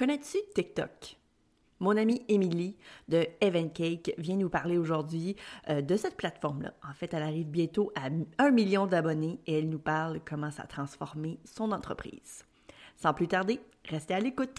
Connais-tu 0.00 0.38
TikTok? 0.54 1.18
Mon 1.78 1.94
amie 1.98 2.22
Emily 2.30 2.74
de 3.08 3.26
Heaven 3.42 3.70
Cake 3.70 4.14
vient 4.16 4.36
nous 4.36 4.48
parler 4.48 4.78
aujourd'hui 4.78 5.36
euh, 5.68 5.82
de 5.82 5.94
cette 5.94 6.16
plateforme-là. 6.16 6.72
En 6.88 6.94
fait, 6.94 7.12
elle 7.12 7.22
arrive 7.22 7.48
bientôt 7.48 7.92
à 7.94 8.08
un 8.38 8.50
million 8.50 8.86
d'abonnés 8.86 9.40
et 9.46 9.58
elle 9.58 9.68
nous 9.68 9.78
parle 9.78 10.20
comment 10.24 10.50
ça 10.50 10.62
a 10.62 10.66
transformé 10.66 11.38
son 11.44 11.70
entreprise. 11.72 12.46
Sans 12.96 13.12
plus 13.12 13.28
tarder, 13.28 13.60
restez 13.90 14.14
à 14.14 14.20
l'écoute. 14.20 14.56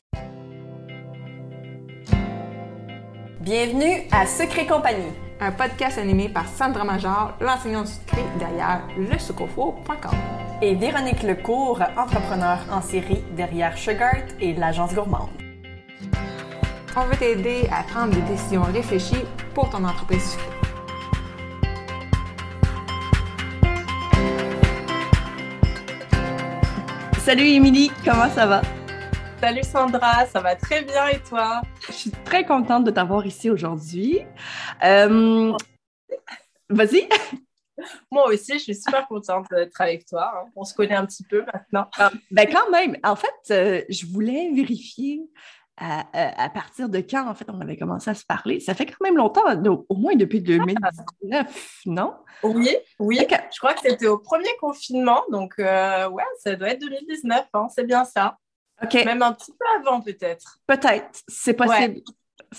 Bienvenue 3.40 4.08
à 4.12 4.28
Secret 4.28 4.68
Compagnie, 4.68 5.12
un 5.40 5.52
podcast 5.52 5.98
animé 5.98 6.30
par 6.30 6.48
Sandra 6.48 6.84
Major, 6.84 7.36
l'enseignante 7.42 7.88
du 7.88 7.94
secret 7.94 8.26
derrière 8.38 8.88
lesucofo.com. 8.96 10.41
Et 10.64 10.76
Véronique 10.76 11.24
Lecourt, 11.24 11.82
entrepreneur 11.98 12.60
en 12.72 12.84
série 12.84 13.24
derrière 13.36 13.76
Sugart 13.76 14.28
et 14.40 14.54
l'agence 14.54 14.94
gourmande. 14.94 15.32
On 16.96 17.02
veut 17.06 17.18
t'aider 17.18 17.68
à 17.72 17.82
prendre 17.82 18.14
des 18.14 18.22
décisions 18.22 18.62
réfléchies 18.62 19.26
pour 19.56 19.72
ton 19.72 19.84
entreprise. 19.84 20.38
Salut 27.18 27.48
Émilie, 27.48 27.92
comment 28.06 28.30
ça 28.30 28.46
va? 28.46 28.62
Salut 29.40 29.64
Sandra, 29.64 30.28
ça 30.28 30.42
va 30.42 30.56
très 30.56 30.84
bien 30.84 31.08
et 31.08 31.18
toi? 31.28 31.64
Je 31.88 31.94
suis 31.94 32.12
très 32.12 32.46
contente 32.46 32.84
de 32.84 32.92
t'avoir 32.92 33.26
ici 33.26 33.50
aujourd'hui. 33.50 34.20
Euh, 34.84 35.58
Vas-y. 36.70 37.10
Moi 38.12 38.28
aussi, 38.28 38.54
je 38.54 38.64
suis 38.64 38.76
super 38.76 39.08
contente 39.08 39.48
d'être 39.52 39.80
avec 39.80 40.06
toi. 40.06 40.32
Hein. 40.36 40.50
On 40.56 40.64
se 40.64 40.74
connaît 40.74 40.96
un 40.96 41.06
petit 41.06 41.24
peu 41.24 41.44
maintenant. 41.54 41.88
Ben 42.32 42.48
quand 42.52 42.70
même. 42.70 42.98
En 43.04 43.16
fait, 43.16 43.28
euh, 43.52 43.82
je 43.90 44.06
voulais 44.06 44.52
vérifier 44.54 45.22
à, 45.78 46.50
partir 46.54 46.90
de 46.90 47.00
quand, 47.00 47.28
en 47.28 47.34
fait, 47.34 47.50
on 47.50 47.60
avait 47.60 47.78
commencé 47.78 48.10
à 48.10 48.14
se 48.14 48.26
parler. 48.26 48.60
Ça 48.60 48.76
fait 48.76 48.86
quand 48.86 49.04
même 49.04 49.18
longtemps, 49.18 49.42
au 49.90 49.96
moins 49.96 50.16
depuis 50.16 50.42
2019, 50.42 51.82
non? 51.88 52.14
Oui, 52.44 52.70
oui. 53.00 53.20
Je 53.20 53.58
crois 53.58 53.74
que 53.74 53.82
c'était 53.82 54.08
au 54.08 54.20
premier 54.20 54.56
confinement, 54.60 55.24
donc 55.32 55.54
euh, 55.60 56.08
ouais, 56.10 56.24
ça 56.40 56.56
doit 56.56 56.70
être 56.70 56.82
2019, 56.82 57.48
hein, 57.54 57.68
c'est 57.74 57.86
bien 57.86 58.06
ça. 58.06 58.38
Même 58.94 59.22
un 59.22 59.34
petit 59.34 59.52
peu 59.52 59.66
avant, 59.80 60.02
peut-être. 60.02 60.60
Peut-être, 60.68 61.22
c'est 61.28 61.54
possible. 61.54 62.02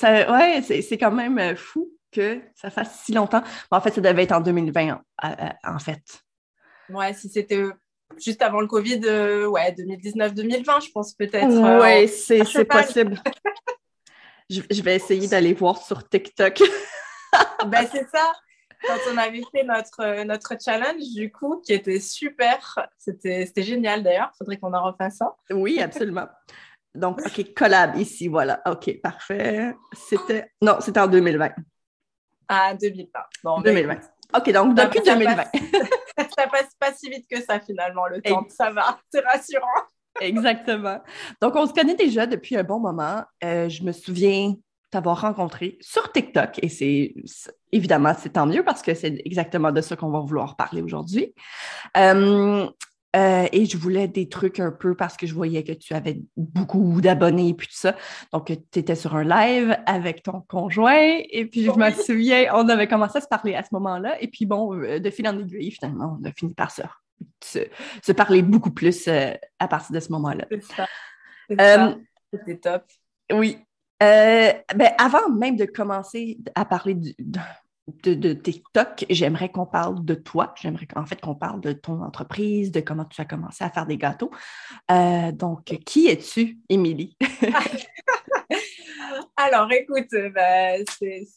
Ouais, 0.03 0.63
c'est 0.63 0.99
quand 0.99 1.13
même 1.13 1.39
euh, 1.39 1.55
fou 1.55 1.91
que 2.13 2.41
ça 2.55 2.71
fasse 2.71 3.01
si 3.05 3.13
longtemps. 3.13 3.43
en 3.71 3.81
fait, 3.81 3.95
ça 3.95 4.01
devait 4.01 4.23
être 4.23 4.33
en 4.33 4.41
2020, 4.41 5.01
en 5.65 5.79
fait. 5.79 6.03
Ouais, 6.89 7.13
si 7.15 7.29
c'était 7.29 7.65
juste 8.19 8.43
avant 8.43 8.61
le 8.61 8.67
Covid, 8.67 9.01
euh, 9.05 9.47
ouais, 9.47 9.73
2019-2020, 9.73 10.87
je 10.87 10.91
pense 10.93 11.15
peut-être. 11.15 11.47
oui, 11.47 12.05
euh, 12.05 12.45
c'est 12.47 12.65
possible. 12.65 13.21
je, 14.51 14.83
vais 14.83 14.97
essayer 14.97 15.29
d'aller 15.29 15.55
voir 15.55 15.83
sur 15.83 16.09
TikTok. 16.09 16.63
ben, 17.67 17.87
c'est 17.91 18.09
ça. 18.09 18.33
Quand 18.87 18.99
on 19.13 19.17
avait 19.17 19.43
fait 19.53 19.63
notre, 19.63 20.25
notre 20.25 20.57
challenge, 20.63 21.03
du 21.15 21.31
coup, 21.31 21.63
qui 21.65 21.73
était 21.73 22.01
super, 22.01 22.89
c'était 22.99 23.47
génial 23.59 24.03
d'ailleurs, 24.03 24.31
il 24.35 24.39
faudrait 24.39 24.57
qu'on 24.59 24.75
en 24.75 24.85
refasse 24.85 25.21
un. 25.21 25.33
Oui, 25.51 25.81
absolument. 25.81 26.27
Donc, 26.95 27.21
OK, 27.25 27.55
collab 27.55 27.97
ici, 27.97 28.29
voilà. 28.29 28.61
OK, 28.67 29.01
parfait. 29.01 29.75
C'était. 29.93 30.51
Non, 30.61 30.77
c'était 30.81 31.01
en 31.01 31.07
2020. 31.07 31.53
Ah, 32.49 32.75
2020. 32.75 33.09
Bon, 33.45 33.61
2020. 33.61 33.95
Ben, 33.95 34.01
OK, 34.35 34.53
donc 34.53 34.75
depuis 34.75 35.01
2020. 35.01 35.35
ça 36.37 36.47
passe 36.47 36.75
pas 36.79 36.93
si 36.93 37.11
vite 37.11 37.27
que 37.31 37.41
ça 37.43 37.61
finalement, 37.61 38.07
le 38.07 38.21
temps. 38.23 38.47
Ça 38.49 38.71
va, 38.71 38.99
c'est 39.13 39.21
rassurant. 39.21 39.67
Exactement. 40.21 41.01
Donc, 41.41 41.57
on 41.57 41.67
se 41.67 41.73
connaît 41.73 41.95
déjà 41.95 42.27
depuis 42.27 42.57
un 42.57 42.63
bon 42.63 42.79
moment. 42.79 43.23
Euh, 43.43 43.69
je 43.69 43.83
me 43.83 43.93
souviens 43.93 44.55
t'avoir 44.91 45.23
rencontré 45.23 45.79
sur 45.81 46.13
TikTok 46.13 46.59
et 46.63 46.69
c'est 46.69 47.15
évidemment, 47.73 48.13
c'est 48.19 48.35
tant 48.35 48.47
mieux 48.47 48.63
parce 48.63 48.83
que 48.83 48.93
c'est 48.93 49.23
exactement 49.25 49.73
de 49.73 49.81
ça 49.81 49.97
qu'on 49.97 50.11
va 50.11 50.21
vouloir 50.21 50.55
parler 50.55 50.83
aujourd'hui. 50.83 51.35
Euh, 51.97 52.69
euh, 53.15 53.47
et 53.53 53.67
je 53.67 53.77
voulais 53.77 54.09
des 54.09 54.29
trucs 54.29 54.59
un 54.59 54.71
peu 54.71 54.95
parce 54.95 55.17
que 55.17 55.27
je 55.27 55.35
voyais 55.35 55.63
que 55.63 55.73
tu 55.73 55.93
avais 55.93 56.21
beaucoup 56.37 57.01
d'abonnés 57.01 57.49
et 57.49 57.55
puis 57.55 57.67
tout 57.67 57.77
ça. 57.77 57.95
Donc, 58.33 58.47
tu 58.47 58.79
étais 58.79 58.95
sur 58.95 59.15
un 59.15 59.25
live 59.25 59.77
avec 59.87 60.23
ton 60.23 60.41
conjoint. 60.41 61.19
Et 61.31 61.45
puis, 61.47 61.65
je 61.65 61.71
me 61.71 61.91
souviens, 61.91 62.47
on 62.55 62.69
avait 62.69 62.89
commencé 62.89 63.19
à 63.19 63.21
se 63.21 63.29
parler 63.29 63.55
à 63.55 63.63
ce 63.63 63.69
moment-là. 63.73 64.21
Et 64.23 64.29
puis, 64.29 64.47
bon, 64.47 64.75
euh, 64.75 64.99
de 64.99 65.11
fil 65.11 65.29
en 65.29 65.39
aiguille, 65.39 65.71
finalement, 65.71 66.19
on 66.21 66.25
a 66.27 66.33
fini 66.33 66.55
par 66.55 66.71
se, 66.71 66.83
se, 67.43 68.13
parler 68.13 68.41
beaucoup 68.41 68.71
plus 68.71 69.07
euh, 69.09 69.33
à 69.59 69.69
partir 69.69 69.95
de 69.95 70.01
ce 70.01 70.11
moment-là. 70.13 70.47
C'était 72.33 72.57
top. 72.57 72.85
Oui. 73.31 73.59
ben, 74.01 74.93
avant 74.99 75.29
même 75.31 75.57
de 75.57 75.67
commencer 75.67 76.39
à 76.55 76.65
parler 76.65 76.95
du, 76.95 77.15
de, 78.03 78.33
TikTok, 78.33 79.07
j'aimerais 79.11 79.51
qu'on 79.51 79.67
parle 79.67 80.05
de 80.05 80.15
toi. 80.15 80.55
J'aimerais 80.61 80.87
en 80.97 81.07
fait 81.07 81.21
qu'on 81.21 81.35
parle 81.35 81.61
de 81.61 81.73
ton 81.73 82.03
entreprise, 82.03 82.73
de 82.73 82.81
comment 82.81 83.05
tu 83.05 83.21
as 83.21 83.25
commencé 83.25 83.65
à 83.65 83.71
faire 83.71 83.87
des 83.87 83.97
gâteaux. 83.97 84.31
Euh, 84.91 85.33
donc, 85.33 85.65
qui 85.85 86.09
es-tu, 86.09 86.59
Émilie? 86.69 87.17
Alors, 89.37 89.71
écoute, 89.73 90.15
bah, 90.35 90.77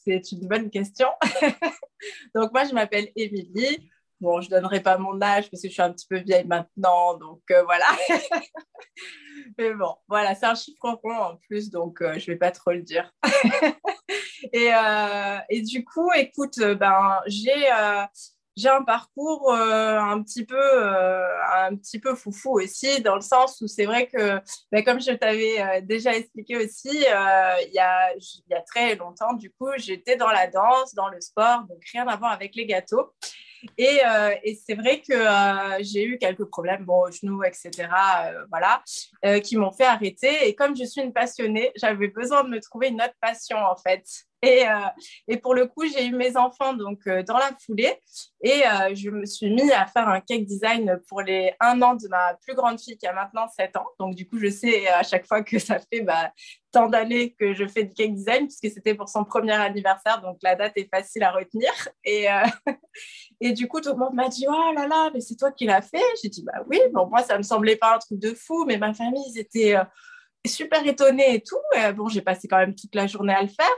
c'est 0.03 0.31
une 0.31 0.47
bonne 0.47 0.69
question. 0.69 1.07
donc, 2.35 2.51
moi, 2.53 2.65
je 2.65 2.73
m'appelle 2.73 3.09
Émilie. 3.15 3.89
Bon, 4.21 4.39
je 4.39 4.49
ne 4.49 4.55
donnerai 4.55 4.79
pas 4.79 4.97
mon 4.97 5.21
âge 5.21 5.49
parce 5.51 5.61
que 5.61 5.67
je 5.67 5.73
suis 5.73 5.81
un 5.81 5.91
petit 5.91 6.07
peu 6.07 6.17
vieille 6.19 6.47
maintenant, 6.47 7.17
donc 7.17 7.41
euh, 7.51 7.63
voilà. 7.63 7.85
Mais 9.57 9.73
bon, 9.73 9.93
voilà, 10.07 10.35
c'est 10.35 10.45
un 10.45 10.55
chiffre 10.55 10.99
rond 11.03 11.17
en 11.17 11.35
plus, 11.35 11.69
donc 11.69 12.01
euh, 12.01 12.13
je 12.17 12.21
ne 12.21 12.33
vais 12.33 12.37
pas 12.37 12.51
trop 12.51 12.71
le 12.71 12.81
dire. 12.81 13.11
et, 14.53 14.73
euh, 14.73 15.37
et, 15.49 15.61
du 15.61 15.83
coup, 15.83 16.09
écoute, 16.15 16.59
ben, 16.79 17.19
j'ai 17.27 17.69
j'ai 18.57 18.69
un 18.69 18.83
parcours 18.83 19.53
un 19.53 20.23
petit 20.23 20.45
peu 20.45 20.57
un 20.57 21.75
petit 21.75 21.99
peu 21.99 22.15
foufou 22.15 22.61
aussi 22.61 23.01
dans 23.01 23.15
le 23.15 23.21
sens 23.21 23.59
où 23.59 23.67
c'est 23.67 23.83
vrai 23.83 24.07
que 24.07 24.39
ben, 24.71 24.81
comme 24.81 25.01
je 25.01 25.11
t'avais 25.11 25.81
déjà 25.81 26.15
expliqué 26.15 26.55
aussi 26.55 26.87
il 26.87 27.01
y, 27.73 27.79
a, 27.79 28.13
il 28.15 28.43
y 28.49 28.53
a 28.53 28.61
très 28.61 28.95
longtemps 28.95 29.33
du 29.33 29.51
coup 29.51 29.71
j'étais 29.75 30.15
dans 30.15 30.29
la 30.29 30.47
danse 30.47 30.95
dans 30.95 31.09
le 31.09 31.19
sport 31.19 31.63
donc 31.67 31.83
rien 31.91 32.07
à 32.07 32.15
voir 32.15 32.31
avec 32.31 32.55
les 32.55 32.65
gâteaux 32.65 33.11
euh, 33.79 34.35
et, 34.43 34.55
c'est 34.55 34.75
vrai 34.75 35.01
que 35.01 35.13
euh, 35.13 35.77
j'ai 35.81 36.05
eu 36.05 36.17
quelques 36.17 36.45
problèmes, 36.45 36.85
bon, 36.85 37.03
au 37.03 37.11
genou, 37.11 37.43
etc., 37.43 37.71
euh, 37.79 38.45
voilà, 38.49 38.83
qui 39.41 39.57
m'ont 39.57 39.71
fait 39.71 39.85
arrêter. 39.85 40.47
Et 40.47 40.55
comme 40.55 40.75
je 40.75 40.83
suis 40.85 41.01
une 41.01 41.13
passionnée, 41.13 41.71
j'avais 41.75 42.07
besoin 42.07 42.43
de 42.43 42.49
me 42.49 42.59
trouver 42.59 42.89
une 42.89 43.01
autre 43.01 43.15
passion, 43.21 43.57
en 43.57 43.75
fait. 43.75 44.05
Et, 44.41 44.68
euh, 44.68 44.90
et, 45.28 45.38
pour 45.38 45.56
le 45.56 45.66
coup, 45.66 45.85
j'ai 45.88 46.06
eu 46.06 46.13
mes 46.13 46.38
enfants 46.38 46.73
donc 46.73 47.00
euh, 47.07 47.23
dans 47.23 47.38
la 47.38 47.51
foulée 47.66 48.00
et 48.44 48.68
euh, 48.68 48.94
je 48.94 49.09
me 49.09 49.25
suis 49.25 49.50
mis 49.50 49.72
à 49.72 49.85
faire 49.88 50.07
un 50.07 50.19
cake 50.19 50.46
design 50.46 51.00
pour 51.07 51.22
les 51.22 51.53
un 51.59 51.81
an 51.81 51.96
de 51.96 52.07
ma 52.09 52.35
plus 52.35 52.53
grande 52.53 52.79
fille 52.79 52.97
qui 52.97 53.07
a 53.07 53.13
maintenant 53.13 53.47
7 53.47 53.78
ans. 53.78 53.88
Donc 54.00 54.13
du 54.13 54.28
coup, 54.28 54.38
je 54.38 54.50
sais 54.50 54.88
à 54.88 55.03
chaque 55.03 55.25
fois 55.25 55.41
que 55.41 55.57
ça 55.57 55.79
fait 55.79 56.01
bah, 56.01 56.31
tant 56.72 56.88
d'années 56.88 57.34
que 57.34 57.53
je 57.53 57.66
fais 57.66 57.85
du 57.85 57.94
cake 57.94 58.13
design 58.13 58.47
puisque 58.47 58.74
c'était 58.74 58.94
pour 58.94 59.09
son 59.09 59.24
premier 59.24 59.53
anniversaire, 59.53 60.22
donc 60.22 60.38
la 60.44 60.56
date 60.56 60.74
est 60.75 60.90
facile 60.94 61.24
à 61.24 61.31
retenir. 61.31 61.72
Et, 62.03 62.28
du 63.53 63.68
coup, 63.68 63.81
tout 63.81 63.94
le 63.94 63.97
monde 63.97 64.13
m'a 64.13 64.28
dit 64.28 64.45
oh 64.47 64.74
là 64.75 64.85
là, 64.85 65.09
mais 65.13 65.22
c'est 65.22 65.35
toi 65.35 65.51
qui 65.51 65.66
l'as 65.66 65.81
fait. 65.81 66.03
J'ai 66.22 66.29
dit 66.29 66.44
bah 66.44 66.63
oui. 66.68 66.79
Bon 66.91 67.07
moi, 67.07 67.24
ça 67.24 67.38
me 67.38 67.44
semblait 67.44 67.78
pas 67.78 67.95
un 67.95 68.00
truc 68.00 68.19
de 68.19 68.34
fou, 68.34 68.66
mais 68.66 68.78
ma 68.78 68.94
famille 68.94 69.24
ils 69.34 69.40
étaient 69.40 69.75
super 70.45 70.85
étonnés 70.85 71.35
et 71.35 71.41
tout. 71.41 71.57
Bon, 71.95 72.09
j'ai 72.09 72.22
passé 72.22 72.47
quand 72.47 72.57
même 72.57 72.75
toute 72.75 72.94
la 72.94 73.07
journée 73.07 73.34
à 73.34 73.41
le 73.41 73.47
faire. 73.47 73.75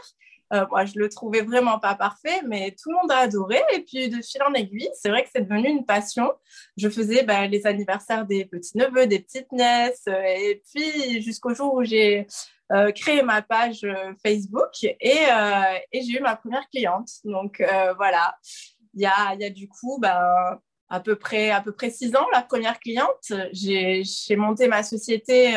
Euh, 0.54 0.66
moi, 0.70 0.86
je 0.86 0.94
le 0.98 1.10
trouvais 1.10 1.42
vraiment 1.42 1.80
pas 1.80 1.96
parfait, 1.96 2.42
mais 2.46 2.72
tout 2.72 2.90
le 2.90 2.96
monde 2.96 3.12
a 3.12 3.18
adoré. 3.18 3.62
Et 3.74 3.82
puis, 3.82 4.10
de 4.10 4.22
fil 4.22 4.42
en 4.44 4.54
aiguille, 4.54 4.90
c'est 4.94 5.10
vrai 5.10 5.24
que 5.24 5.30
c'est 5.34 5.42
devenu 5.42 5.70
une 5.70 5.86
passion. 5.86 6.32
Je 6.78 6.90
faisais 6.90 7.24
bah, 7.24 7.48
les 7.48 7.68
anniversaires 7.68 8.26
des 8.26 8.46
petits-neveux, 8.46 9.08
des 9.08 9.20
petites-nièces, 9.20 10.04
euh, 10.08 10.22
et 10.22 10.62
puis 10.70 11.22
jusqu'au 11.22 11.54
jour 11.54 11.74
où 11.74 11.84
j'ai 11.84 12.28
euh, 12.72 12.92
créé 12.92 13.22
ma 13.24 13.42
page 13.42 13.86
Facebook 14.26 14.84
et, 14.84 15.20
et 15.92 16.02
j'ai 16.02 16.18
eu 16.18 16.22
ma 16.22 16.36
première 16.36 16.68
cliente. 16.70 17.10
Donc, 17.24 17.64
voilà, 17.98 18.38
il 18.94 19.02
y 19.02 19.06
a, 19.06 19.36
y 19.36 19.46
a, 19.46 19.50
du 19.50 19.68
coup... 19.68 20.00
Bah, 20.00 20.60
à 20.90 21.02
peu 21.02 21.18
près 21.18 21.50
à 21.50 21.60
peu 21.60 21.74
près 21.74 21.90
six 21.90 22.16
ans 22.16 22.26
la 22.32 22.42
première 22.42 22.80
cliente. 22.80 23.34
J'ai 23.52 24.04
monté 24.38 24.70
ma 24.70 24.84
société 24.84 25.54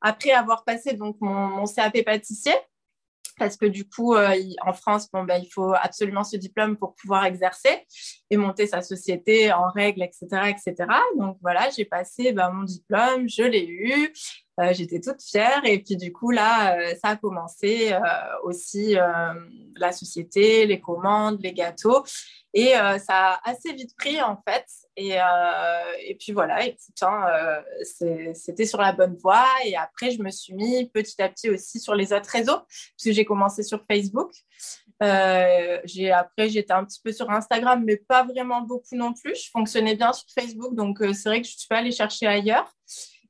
après 0.00 0.30
avoir 0.30 0.62
passé 0.62 0.92
donc 0.94 1.16
mon, 1.20 1.48
mon 1.48 1.64
CAP 1.64 2.04
pâtissier 2.04 2.54
parce 3.38 3.56
que 3.56 3.66
du 3.66 3.88
coup, 3.88 4.14
euh, 4.14 4.34
en 4.64 4.72
France, 4.72 5.08
bon, 5.12 5.24
ben, 5.24 5.42
il 5.42 5.48
faut 5.48 5.72
absolument 5.74 6.24
ce 6.24 6.36
diplôme 6.36 6.76
pour 6.76 6.94
pouvoir 6.94 7.24
exercer 7.24 7.86
et 8.30 8.36
monter 8.36 8.66
sa 8.66 8.82
société 8.82 9.52
en 9.52 9.70
règle, 9.70 10.02
etc. 10.02 10.26
etc. 10.50 10.88
Donc 11.18 11.38
voilà, 11.42 11.68
j'ai 11.70 11.84
passé 11.84 12.32
ben, 12.32 12.50
mon 12.50 12.64
diplôme, 12.64 13.28
je 13.28 13.42
l'ai 13.42 13.66
eu, 13.66 14.12
euh, 14.60 14.72
j'étais 14.72 15.00
toute 15.00 15.22
fière 15.22 15.62
et 15.64 15.78
puis 15.82 15.96
du 15.96 16.12
coup, 16.12 16.30
là, 16.30 16.76
euh, 16.76 16.94
ça 17.02 17.10
a 17.10 17.16
commencé 17.16 17.92
aussi 18.44 18.94
la 19.76 19.92
société, 19.92 20.66
les 20.66 20.80
commandes, 20.80 21.40
les 21.42 21.52
gâteaux. 21.52 22.04
Et 22.54 22.72
ça 22.98 23.32
a 23.34 23.50
assez 23.50 23.72
vite 23.72 23.96
pris, 23.96 24.20
en 24.20 24.36
fait. 24.46 24.66
Et, 24.96 25.16
et 26.00 26.14
puis 26.16 26.32
voilà, 26.32 26.64
écoute, 26.66 27.02
hein, 27.02 27.26
c'était 28.34 28.66
sur 28.66 28.80
la 28.80 28.92
bonne 28.92 29.16
voie. 29.16 29.46
Et 29.64 29.76
après, 29.76 30.10
je 30.10 30.22
me 30.22 30.30
suis 30.30 30.54
mis 30.54 30.88
petit 30.90 31.20
à 31.22 31.28
petit 31.28 31.48
aussi 31.48 31.80
sur 31.80 31.94
les 31.94 32.12
autres 32.12 32.28
réseaux, 32.28 32.60
puisque 32.96 33.16
j'ai 33.16 33.24
commencé 33.24 33.62
sur 33.62 33.82
Facebook. 33.90 34.32
après, 36.10 36.48
j'étais 36.48 36.72
un 36.72 36.84
petit 36.84 37.00
peu 37.02 37.12
sur 37.12 37.30
Instagram, 37.30 37.82
mais 37.84 37.96
pas 37.96 38.24
vraiment 38.24 38.60
beaucoup 38.60 38.96
non 38.96 39.14
plus. 39.14 39.34
Je 39.34 39.50
fonctionnais 39.50 39.96
bien 39.96 40.12
sur 40.12 40.26
Facebook, 40.38 40.74
donc 40.74 40.98
c'est 41.00 41.28
vrai 41.28 41.40
que 41.40 41.46
je 41.46 41.56
suis 41.56 41.68
pas 41.68 41.78
allée 41.78 41.92
chercher 41.92 42.26
ailleurs. 42.26 42.70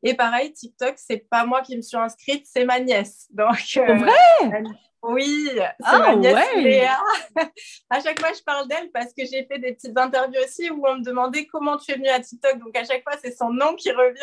Et 0.03 0.15
pareil, 0.15 0.53
TikTok, 0.53 0.95
c'est 0.97 1.29
pas 1.31 1.47
moi 1.47 1.63
qui 1.63 1.77
me 1.77 1.83
suis 1.83 1.97
inscrite, 1.97 2.45
c'est 2.53 2.65
ma 2.65 2.81
nièce. 2.81 3.29
Donc, 3.31 3.55
vrai? 3.77 4.65
Oui, 5.03 5.51
c'est 5.53 5.69
ah, 5.83 5.99
ma 5.99 6.15
nièce 6.15 6.55
Léa. 6.57 6.99
à 7.91 8.01
chaque 8.01 8.21
fois, 8.21 8.31
je 8.37 8.43
parle 8.43 8.69
d'elle 8.69 8.91
parce 8.93 9.13
que 9.13 9.25
j'ai 9.25 9.45
fait 9.45 9.59
des 9.59 9.73
petites 9.75 9.99
interviews 9.99 10.41
aussi 10.45 10.71
où 10.71 10.87
on 10.87 10.99
me 10.99 11.05
demandait 11.05 11.47
comment 11.47 11.77
tu 11.77 11.91
es 11.91 11.97
venue 11.97 12.09
à 12.09 12.21
TikTok. 12.21 12.59
Donc, 12.59 12.77
à 12.77 12.85
chaque 12.85 13.03
fois, 13.03 13.15
c'est 13.21 13.37
son 13.37 13.51
nom 13.51 13.75
qui 13.75 13.91
revient. 13.91 14.21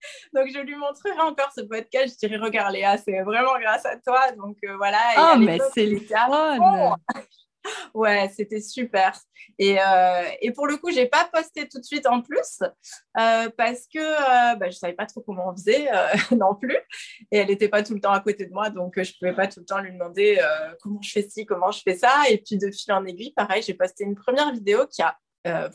Donc, 0.34 0.48
je 0.54 0.60
lui 0.60 0.76
montrerai 0.76 1.18
encore 1.20 1.50
ce 1.54 1.62
podcast. 1.62 2.18
Je 2.20 2.26
dirais, 2.26 2.40
regarde 2.42 2.72
Léa, 2.72 2.98
c'est 2.98 3.22
vraiment 3.22 3.58
grâce 3.58 3.86
à 3.86 3.96
toi. 3.96 4.30
Donc, 4.32 4.56
euh, 4.64 4.76
voilà. 4.76 4.98
Oh, 5.16 5.38
mais 5.38 5.58
c'est 5.74 5.86
le 5.86 5.98
fun! 6.00 6.96
Ouais, 7.94 8.30
c'était 8.34 8.60
super. 8.60 9.18
Et, 9.58 9.78
euh, 9.80 10.22
et, 10.40 10.52
pour 10.52 10.66
le 10.66 10.76
coup, 10.76 10.90
j'ai 10.90 11.06
pas 11.06 11.28
posté 11.32 11.68
tout 11.68 11.78
de 11.78 11.84
suite 11.84 12.06
en 12.06 12.22
plus 12.22 12.60
euh, 13.18 13.48
parce 13.56 13.86
que 13.92 13.98
euh, 13.98 14.56
bah, 14.56 14.70
je 14.70 14.76
savais 14.76 14.92
pas 14.92 15.06
trop 15.06 15.20
comment 15.20 15.50
on 15.50 15.56
faisait 15.56 15.88
non 16.36 16.54
plus. 16.54 16.76
Et 17.30 17.38
elle 17.38 17.48
n'était 17.48 17.68
pas 17.68 17.82
tout 17.82 17.94
le 17.94 18.00
temps 18.00 18.12
à 18.12 18.20
côté 18.20 18.46
de 18.46 18.52
moi, 18.52 18.70
donc 18.70 19.00
je 19.02 19.12
pouvais 19.18 19.34
pas 19.34 19.46
tout 19.46 19.60
le 19.60 19.66
temps 19.66 19.78
lui 19.78 19.92
demander 19.92 20.38
comment 20.82 21.00
je 21.02 21.10
fais 21.10 21.28
ci, 21.28 21.46
comment 21.46 21.70
je 21.70 21.80
fais 21.82 21.96
ça. 21.96 22.22
Et 22.30 22.38
puis 22.38 22.58
de 22.58 22.70
fil 22.70 22.92
en 22.92 23.04
aiguille, 23.04 23.32
pareil, 23.32 23.62
j'ai 23.62 23.74
posté 23.74 24.04
une 24.04 24.14
première 24.14 24.52
vidéo 24.52 24.86
qui 24.86 25.02
a 25.02 25.16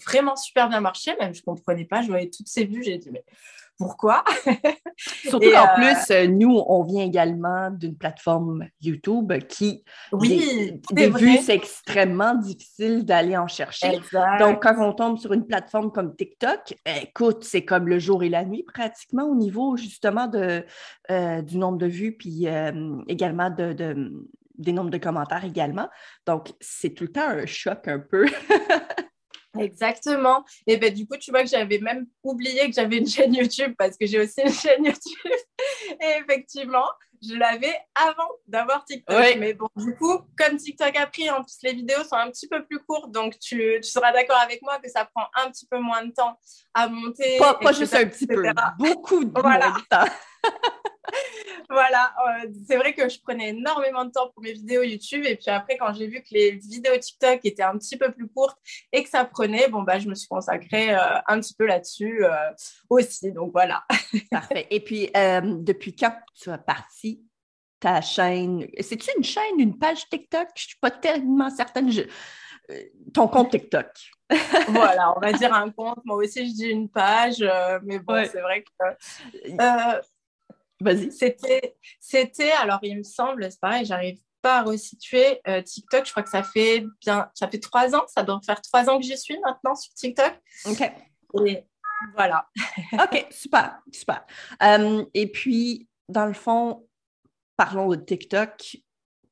vraiment 0.05 0.35
super 0.35 0.69
bien 0.69 0.81
marché. 0.81 1.15
Même 1.19 1.33
je 1.33 1.41
comprenais 1.41 1.85
pas, 1.85 2.01
je 2.01 2.07
voyais 2.07 2.29
toutes 2.29 2.47
ces 2.47 2.65
vues, 2.65 2.83
j'ai 2.83 2.97
dit 2.97 3.09
mais 3.11 3.23
pourquoi? 3.77 4.23
Surtout 4.97 5.49
qu'en 5.51 5.63
euh, 5.63 5.75
plus, 5.75 6.11
euh, 6.11 6.27
nous, 6.27 6.61
on 6.67 6.83
vient 6.83 7.03
également 7.03 7.71
d'une 7.71 7.97
plateforme 7.97 8.67
YouTube 8.81 9.33
qui, 9.49 9.83
oui, 10.11 10.79
des, 10.91 11.09
vues, 11.09 11.37
c'est 11.37 11.55
extrêmement 11.55 12.35
difficile 12.35 13.03
d'aller 13.03 13.35
en 13.35 13.47
chercher. 13.47 13.99
Donc, 14.39 14.61
quand 14.61 14.75
on 14.79 14.93
tombe 14.93 15.17
sur 15.17 15.33
une 15.33 15.45
plateforme 15.45 15.91
comme 15.91 16.15
TikTok, 16.15 16.75
écoute, 17.01 17.43
c'est 17.43 17.65
comme 17.65 17.87
le 17.87 17.99
jour 17.99 18.23
et 18.23 18.29
la 18.29 18.45
nuit 18.45 18.63
pratiquement 18.63 19.23
au 19.23 19.35
niveau 19.35 19.75
justement 19.75 20.27
de, 20.27 20.65
euh, 21.11 21.41
du 21.41 21.57
nombre 21.57 21.77
de 21.77 21.87
vues, 21.87 22.15
puis 22.15 22.47
également 23.07 23.49
de, 23.49 23.73
des 24.57 24.71
nombres 24.71 24.91
de 24.91 24.97
commentaires 24.97 25.45
également. 25.45 25.89
Donc, 26.25 26.53
c'est 26.59 26.91
tout 26.91 27.05
le 27.05 27.11
temps 27.11 27.27
un 27.27 27.45
choc 27.45 27.87
un 27.87 27.99
peu. 27.99 28.25
Exactement. 29.59 30.43
Et 30.65 30.77
ben 30.77 30.93
du 30.93 31.07
coup, 31.07 31.17
tu 31.17 31.31
vois 31.31 31.43
que 31.43 31.49
j'avais 31.49 31.79
même 31.79 32.07
oublié 32.23 32.67
que 32.67 32.73
j'avais 32.73 32.97
une 32.97 33.07
chaîne 33.07 33.33
YouTube 33.33 33.73
parce 33.77 33.97
que 33.97 34.05
j'ai 34.05 34.19
aussi 34.19 34.41
une 34.41 34.51
chaîne 34.51 34.85
YouTube. 34.85 35.31
Et 36.01 36.19
effectivement, 36.21 36.87
je 37.21 37.35
l'avais 37.35 37.75
avant 37.95 38.29
d'avoir 38.47 38.83
TikTok. 38.85 39.35
Mais 39.37 39.53
bon, 39.53 39.67
du 39.75 39.95
coup, 39.95 40.19
comme 40.37 40.57
TikTok 40.57 40.95
a 40.97 41.07
pris, 41.07 41.29
en 41.29 41.43
plus 41.43 41.57
les 41.63 41.73
vidéos 41.73 42.03
sont 42.03 42.15
un 42.15 42.29
petit 42.29 42.47
peu 42.47 42.65
plus 42.65 42.79
courtes, 42.79 43.11
donc 43.11 43.37
tu, 43.39 43.79
tu 43.81 43.89
seras 43.89 44.11
d'accord 44.11 44.39
avec 44.39 44.61
moi 44.61 44.79
que 44.79 44.89
ça 44.89 45.05
prend 45.05 45.27
un 45.35 45.49
petit 45.49 45.65
peu 45.67 45.79
moins 45.79 46.05
de 46.05 46.11
temps 46.11 46.37
à 46.73 46.87
monter. 46.87 47.37
Pas, 47.37 47.53
pas 47.55 47.71
juste 47.71 47.93
un 47.93 48.05
petit 48.05 48.27
peu, 48.27 48.43
beaucoup 48.77 49.23
de 49.23 49.29
de 49.29 49.87
temps. 49.87 50.11
voilà, 51.69 52.13
euh, 52.27 52.49
c'est 52.67 52.77
vrai 52.77 52.93
que 52.93 53.09
je 53.09 53.19
prenais 53.19 53.49
énormément 53.49 54.05
de 54.05 54.11
temps 54.11 54.29
pour 54.29 54.43
mes 54.43 54.53
vidéos 54.53 54.83
YouTube 54.83 55.23
et 55.25 55.35
puis 55.35 55.49
après 55.49 55.77
quand 55.77 55.93
j'ai 55.93 56.07
vu 56.07 56.21
que 56.21 56.29
les 56.31 56.51
vidéos 56.51 56.97
TikTok 56.97 57.39
étaient 57.43 57.63
un 57.63 57.77
petit 57.77 57.97
peu 57.97 58.11
plus 58.11 58.27
courtes 58.27 58.57
et 58.91 59.03
que 59.03 59.09
ça 59.09 59.25
prenait, 59.25 59.67
bon 59.67 59.83
bah 59.83 59.99
je 59.99 60.07
me 60.07 60.15
suis 60.15 60.27
consacrée 60.27 60.93
euh, 60.93 61.19
un 61.27 61.39
petit 61.39 61.53
peu 61.53 61.65
là-dessus 61.65 62.25
euh, 62.25 62.51
aussi. 62.89 63.31
Donc 63.31 63.51
voilà. 63.51 63.83
Parfait. 64.31 64.67
Et 64.69 64.79
puis 64.79 65.09
depuis 65.13 65.95
quand 65.95 66.15
tu 66.35 66.49
as 66.49 66.57
parti 66.57 67.23
ta 67.79 68.01
chaîne? 68.01 68.65
C'est-tu 68.79 69.09
une 69.17 69.23
chaîne, 69.23 69.59
une 69.59 69.77
page 69.77 70.07
TikTok? 70.09 70.47
Je 70.55 70.67
suis 70.67 70.77
pas 70.79 70.91
tellement 70.91 71.49
certaine. 71.49 71.91
Ton 73.13 73.27
compte 73.27 73.51
TikTok. 73.51 73.87
voilà, 74.69 75.13
on 75.17 75.19
va 75.19 75.33
dire 75.33 75.53
un 75.53 75.69
compte. 75.69 75.99
Moi 76.05 76.15
aussi, 76.15 76.47
je 76.47 76.53
dis 76.53 76.67
une 76.67 76.89
page, 76.89 77.43
mais 77.83 77.99
bon, 77.99 78.25
c'est 78.25 78.39
vrai 78.39 78.63
que 78.63 80.09
Vas-y. 80.83 81.11
C'était, 81.11 81.75
c'était, 81.99 82.51
alors 82.51 82.79
il 82.81 82.97
me 82.97 83.03
semble, 83.03 83.49
c'est 83.49 83.59
pareil, 83.59 83.85
j'arrive 83.85 84.19
pas 84.41 84.59
à 84.59 84.63
resituer 84.63 85.39
euh, 85.47 85.61
TikTok. 85.61 86.05
Je 86.05 86.11
crois 86.11 86.23
que 86.23 86.29
ça 86.29 86.43
fait 86.43 86.85
bien, 87.01 87.29
ça 87.33 87.47
fait 87.47 87.59
trois 87.59 87.95
ans, 87.95 88.03
ça 88.07 88.23
doit 88.23 88.39
faire 88.45 88.61
trois 88.61 88.89
ans 88.89 88.99
que 88.99 89.05
j'y 89.05 89.17
suis 89.17 89.39
maintenant 89.39 89.75
sur 89.75 89.93
TikTok. 89.93 90.33
OK. 90.65 90.91
Et 91.45 91.63
voilà. 92.15 92.47
OK, 92.93 93.27
super, 93.31 93.81
super. 93.91 94.25
Euh, 94.61 95.05
et 95.13 95.31
puis, 95.31 95.87
dans 96.09 96.25
le 96.25 96.33
fond, 96.33 96.85
parlons 97.55 97.87
de 97.87 97.95
TikTok. 97.95 98.77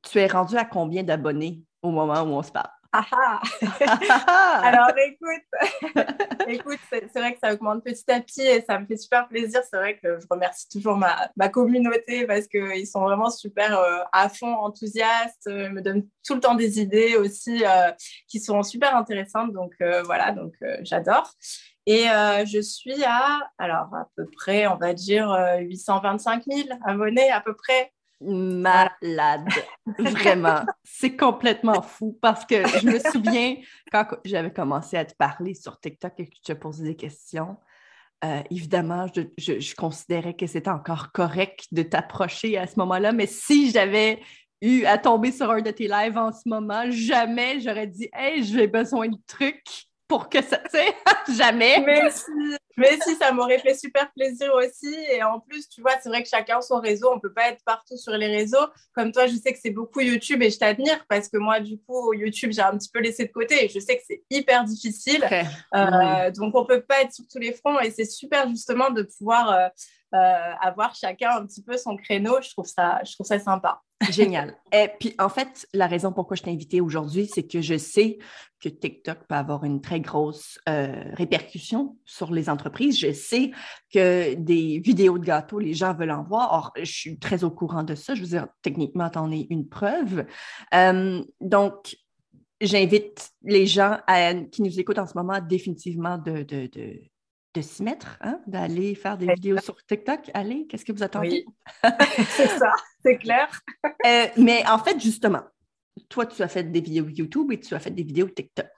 Tu 0.04 0.18
es 0.18 0.28
rendu 0.28 0.56
à 0.56 0.66
combien 0.66 1.04
d'abonnés 1.04 1.62
au 1.82 1.92
moment 1.92 2.22
où 2.22 2.38
on 2.38 2.44
se 2.44 2.52
parle? 2.52 2.72
Ah, 2.94 3.06
ah. 3.14 4.62
Alors 4.64 4.90
écoute, 5.06 5.96
écoute, 6.48 6.80
c'est 6.90 7.18
vrai 7.18 7.34
que 7.34 7.40
ça 7.42 7.54
augmente 7.54 7.84
petit 7.86 8.12
à 8.12 8.20
petit 8.20 8.42
et 8.42 8.62
ça 8.62 8.80
me 8.80 8.86
fait 8.86 8.98
super 8.98 9.30
plaisir. 9.30 9.62
C'est 9.70 9.78
vrai 9.78 9.98
que 9.98 10.20
je 10.20 10.26
remercie 10.30 10.68
toujours 10.68 10.98
ma, 10.98 11.30
ma 11.38 11.48
communauté 11.48 12.28
parce 12.28 12.48
qu'ils 12.48 12.88
sont 12.88 13.02
vraiment 13.02 13.30
super 13.30 13.80
euh, 13.80 14.00
à 14.12 14.28
fond, 14.28 14.54
enthousiastes, 14.56 15.48
euh, 15.48 15.70
me 15.70 15.82
donnent 15.82 16.06
tout 16.26 16.36
le 16.36 16.42
temps 16.42 16.56
des 16.56 16.82
idées 16.82 17.16
aussi 17.16 17.64
euh, 17.66 17.92
qui 18.28 18.42
sont 18.42 18.62
super 18.62 18.96
intéressantes. 18.96 19.54
Donc 19.54 19.74
voilà, 20.06 20.32
donc 20.32 20.54
j'adore. 20.82 21.32
Et 21.88 22.04
je 22.46 22.62
suis 22.62 23.04
à, 23.06 23.40
alors 23.58 23.94
à 23.96 24.08
peu 24.16 24.26
près, 24.30 24.68
on 24.68 24.76
va 24.76 24.94
dire 24.94 25.36
825 25.60 26.44
000 26.46 26.70
abonnés 26.86 27.32
à 27.32 27.42
peu 27.42 27.56
près 27.56 27.92
malade. 28.22 29.50
Vraiment. 29.98 30.62
C'est 30.84 31.16
complètement 31.16 31.82
fou 31.82 32.18
parce 32.22 32.46
que 32.46 32.68
je 32.68 32.88
me 32.88 33.00
souviens 33.12 33.56
quand 33.92 34.06
j'avais 34.24 34.52
commencé 34.52 34.98
à 34.98 35.06
te 35.06 35.16
parler 35.16 35.54
sur 35.54 35.80
TikTok 35.80 36.14
et 36.18 36.28
que 36.28 36.36
tu 36.44 36.52
as 36.52 36.56
posé 36.56 36.84
des 36.84 36.96
questions. 36.96 37.58
Euh, 38.24 38.42
évidemment, 38.52 39.08
je, 39.38 39.76
considérais 39.76 40.36
que 40.36 40.46
c'était 40.46 40.70
encore 40.70 41.12
correct 41.12 41.66
de 41.72 41.82
t'approcher 41.82 42.58
à 42.58 42.68
ce 42.68 42.78
moment-là, 42.78 43.14
mais 43.14 43.26
si 43.26 43.72
j'avais 43.72 44.22
eu 44.62 44.86
à 44.86 45.00
tomber 45.00 45.32
sur 45.32 45.50
un 45.50 45.62
de 45.62 45.72
tes 45.72 45.88
lives 45.88 46.18
en 46.18 46.32
ce 46.32 46.48
moment, 46.48 46.84
jamais 46.92 47.60
j'aurais 47.60 47.88
dit 47.88 48.10
Hey, 48.14 48.44
j'ai 48.44 48.68
besoin 48.68 49.08
de 49.08 49.18
trucs 49.26 49.88
pour 50.12 50.28
que 50.28 50.42
ça, 50.42 50.58
tu 50.58 50.72
sais, 50.72 50.94
jamais. 51.38 51.82
Mais 51.86 52.12
si, 52.12 52.26
mais 52.76 53.00
si, 53.02 53.16
ça 53.16 53.32
m'aurait 53.32 53.60
fait 53.60 53.76
super 53.76 54.12
plaisir 54.12 54.54
aussi. 54.56 54.94
Et 55.10 55.24
en 55.24 55.40
plus, 55.40 55.70
tu 55.70 55.80
vois, 55.80 55.94
c'est 56.04 56.10
vrai 56.10 56.22
que 56.22 56.28
chacun 56.28 56.60
son 56.60 56.82
réseau, 56.82 57.10
on 57.16 57.20
peut 57.22 57.32
pas 57.32 57.48
être 57.48 57.64
partout 57.64 57.96
sur 57.96 58.12
les 58.12 58.28
réseaux. 58.28 58.68
Comme 58.94 59.14
toi, 59.14 59.28
je 59.28 59.36
sais 59.38 59.54
que 59.54 59.60
c'est 59.64 59.72
beaucoup 59.72 60.02
YouTube 60.02 60.42
et 60.42 60.50
je 60.50 60.60
t'admire 60.60 61.06
parce 61.08 61.30
que 61.30 61.38
moi, 61.38 61.62
du 61.62 61.80
coup, 61.80 62.14
YouTube, 62.14 62.52
j'ai 62.52 62.62
un 62.62 62.78
petit 62.78 62.90
peu 62.94 63.00
laissé 63.00 63.24
de 63.24 63.32
côté 63.32 63.64
et 63.64 63.70
je 63.70 63.80
sais 63.80 63.96
que 63.96 64.04
c'est 64.06 64.22
hyper 64.30 64.66
difficile. 64.66 65.24
Euh, 65.74 66.30
donc, 66.32 66.56
on 66.56 66.66
peut 66.66 66.82
pas 66.82 67.04
être 67.04 67.14
sur 67.14 67.24
tous 67.32 67.40
les 67.40 67.54
fronts 67.54 67.80
et 67.80 67.90
c'est 67.90 68.04
super 68.04 68.50
justement 68.50 68.90
de 68.90 69.04
pouvoir 69.04 69.50
euh, 69.50 69.68
euh, 70.14 70.54
avoir 70.62 70.94
chacun 70.96 71.38
un 71.38 71.46
petit 71.46 71.64
peu 71.64 71.78
son 71.78 71.96
créneau. 71.96 72.38
Je 72.42 72.50
trouve 72.52 72.66
ça, 72.66 73.02
je 73.06 73.14
trouve 73.14 73.26
ça 73.26 73.40
sympa. 73.40 73.82
Génial. 74.10 74.56
Et 74.74 74.90
puis, 75.00 75.14
en 75.20 75.30
fait, 75.30 75.68
la 75.74 75.88
raison 75.88 76.12
pourquoi 76.12 76.36
je 76.36 76.44
t'ai 76.44 76.52
invité 76.52 76.82
aujourd'hui, 76.82 77.28
c'est 77.28 77.44
que 77.44 77.62
je 77.62 77.78
sais 77.78 78.18
que 78.60 78.70
TikTok 78.70 79.20
peut 79.28 79.36
avoir 79.36 79.64
une 79.64 79.82
très 79.82 80.00
grosse 80.00 80.60
euh, 80.68 81.04
répercussion 81.14 81.98
sur 82.06 82.32
les 82.32 82.50
entreprises. 82.50 83.00
Je 83.00 83.12
sais 83.12 83.52
que 83.94 84.34
des 84.34 84.80
vidéos 84.80 85.18
de 85.18 85.26
gâteaux, 85.26 85.60
les 85.60 85.74
gens 85.74 85.94
veulent 85.94 86.12
en 86.12 86.24
voir. 86.24 86.52
Or, 86.52 86.72
je 86.78 86.92
suis 86.92 87.20
très 87.20 87.44
au 87.44 87.52
courant 87.52 87.84
de 87.84 87.96
ça. 87.96 88.16
Je 88.16 88.22
veux 88.22 88.28
dire, 88.28 88.48
techniquement, 88.62 89.10
t'en 89.10 89.32
es 89.32 89.48
une 89.50 89.68
preuve. 89.68 90.26
Euh, 90.74 91.24
donc, 91.40 91.96
j'invite 92.60 93.32
les 93.44 93.66
gens 93.66 93.98
qui 94.52 94.62
nous 94.62 94.80
écoutent 94.80 95.00
en 95.00 95.08
ce 95.08 95.18
moment 95.18 95.40
définitivement 95.42 96.18
de 96.18 96.44
s'y 97.60 97.84
mettre, 97.84 98.18
hein, 98.22 98.40
d'aller 98.48 98.96
faire 98.96 99.18
des 99.18 99.28
vidéos 99.28 99.58
sur 99.58 99.76
TikTok. 99.86 100.32
Allez, 100.34 100.66
qu'est-ce 100.68 100.86
que 100.86 100.94
vous 100.94 101.04
attendez? 101.04 101.44
Oui. 101.46 101.90
c'est 102.30 102.48
ça, 102.48 102.72
c'est 103.04 103.18
clair. 103.18 103.62
Euh, 104.06 104.26
mais 104.38 104.64
en 104.68 104.80
fait, 104.80 105.00
justement, 105.00 105.42
toi, 106.10 106.26
tu 106.26 106.42
as 106.42 106.48
fait 106.48 106.64
des 106.64 106.82
vidéos 106.82 107.08
YouTube 107.08 107.52
et 107.52 107.60
tu 107.60 107.76
as 107.76 107.80
fait 107.80 107.92
des 107.92 108.04
vidéos 108.04 108.28
TikTok. 108.28 108.72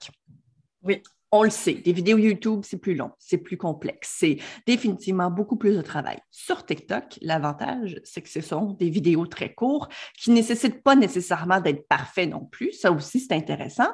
Oui. 0.81 1.01
On 1.31 1.43
le 1.43 1.49
sait, 1.49 1.73
des 1.73 1.93
vidéos 1.93 2.17
YouTube, 2.17 2.61
c'est 2.63 2.77
plus 2.77 2.93
long, 2.93 3.11
c'est 3.17 3.39
plus 3.39 3.57
complexe, 3.57 4.17
c'est 4.19 4.37
définitivement 4.67 5.31
beaucoup 5.31 5.55
plus 5.55 5.75
de 5.75 5.81
travail. 5.81 6.19
Sur 6.29 6.63
TikTok, 6.63 7.17
l'avantage, 7.21 7.99
c'est 8.03 8.21
que 8.21 8.29
ce 8.29 8.41
sont 8.41 8.73
des 8.73 8.91
vidéos 8.91 9.25
très 9.25 9.51
courtes 9.51 9.91
qui 10.15 10.29
ne 10.29 10.35
nécessitent 10.35 10.83
pas 10.83 10.95
nécessairement 10.95 11.59
d'être 11.59 11.87
parfaits 11.87 12.29
non 12.29 12.45
plus. 12.45 12.73
Ça 12.73 12.91
aussi, 12.91 13.19
c'est 13.19 13.33
intéressant. 13.33 13.89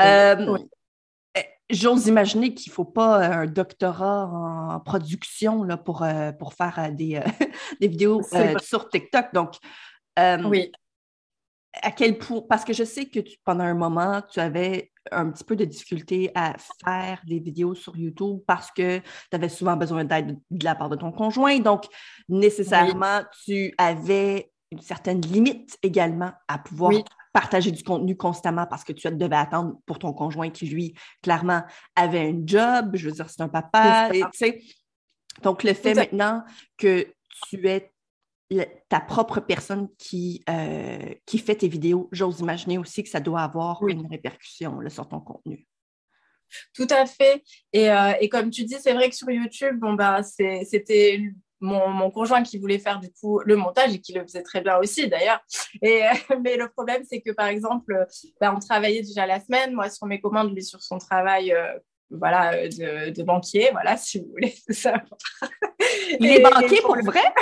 Euh, 0.00 0.58
J'ose 1.68 2.06
imaginer 2.06 2.54
qu'il 2.54 2.70
ne 2.70 2.74
faut 2.74 2.84
pas 2.84 3.20
euh, 3.20 3.42
un 3.42 3.46
doctorat 3.46 4.26
en 4.26 4.80
production 4.80 5.64
là, 5.64 5.76
pour, 5.76 6.02
euh, 6.02 6.30
pour 6.32 6.54
faire 6.54 6.78
euh, 6.78 6.90
des, 6.90 7.20
des 7.80 7.88
vidéos 7.88 8.22
sur 8.62 8.88
TikTok. 8.88 9.26
Donc, 9.34 9.54
oui. 10.16 10.70
à 11.82 11.90
quel 11.90 12.18
point, 12.18 12.42
parce 12.48 12.64
que 12.64 12.72
je 12.72 12.84
sais 12.84 13.06
que 13.06 13.18
pendant 13.44 13.64
un 13.64 13.74
moment, 13.74 14.22
tu 14.30 14.38
avais 14.38 14.92
un 15.10 15.30
petit 15.30 15.44
peu 15.44 15.56
de 15.56 15.64
difficulté 15.64 16.30
à 16.34 16.54
faire 16.84 17.20
des 17.26 17.40
vidéos 17.40 17.74
sur 17.74 17.96
YouTube 17.96 18.40
parce 18.46 18.70
que 18.70 18.98
tu 18.98 19.04
avais 19.32 19.48
souvent 19.48 19.76
besoin 19.76 20.04
d'aide 20.04 20.38
de 20.50 20.64
la 20.64 20.76
part 20.76 20.88
de 20.88 20.96
ton 20.96 21.10
conjoint. 21.10 21.58
Donc, 21.58 21.86
nécessairement, 22.28 23.22
tu 23.44 23.74
avais 23.76 24.52
une 24.70 24.80
certaine 24.80 25.20
limite 25.20 25.78
également 25.82 26.32
à 26.48 26.58
pouvoir 26.58 26.92
partager 27.36 27.70
du 27.70 27.84
contenu 27.84 28.16
constamment 28.16 28.64
parce 28.66 28.82
que 28.82 28.94
tu 28.94 29.06
devais 29.10 29.36
attendre 29.36 29.78
pour 29.84 29.98
ton 29.98 30.14
conjoint 30.14 30.48
qui, 30.48 30.64
lui, 30.64 30.94
clairement, 31.22 31.62
avait 31.94 32.30
un 32.30 32.40
job. 32.46 32.92
Je 32.94 33.10
veux 33.10 33.12
dire, 33.12 33.28
c'est 33.28 33.42
un 33.42 33.50
papa. 33.50 34.08
donc, 35.42 35.62
le 35.62 35.74
fait 35.74 35.92
maintenant 35.92 36.42
que 36.78 37.06
tu 37.46 37.68
es 37.68 37.92
ta 38.88 39.00
propre 39.00 39.40
personne 39.40 39.90
qui, 39.98 40.42
euh, 40.48 41.12
qui 41.26 41.36
fait 41.36 41.56
tes 41.56 41.68
vidéos, 41.68 42.08
j'ose 42.10 42.40
imaginer 42.40 42.78
aussi 42.78 43.02
que 43.02 43.10
ça 43.10 43.20
doit 43.20 43.42
avoir 43.42 43.86
une 43.86 44.06
répercussion 44.06 44.80
sur 44.88 45.06
ton 45.06 45.20
contenu. 45.20 45.66
Tout 46.72 46.88
à 46.88 47.04
fait. 47.04 47.42
Et, 47.74 47.90
euh, 47.90 48.14
et 48.18 48.30
comme 48.30 48.48
tu 48.48 48.64
dis, 48.64 48.76
c'est 48.80 48.94
vrai 48.94 49.10
que 49.10 49.14
sur 49.14 49.30
YouTube, 49.30 49.78
bon, 49.78 49.92
bah, 49.92 50.22
c'était 50.22 51.20
mon, 51.60 51.88
mon, 51.88 52.10
conjoint 52.10 52.42
qui 52.42 52.58
voulait 52.58 52.78
faire 52.78 53.00
du 53.00 53.10
coup 53.10 53.40
le 53.44 53.56
montage 53.56 53.94
et 53.94 54.00
qui 54.00 54.12
le 54.12 54.22
faisait 54.22 54.42
très 54.42 54.60
bien 54.60 54.76
aussi 54.78 55.08
d'ailleurs. 55.08 55.40
Et, 55.82 56.02
mais 56.42 56.56
le 56.56 56.68
problème, 56.68 57.02
c'est 57.08 57.20
que 57.20 57.32
par 57.32 57.46
exemple, 57.46 58.06
bah, 58.40 58.52
on 58.54 58.60
travaillait 58.60 59.02
déjà 59.02 59.26
la 59.26 59.40
semaine, 59.40 59.74
moi 59.74 59.90
sur 59.90 60.06
mes 60.06 60.20
commandes, 60.20 60.54
lui 60.54 60.62
sur 60.62 60.82
son 60.82 60.98
travail 60.98 61.52
euh, 61.52 61.78
voilà, 62.10 62.68
de, 62.68 63.10
de, 63.10 63.22
banquier, 63.22 63.70
voilà, 63.72 63.96
si 63.96 64.20
vous 64.20 64.28
voulez 64.30 64.54
ça. 64.70 65.02
Il 66.20 66.26
est 66.26 66.40
banquier 66.40 66.80
pour 66.82 66.96
vrai? 67.02 67.22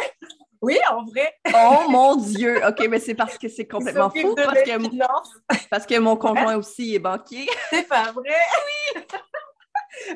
Oui, 0.62 0.78
en 0.90 1.04
vrai. 1.04 1.30
oh 1.54 1.90
mon 1.90 2.16
Dieu! 2.16 2.58
OK, 2.66 2.88
mais 2.88 2.98
c'est 2.98 3.14
parce 3.14 3.36
que 3.36 3.48
c'est 3.48 3.66
complètement 3.66 4.08
fou. 4.08 4.34
Parce 4.34 4.62
que, 4.62 5.68
parce 5.68 5.84
que, 5.84 5.98
mon 5.98 6.16
conjoint 6.16 6.56
aussi 6.56 6.94
est 6.94 6.98
banquier. 6.98 7.46
C'est 7.68 7.86
pas 7.86 8.12
vrai? 8.12 8.32
Oui! 8.94 9.02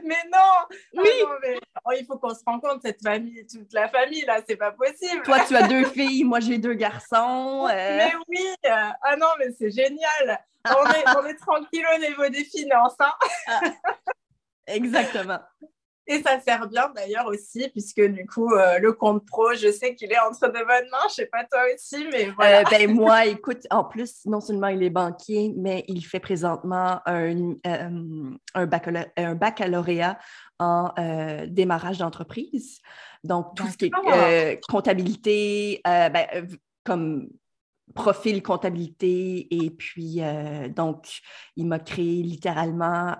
Mais 0.04 0.22
non! 0.32 0.76
Oui! 0.94 1.08
mais... 1.42 1.58
Oh, 1.84 1.92
il 1.98 2.04
faut 2.06 2.18
qu'on 2.18 2.34
se 2.34 2.42
rende 2.46 2.60
compte, 2.60 2.82
cette 2.82 3.02
famille, 3.02 3.46
toute 3.46 3.72
la 3.72 3.88
famille, 3.88 4.24
là, 4.24 4.40
c'est 4.46 4.56
pas 4.56 4.72
possible. 4.72 5.22
Toi, 5.22 5.40
tu 5.46 5.56
as 5.56 5.68
deux 5.68 5.84
filles, 5.84 6.24
moi, 6.24 6.40
j'ai 6.40 6.58
deux 6.58 6.74
garçons. 6.74 7.66
Euh. 7.78 7.96
Mais 7.98 8.12
oui! 8.28 8.46
Ah 8.64 9.16
non, 9.16 9.26
mais 9.38 9.52
c'est 9.58 9.70
génial! 9.70 10.44
On 10.64 10.90
est, 10.90 11.04
on 11.16 11.26
est 11.26 11.36
tranquille 11.36 11.84
au 11.94 11.98
niveau 11.98 12.28
des 12.28 12.44
finances. 12.44 12.96
Hein? 12.98 13.12
Ah. 13.46 13.60
Exactement. 14.66 15.40
Et 16.10 16.22
ça 16.22 16.40
sert 16.40 16.66
bien 16.68 16.90
d'ailleurs 16.96 17.26
aussi, 17.26 17.68
puisque 17.68 18.00
du 18.00 18.26
coup, 18.26 18.50
euh, 18.54 18.78
le 18.78 18.94
compte 18.94 19.26
pro, 19.26 19.52
je 19.52 19.70
sais 19.70 19.94
qu'il 19.94 20.10
est 20.10 20.18
entre 20.18 20.48
de 20.48 20.52
bonnes 20.52 20.90
mains. 20.90 21.06
Je 21.10 21.14
sais 21.14 21.26
pas 21.26 21.44
toi 21.44 21.60
aussi, 21.74 22.06
mais 22.10 22.30
voilà. 22.30 22.60
Euh, 22.60 22.64
ben, 22.70 22.90
moi, 22.94 23.26
écoute, 23.26 23.66
en 23.70 23.84
plus, 23.84 24.24
non 24.24 24.40
seulement 24.40 24.68
il 24.68 24.82
est 24.82 24.90
banquier, 24.90 25.52
mais 25.54 25.84
il 25.86 26.00
fait 26.00 26.18
présentement 26.18 27.02
un, 27.04 27.52
euh, 27.66 28.30
un, 28.54 29.34
baccalauréat, 29.34 30.18
en 30.58 30.94
démarrage 31.46 31.98
d'entreprise. 31.98 32.80
Donc, 33.22 33.54
tout 33.54 33.66
ce 33.68 33.76
qui 33.76 33.90
est 34.10 34.60
comptabilité, 34.66 35.82
ben, 35.84 36.48
comme 36.84 37.28
profil 37.94 38.42
comptabilité, 38.42 39.46
et 39.50 39.70
puis, 39.70 40.20
donc, 40.70 41.20
il 41.56 41.66
m'a 41.66 41.78
créé 41.78 42.22
littéralement 42.22 43.14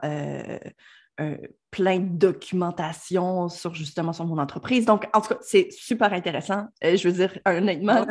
plein 1.71 1.99
de 1.99 2.17
documentation 2.17 3.49
sur 3.49 3.75
justement 3.75 4.13
sur 4.13 4.27
mon 4.27 4.39
entreprise. 4.39 4.87
Donc, 4.87 5.07
en 5.13 5.21
tout 5.21 5.35
cas, 5.35 5.41
c'est 5.43 5.69
super 5.71 6.13
intéressant. 6.13 6.67
Euh, 6.85 6.97
je 6.97 7.09
veux 7.09 7.15
dire, 7.15 7.39
honnêtement, 7.47 8.07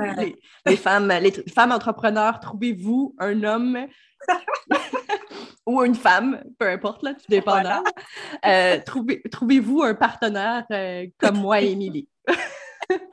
les, 0.65 0.75
femmes, 0.75 1.11
les 1.21 1.31
femmes 1.31 1.71
entrepreneurs, 1.71 2.39
trouvez-vous 2.39 3.15
un 3.19 3.43
homme 3.43 3.87
ou 5.65 5.83
une 5.83 5.95
femme, 5.95 6.43
peu 6.59 6.69
importe, 6.69 7.03
là, 7.03 7.13
tout 7.13 7.25
dépendant. 7.29 7.83
Euh, 8.45 8.79
trouvez, 8.85 9.21
trouvez-vous 9.31 9.81
un 9.81 9.95
partenaire 9.95 10.65
euh, 10.71 11.07
comme 11.17 11.37
moi 11.37 11.61
et 11.61 11.71
Émilie? 11.71 12.07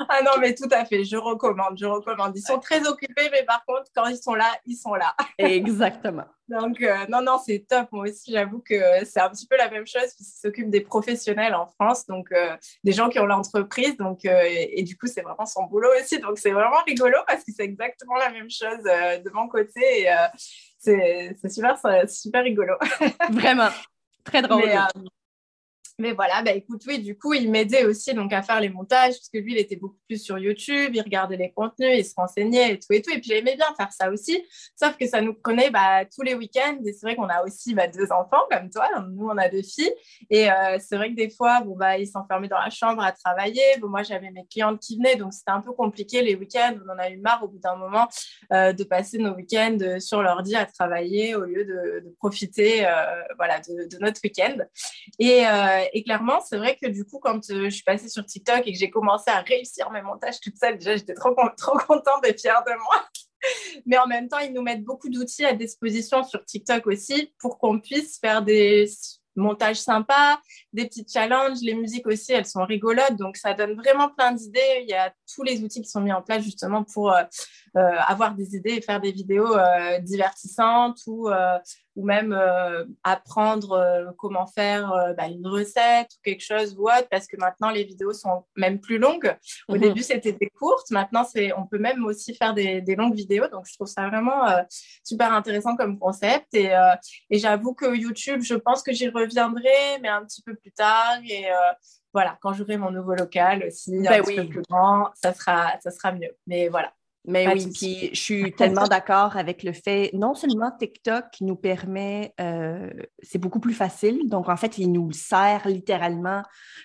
Ah 0.09 0.23
non, 0.23 0.33
mais 0.41 0.55
tout 0.55 0.69
à 0.71 0.85
fait, 0.85 1.05
je 1.05 1.17
recommande, 1.17 1.77
je 1.79 1.87
recommande. 1.87 2.37
Ils 2.37 2.43
sont 2.43 2.59
très 2.59 2.87
occupés, 2.87 3.29
mais 3.33 3.43
par 3.45 3.65
contre, 3.65 3.91
quand 3.95 4.07
ils 4.07 4.17
sont 4.17 4.35
là, 4.35 4.47
ils 4.67 4.77
sont 4.77 4.95
là. 4.95 5.15
Exactement. 5.39 6.25
Donc, 6.49 6.83
euh, 6.83 7.07
non, 7.09 7.23
non, 7.23 7.39
c'est 7.45 7.65
top. 7.69 7.89
Moi 7.91 8.05
aussi, 8.09 8.33
j'avoue 8.33 8.61
que 8.61 8.75
c'est 9.05 9.21
un 9.21 9.31
petit 9.31 9.47
peu 9.47 9.57
la 9.57 9.71
même 9.71 9.87
chose, 9.87 10.15
puisqu'ils 10.15 10.41
s'occupent 10.41 10.71
des 10.71 10.83
professionnels 10.83 11.55
en 11.55 11.67
France, 11.67 12.07
donc 12.07 12.31
euh, 12.33 12.55
des 12.85 12.93
gens 12.93 13.09
qui 13.09 13.19
ont 13.19 13.25
l'entreprise. 13.25 13.97
Donc, 13.97 14.27
euh, 14.27 14.43
et, 14.45 14.83
du 14.83 14.97
coup, 14.97 15.07
c'est 15.07 15.23
vraiment 15.23 15.47
son 15.47 15.65
boulot 15.65 15.89
aussi. 15.99 16.19
Donc, 16.19 16.39
c'est 16.39 16.53
vraiment 16.53 16.83
rigolo 16.87 17.17
parce 17.27 17.45
que 17.45 17.53
c'est 17.57 17.65
exactement 17.65 18.17
la 18.17 18.31
même 18.31 18.51
chose 18.51 18.83
de 18.83 19.31
mon 19.31 19.49
côté. 19.49 20.07
c'est 20.79 21.35
super, 21.49 21.79
super 22.09 22.45
rigolo. 22.45 22.75
vraiment. 23.31 23.71
Très 24.25 24.43
drôle. 24.43 24.65
Mais 24.67 24.77
voilà, 25.99 26.43
bah 26.43 26.51
écoute, 26.53 26.83
oui, 26.89 26.99
du 26.99 27.17
coup, 27.17 27.35
il 27.35 27.51
m'aidait 27.51 27.85
aussi 27.85 28.15
donc 28.15 28.33
à 28.33 28.43
faire 28.43 28.61
les 28.61 28.69
montages, 28.69 29.13
parce 29.13 29.29
que 29.33 29.39
lui, 29.39 29.53
il 29.53 29.59
était 29.59 29.77
beaucoup 29.77 29.99
plus 30.09 30.19
sur 30.19 30.39
YouTube, 30.39 30.91
il 30.93 31.01
regardait 31.01 31.37
les 31.37 31.53
contenus, 31.53 31.99
il 31.99 32.05
se 32.05 32.15
renseignait 32.17 32.73
et 32.73 32.79
tout 32.81 32.93
et 32.93 33.01
tout. 33.01 33.11
Et 33.11 33.21
puis, 33.21 33.31
j'aimais 33.31 33.55
bien 33.55 33.73
faire 33.77 33.93
ça 33.93 34.11
aussi, 34.11 34.45
sauf 34.75 34.97
que 34.97 35.07
ça 35.07 35.21
nous 35.21 35.35
prenait 35.35 35.71
bah, 35.71 36.05
tous 36.05 36.23
les 36.23 36.35
week-ends. 36.35 36.79
Et 36.85 36.93
c'est 36.93 37.07
vrai 37.07 37.15
qu'on 37.15 37.29
a 37.29 37.45
aussi 37.45 37.75
bah, 37.75 37.87
deux 37.87 38.11
enfants 38.11 38.43
comme 38.51 38.71
toi, 38.71 38.89
nous, 39.09 39.29
on 39.29 39.39
a 39.39 39.49
deux 39.49 39.63
filles. 39.63 39.95
Et 40.31 40.51
euh, 40.51 40.79
c'est 40.81 40.97
vrai 40.97 41.11
que 41.11 41.17
des 41.17 41.31
fois, 41.31 41.61
bon, 41.61 41.77
bah, 41.77 41.97
ils 41.97 42.09
s'enfermaient 42.09 42.49
dans 42.49 42.59
la 42.59 42.71
chambre 42.71 43.03
à 43.03 43.13
travailler. 43.13 43.63
Bon, 43.81 43.89
moi, 43.89 44.03
j'avais 44.03 44.33
mes 44.33 44.47
clientes 44.47 44.81
qui 44.81 44.97
venaient, 44.97 45.17
donc 45.17 45.33
c'était 45.33 45.53
un 45.53 45.61
peu 45.61 45.73
compliqué 45.73 46.23
les 46.23 46.35
week-ends. 46.35 46.75
On 46.85 46.91
en 46.91 46.99
a 46.99 47.09
eu 47.09 47.19
marre 47.19 47.45
au 47.45 47.49
bout 47.49 47.61
d'un 47.61 47.77
moment 47.77 48.09
euh, 48.53 48.73
de 48.73 48.83
passer 48.83 49.19
nos 49.19 49.35
week-ends 49.35 49.79
euh, 49.81 50.01
sur 50.01 50.23
l'ordi 50.23 50.57
à 50.57 50.67
travailler 50.67 51.37
au 51.37 51.45
lieu 51.45 51.65
de, 51.65 52.05
de 52.05 52.15
profiter 52.19 52.85
voilà, 53.37 53.61
de, 53.61 53.89
de, 53.89 53.99
notre 54.01 54.21
week-end. 54.25 54.57
Et 55.19 55.45
et 55.93 56.03
clairement, 56.03 56.41
c'est 56.41 56.57
vrai 56.57 56.77
que 56.81 56.89
du 56.89 57.05
coup, 57.05 57.19
quand 57.19 57.39
euh, 57.51 57.65
je 57.65 57.71
suis 57.71 57.83
passée 57.83 58.09
sur 58.09 58.25
TikTok 58.25 58.63
et 58.67 58.73
que 58.73 58.79
j'ai 58.79 58.91
commencé 58.91 59.31
à 59.31 59.41
réussir 59.41 59.91
mes 59.91 60.03
montages 60.03 60.41
toute 60.41 60.57
seule, 60.57 60.79
déjà, 60.79 60.97
j'étais 60.97 61.15
trop, 61.15 61.35
trop 61.57 61.79
contente 61.79 62.27
et 62.27 62.37
fière 62.37 62.63
de 62.65 62.73
moi. 62.73 63.05
Mais 63.87 63.99
en 63.99 64.07
même 64.07 64.29
temps, 64.29 64.39
ils 64.39 64.53
nous 64.53 64.63
mettent 64.63 64.85
beaucoup 64.85 65.09
d'outils 65.09 65.45
à 65.45 65.53
disposition 65.53 66.23
sur 66.25 66.45
TikTok 66.45 66.87
aussi 66.87 67.33
pour 67.39 67.59
qu'on 67.59 67.81
puisse 67.81 68.19
faire 68.19 68.43
des 68.43 68.89
montages 69.37 69.81
sympas, 69.81 70.41
des 70.73 70.87
petits 70.87 71.07
challenges. 71.11 71.59
Les 71.63 71.75
musiques 71.75 72.07
aussi, 72.07 72.33
elles 72.33 72.47
sont 72.47 72.65
rigolotes. 72.65 73.17
Donc, 73.17 73.37
ça 73.37 73.55
donne 73.55 73.75
vraiment 73.75 74.09
plein 74.09 74.33
d'idées. 74.33 74.81
Il 74.83 74.89
y 74.89 74.95
a 74.95 75.13
tous 75.35 75.43
les 75.43 75.63
outils 75.63 75.83
qui 75.83 75.91
sont 75.91 76.01
mis 76.01 76.13
en 76.13 76.23
place 76.23 76.43
justement 76.45 76.85
pour 76.85 77.13
euh, 77.13 77.23
avoir 77.75 78.35
des 78.35 78.55
idées 78.57 78.75
et 78.75 78.81
faire 78.81 79.01
des 79.01 79.13
vidéos 79.13 79.57
divertissantes 80.03 81.01
ou 81.07 81.29
ou 81.97 82.05
même 82.05 82.33
euh, 82.33 82.85
apprendre 83.05 83.73
euh, 83.73 84.11
comment 84.19 84.47
faire 84.47 84.93
euh, 84.93 85.13
bah, 85.13 85.29
une 85.29 85.47
recette 85.47 86.09
ou 86.17 86.23
quelque 86.25 86.43
chose 86.43 86.77
ou 86.77 86.89
autre, 86.89 87.09
parce 87.11 87.27
que 87.27 87.37
maintenant 87.37 87.71
les 87.71 87.85
vidéos 87.85 88.13
sont 88.13 88.45
même 88.57 88.81
plus 88.81 88.99
longues. 88.99 89.37
Au 89.69 89.75
mhm. 89.75 89.81
début, 89.81 90.03
c'était 90.03 90.33
des 90.33 90.51
courtes, 90.51 90.91
maintenant, 90.91 91.25
on 91.57 91.67
peut 91.67 91.79
même 91.79 92.05
aussi 92.05 92.35
faire 92.35 92.55
des, 92.55 92.81
des, 92.81 92.97
longues 92.97 93.15
vidéos, 93.15 93.49
donc 93.49 93.67
je 93.67 93.75
trouve 93.75 93.87
ça 93.87 94.09
vraiment 94.09 94.45
super 95.03 95.33
intéressant 95.33 95.77
comme 95.77 95.99
concept. 95.99 96.55
Et, 96.55 96.73
et 97.31 97.39
j'avoue 97.39 97.75
que 97.75 97.95
YouTube, 97.95 98.41
je 98.43 98.55
pense 98.55 98.83
que 98.83 98.93
j'y 98.93 99.09
reviendrai, 99.09 99.99
mais 100.03 100.09
un 100.09 100.25
petit 100.25 100.43
peu 100.43 100.55
plus 100.55 100.73
tard. 100.73 101.19
Et 101.29 101.47
voilà, 102.13 102.39
quand 102.41 102.53
j'aurai 102.53 102.77
mon 102.77 102.91
nouveau 102.91 103.15
local 103.15 103.65
aussi, 103.67 103.97
un 103.97 104.03
ben 104.03 104.23
petit 104.23 104.37
peu 104.37 104.49
plus 104.49 104.63
grand, 104.69 105.11
ça 105.15 105.33
sera, 105.35 105.73
ça 105.83 105.91
sera 105.91 106.13
mieux. 106.13 106.37
Mais 106.47 106.69
voilà. 106.69 106.93
Mais 107.27 107.49
oui, 107.49 107.71
puis 107.73 108.11
je 108.13 108.21
suis 108.21 108.53
tellement 108.53 108.87
d'accord 108.87 109.39
avec 109.39 109.63
le 109.63 109.73
fait, 109.73 110.11
non 110.13 110.35
seulement 110.35 110.71
TikTok 110.71 111.25
nous 111.41 111.57
permet, 111.57 112.35
euh, 112.39 112.91
c'est 113.23 113.39
beaucoup 113.39 113.61
plus 113.61 113.73
facile, 113.73 114.29
donc 114.29 114.51
en 114.51 114.57
fait, 114.57 114.77
il 114.77 114.93
nous 114.93 115.11
sert 115.11 115.67
littéralement, 115.67 116.43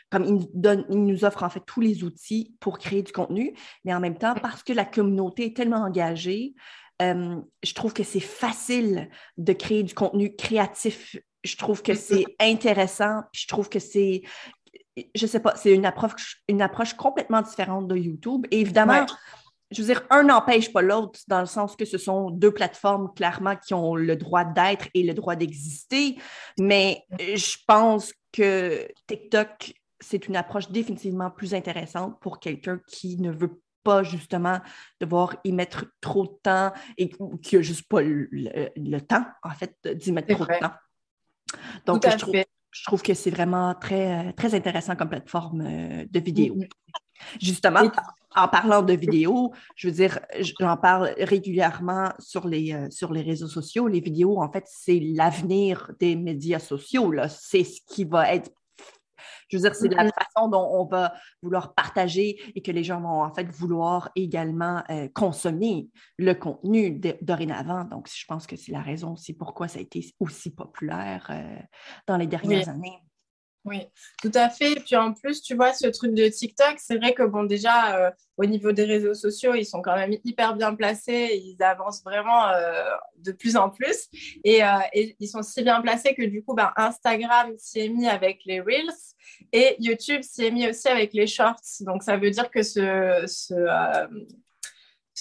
comme 0.10 0.24
il 0.24 0.34
nous, 0.36 0.50
donne, 0.53 0.86
il 0.89 1.03
nous 1.03 1.25
offre 1.25 1.43
en 1.43 1.50
fait 1.50 1.63
tous 1.65 1.81
les 1.81 2.05
outils 2.05 2.55
pour 2.62 2.79
créer 2.79 3.03
du 3.03 3.12
contenu, 3.12 3.53
mais 3.84 3.93
en 3.93 4.00
même 4.00 4.17
temps, 4.17 4.34
parce 4.34 4.63
que 4.63 4.72
la 4.72 4.86
communauté 4.86 5.48
est 5.48 5.55
tellement 5.55 5.84
engagée, 5.84 6.55
euh, 7.01 7.36
je 7.62 7.74
trouve 7.74 7.93
que 7.93 8.03
c'est 8.03 8.19
facile 8.22 9.10
de 9.38 9.51
créer 9.53 9.84
du 9.84 9.93
contenu 9.93 10.36
créatif. 10.36 11.17
Je 11.43 11.55
trouve 11.55 11.81
que 11.81 11.93
c'est 11.93 12.25
intéressant, 12.39 13.24
je 13.31 13.48
trouve 13.48 13.69
que 13.69 13.79
c'est 13.79 14.24
je 15.15 15.25
sais 15.25 15.39
pas, 15.39 15.55
c'est 15.55 15.74
une 15.74 15.86
approche, 15.86 16.41
une 16.50 16.62
approche 16.62 16.93
complètement 16.93 17.41
différente 17.41 17.88
de 17.88 17.96
YouTube. 17.96 18.46
Et 18.51 18.60
évidemment, 18.60 19.05
je 19.71 19.81
veux 19.81 19.88
dire, 19.88 20.03
un 20.09 20.23
n'empêche 20.23 20.73
pas 20.73 20.81
l'autre 20.81 21.19
dans 21.27 21.39
le 21.39 21.45
sens 21.45 21.75
que 21.75 21.85
ce 21.85 21.97
sont 21.97 22.31
deux 22.31 22.51
plateformes 22.51 23.13
clairement 23.13 23.55
qui 23.55 23.73
ont 23.73 23.95
le 23.95 24.15
droit 24.15 24.43
d'être 24.43 24.88
et 24.93 25.03
le 25.03 25.13
droit 25.13 25.35
d'exister, 25.35 26.17
mais 26.59 27.03
je 27.19 27.57
pense 27.67 28.13
que 28.31 28.88
TikTok, 29.07 29.73
c'est 29.99 30.27
une 30.27 30.35
approche 30.35 30.71
définitivement 30.71 31.29
plus 31.29 31.53
intéressante 31.53 32.19
pour 32.19 32.39
quelqu'un 32.39 32.79
qui 32.88 33.17
ne 33.17 33.31
veut 33.31 33.61
pas 33.83 34.03
justement 34.03 34.59
devoir 34.99 35.35
y 35.43 35.51
mettre 35.51 35.85
trop 36.01 36.25
de 36.25 36.38
temps 36.41 36.73
et 36.97 37.09
qui 37.41 37.55
n'a 37.55 37.61
juste 37.61 37.88
pas 37.88 38.01
le, 38.01 38.99
temps, 38.99 39.25
en 39.43 39.51
fait, 39.51 39.75
d'y 39.95 40.11
mettre 40.11 40.33
trop 40.33 40.45
de 40.45 40.59
temps. 40.59 40.73
Donc, 41.85 42.07
je 42.09 42.17
trouve, 42.17 42.35
je 42.71 42.83
trouve 42.85 43.01
que 43.01 43.13
c'est 43.13 43.31
vraiment 43.31 43.73
très, 43.75 44.33
très 44.33 44.53
intéressant 44.55 44.95
comme 44.95 45.09
plateforme 45.09 45.63
de 46.05 46.19
vidéo. 46.19 46.55
Mm-hmm. 46.55 46.69
Justement, 47.41 47.81
en 48.36 48.48
parlant 48.48 48.81
de 48.81 48.93
vidéos, 48.93 49.53
je 49.75 49.88
veux 49.88 49.93
dire, 49.93 50.19
j'en 50.59 50.77
parle 50.77 51.13
régulièrement 51.17 52.12
sur 52.19 52.48
les, 52.48 52.74
euh, 52.74 52.89
sur 52.89 53.12
les 53.12 53.21
réseaux 53.21 53.48
sociaux. 53.48 53.88
Les 53.88 54.00
vidéos, 54.00 54.41
en 54.41 54.51
fait, 54.51 54.65
c'est 54.67 55.00
l'avenir 55.00 55.91
des 56.00 56.15
médias 56.15 56.59
sociaux. 56.59 57.13
C'est 57.27 57.63
ce 57.63 57.81
qui 57.88 58.03
va 58.03 58.33
être 58.33 58.51
je 59.50 59.57
veux 59.57 59.63
dire, 59.63 59.75
c'est 59.75 59.88
la 59.89 60.03
façon 60.12 60.48
dont 60.48 60.67
on 60.71 60.86
va 60.86 61.13
vouloir 61.41 61.74
partager 61.74 62.39
et 62.55 62.62
que 62.62 62.71
les 62.71 62.83
gens 62.83 63.01
vont 63.01 63.24
en 63.24 63.33
fait 63.33 63.50
vouloir 63.50 64.12
également 64.15 64.83
euh, 64.89 65.07
consommer 65.13 65.89
le 66.17 66.33
contenu 66.33 67.01
dorénavant. 67.21 67.83
Donc, 67.86 68.07
je 68.13 68.25
pense 68.27 68.45
que 68.45 68.55
c'est 68.55 68.71
la 68.71 68.81
raison 68.81 69.13
aussi 69.13 69.33
pourquoi 69.33 69.67
ça 69.67 69.79
a 69.79 69.81
été 69.81 70.05
aussi 70.19 70.53
populaire 70.53 71.27
euh, 71.31 71.57
dans 72.07 72.17
les 72.17 72.27
dernières 72.27 72.69
années. 72.69 73.00
Oui, 73.65 73.81
tout 74.21 74.31
à 74.35 74.49
fait. 74.49 74.71
Et 74.71 74.79
puis 74.79 74.95
en 74.95 75.13
plus, 75.13 75.41
tu 75.41 75.53
vois, 75.53 75.73
ce 75.73 75.87
truc 75.87 76.13
de 76.13 76.27
TikTok, 76.27 76.75
c'est 76.77 76.97
vrai 76.97 77.13
que 77.13 77.23
bon, 77.23 77.43
déjà, 77.43 77.97
euh, 77.97 78.11
au 78.37 78.45
niveau 78.45 78.71
des 78.71 78.85
réseaux 78.85 79.13
sociaux, 79.13 79.53
ils 79.53 79.65
sont 79.65 79.81
quand 79.81 79.95
même 79.95 80.15
hyper 80.23 80.55
bien 80.55 80.73
placés. 80.73 81.41
Ils 81.43 81.61
avancent 81.61 82.01
vraiment 82.03 82.47
euh, 82.47 82.89
de 83.17 83.33
plus 83.33 83.57
en 83.57 83.69
plus. 83.69 84.07
Et, 84.45 84.63
euh, 84.63 84.67
et, 84.93 85.15
ils 85.19 85.27
sont 85.27 85.43
si 85.43 85.61
bien 85.61 85.81
placés 85.81 86.15
que 86.15 86.23
du 86.23 86.41
coup, 86.41 86.55
ben, 86.55 86.71
Instagram 86.77 87.51
s'y 87.57 87.81
est 87.81 87.89
mis 87.89 88.07
avec 88.07 88.39
les 88.45 88.61
Reels 88.61 88.95
et 89.51 89.75
YouTube 89.79 90.21
s'y 90.23 90.45
est 90.45 90.51
mis 90.51 90.67
aussi 90.69 90.87
avec 90.87 91.13
les 91.13 91.27
Shorts. 91.27 91.59
Donc 91.81 92.03
ça 92.03 92.15
veut 92.15 92.31
dire 92.31 92.49
que 92.49 92.63
ce 92.63 93.25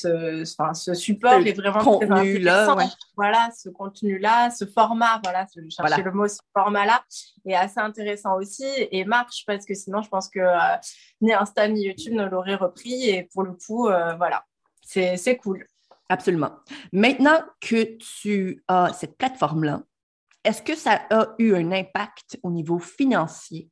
ce, 0.01 0.43
enfin, 0.43 0.75
ce 0.75 0.95
support 0.95 1.35
est 1.47 1.53
vraiment 1.53 1.83
contenu 1.83 2.39
là, 2.39 2.77
voilà, 3.17 3.51
ce 3.57 3.69
contenu-là, 3.69 4.51
ce 4.51 4.65
format, 4.65 5.21
voilà, 5.23 5.47
je 5.55 5.61
cherchais 5.69 6.03
le 6.03 6.13
mot, 6.13 6.29
ce 6.29 6.41
format-là 6.53 7.05
est 7.47 7.55
assez 7.55 7.81
intéressant 7.81 8.37
aussi 8.37 8.67
et 8.91 9.05
marche 9.05 9.45
parce 9.47 9.65
que 9.65 9.75
sinon, 9.75 10.03
je 10.03 10.09
pense 10.09 10.29
que 10.29 10.41
euh, 10.41 10.77
ni 11.21 11.33
Insta 11.33 11.69
ni 11.69 11.87
YouTube 11.87 12.15
ne 12.15 12.25
l'auraient 12.27 12.55
repris 12.55 13.09
et 13.09 13.29
pour 13.33 13.43
le 13.43 13.53
coup, 13.53 13.89
euh, 13.89 14.15
voilà, 14.15 14.45
c'est 14.83 15.37
cool. 15.37 15.67
Absolument. 16.09 16.53
Maintenant 16.93 17.41
que 17.61 17.97
tu 17.99 18.65
as 18.69 18.93
cette 18.95 19.19
plateforme-là, 19.19 19.83
est-ce 20.45 20.63
que 20.63 20.75
ça 20.75 21.03
a 21.11 21.35
eu 21.39 21.55
un 21.55 21.73
impact 21.73 22.39
au 22.43 22.51
niveau 22.51 22.79
financier 22.79 23.69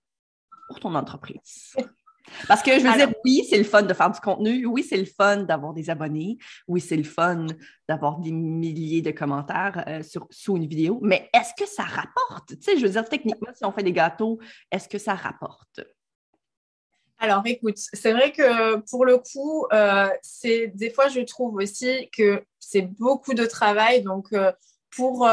pour 0.69 0.81
ton 0.81 0.95
entreprise? 0.95 1.75
Parce 2.49 2.63
que 2.63 2.73
je 2.79 2.87
veux 2.87 2.93
dire, 2.95 3.13
oui, 3.25 3.47
c'est 3.49 3.59
le 3.59 3.65
fun 3.65 3.83
de 3.83 3.95
faire 3.95 4.11
du 4.11 4.21
contenu, 4.21 4.67
oui, 4.67 4.83
c'est 4.83 4.97
le 4.97 5.05
fun 5.05 5.39
d'avoir 5.39 5.73
des 5.73 5.91
abonnés, 5.91 6.39
oui, 6.69 6.81
c'est 6.81 6.97
le 6.97 7.05
fun 7.05 7.47
d'avoir 7.89 8.19
des 8.19 8.33
milliers 8.33 9.03
de 9.03 9.11
commentaires 9.11 9.85
euh, 9.87 10.03
sur, 10.03 10.27
sous 10.31 10.57
une 10.57 10.67
vidéo, 10.67 10.99
mais 11.03 11.29
est-ce 11.33 11.53
que 11.57 11.69
ça 11.69 11.85
rapporte? 11.85 12.49
Tu 12.49 12.63
sais, 12.63 12.77
je 12.77 12.85
veux 12.85 12.93
dire, 12.93 13.09
techniquement, 13.09 13.49
si 13.55 13.65
on 13.65 13.73
fait 13.73 13.83
des 13.83 13.93
gâteaux, 13.93 14.39
est-ce 14.71 14.89
que 14.89 14.99
ça 14.99 15.15
rapporte? 15.15 15.81
Alors, 17.19 17.43
écoute, 17.47 17.79
c'est 17.79 18.13
vrai 18.13 18.31
que 18.31 18.77
pour 18.91 19.07
le 19.07 19.19
coup, 19.19 19.67
euh, 19.73 20.11
c'est 20.21 20.69
des 20.75 20.91
fois, 20.91 21.09
je 21.09 21.21
trouve 21.21 21.55
aussi 21.55 22.11
que 22.11 22.45
c'est 22.59 22.83
beaucoup 22.83 23.33
de 23.33 23.47
travail. 23.47 24.03
Donc, 24.03 24.27
euh, 24.35 24.53
pour 24.95 25.27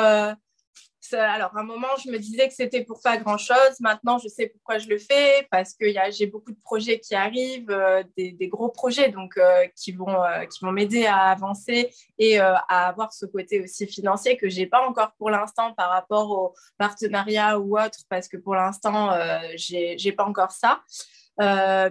alors, 1.12 1.55
à 1.55 1.60
un 1.60 1.63
moment, 1.63 1.88
je 2.03 2.10
me 2.10 2.17
disais 2.17 2.48
que 2.48 2.53
c'était 2.53 2.83
pour 2.83 3.01
pas 3.01 3.17
grand-chose. 3.17 3.79
Maintenant, 3.79 4.17
je 4.17 4.27
sais 4.27 4.48
pourquoi 4.48 4.77
je 4.77 4.88
le 4.88 4.98
fais, 4.98 5.48
parce 5.51 5.74
que 5.74 5.86
j'ai 6.12 6.27
beaucoup 6.27 6.51
de 6.51 6.60
projets 6.63 7.00
qui 7.00 7.15
arrivent, 7.15 7.69
euh, 7.69 8.03
des, 8.17 8.48
gros 8.48 8.69
projets 8.69 9.10
donc, 9.10 9.38
euh, 9.38 9.67
qui 9.75 9.91
vont, 9.91 10.24
euh, 10.24 10.45
qui 10.45 10.63
vont 10.63 10.72
m'aider 10.72 11.05
à 11.05 11.31
avancer 11.31 11.93
et 12.17 12.39
à 12.39 12.88
avoir 12.88 13.12
ce 13.12 13.25
côté 13.25 13.62
aussi 13.62 13.88
financier 13.88 14.38
que 14.38 14.50
je 14.50 14.60
n'ai 14.60 14.67
pas 14.67 14.88
encore 14.88 15.13
pour 15.17 15.29
l'instant 15.29 15.74
par 15.74 15.89
rapport 15.89 16.31
au 16.31 16.53
partenariat 16.77 17.60
ou 17.60 17.77
autre, 17.77 18.00
parce 18.10 18.27
que 18.27 18.38
pour 18.38 18.55
l'instant, 18.55 19.12
je 19.57 20.03
n'ai 20.03 20.12
pas 20.12 20.25
encore 20.25 20.51
ça. 20.51 20.81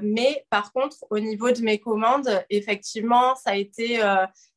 mais 0.00 0.46
par 0.50 0.72
contre, 0.72 0.96
au 1.10 1.18
niveau 1.18 1.50
de 1.50 1.60
mes 1.60 1.78
commandes, 1.78 2.44
effectivement, 2.50 3.34
ça 3.36 3.50
a 3.50 3.56
été 3.56 4.00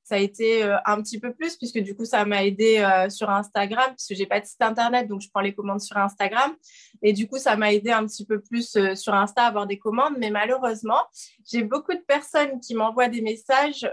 ça 0.05 0.15
a 0.15 0.17
été 0.19 0.63
euh, 0.63 0.77
un 0.85 1.01
petit 1.01 1.19
peu 1.19 1.33
plus 1.33 1.57
puisque 1.57 1.79
du 1.79 1.95
coup 1.95 2.05
ça 2.05 2.23
m'a 2.25 2.45
aidé 2.45 2.77
euh, 2.77 3.09
sur 3.09 3.27
Instagram 3.29 3.89
puisque 3.95 4.13
j'ai 4.13 4.27
pas 4.27 4.39
de 4.39 4.45
site 4.45 4.61
internet 4.61 5.07
donc 5.07 5.21
je 5.21 5.29
prends 5.29 5.41
les 5.41 5.53
commandes 5.53 5.81
sur 5.81 5.97
Instagram. 5.97 6.55
Et 7.01 7.11
du 7.11 7.27
coup 7.27 7.39
ça 7.39 7.57
m'a 7.57 7.73
aidé 7.73 7.89
un 7.89 8.05
petit 8.05 8.23
peu 8.23 8.39
plus 8.39 8.75
euh, 8.75 8.93
sur 8.93 9.15
Insta 9.15 9.43
à 9.43 9.47
avoir 9.47 9.65
des 9.65 9.79
commandes. 9.79 10.13
Mais 10.19 10.29
malheureusement 10.29 11.01
j'ai 11.43 11.63
beaucoup 11.63 11.93
de 11.93 12.03
personnes 12.07 12.59
qui 12.59 12.75
m'envoient 12.75 13.09
des 13.09 13.21
messages 13.21 13.87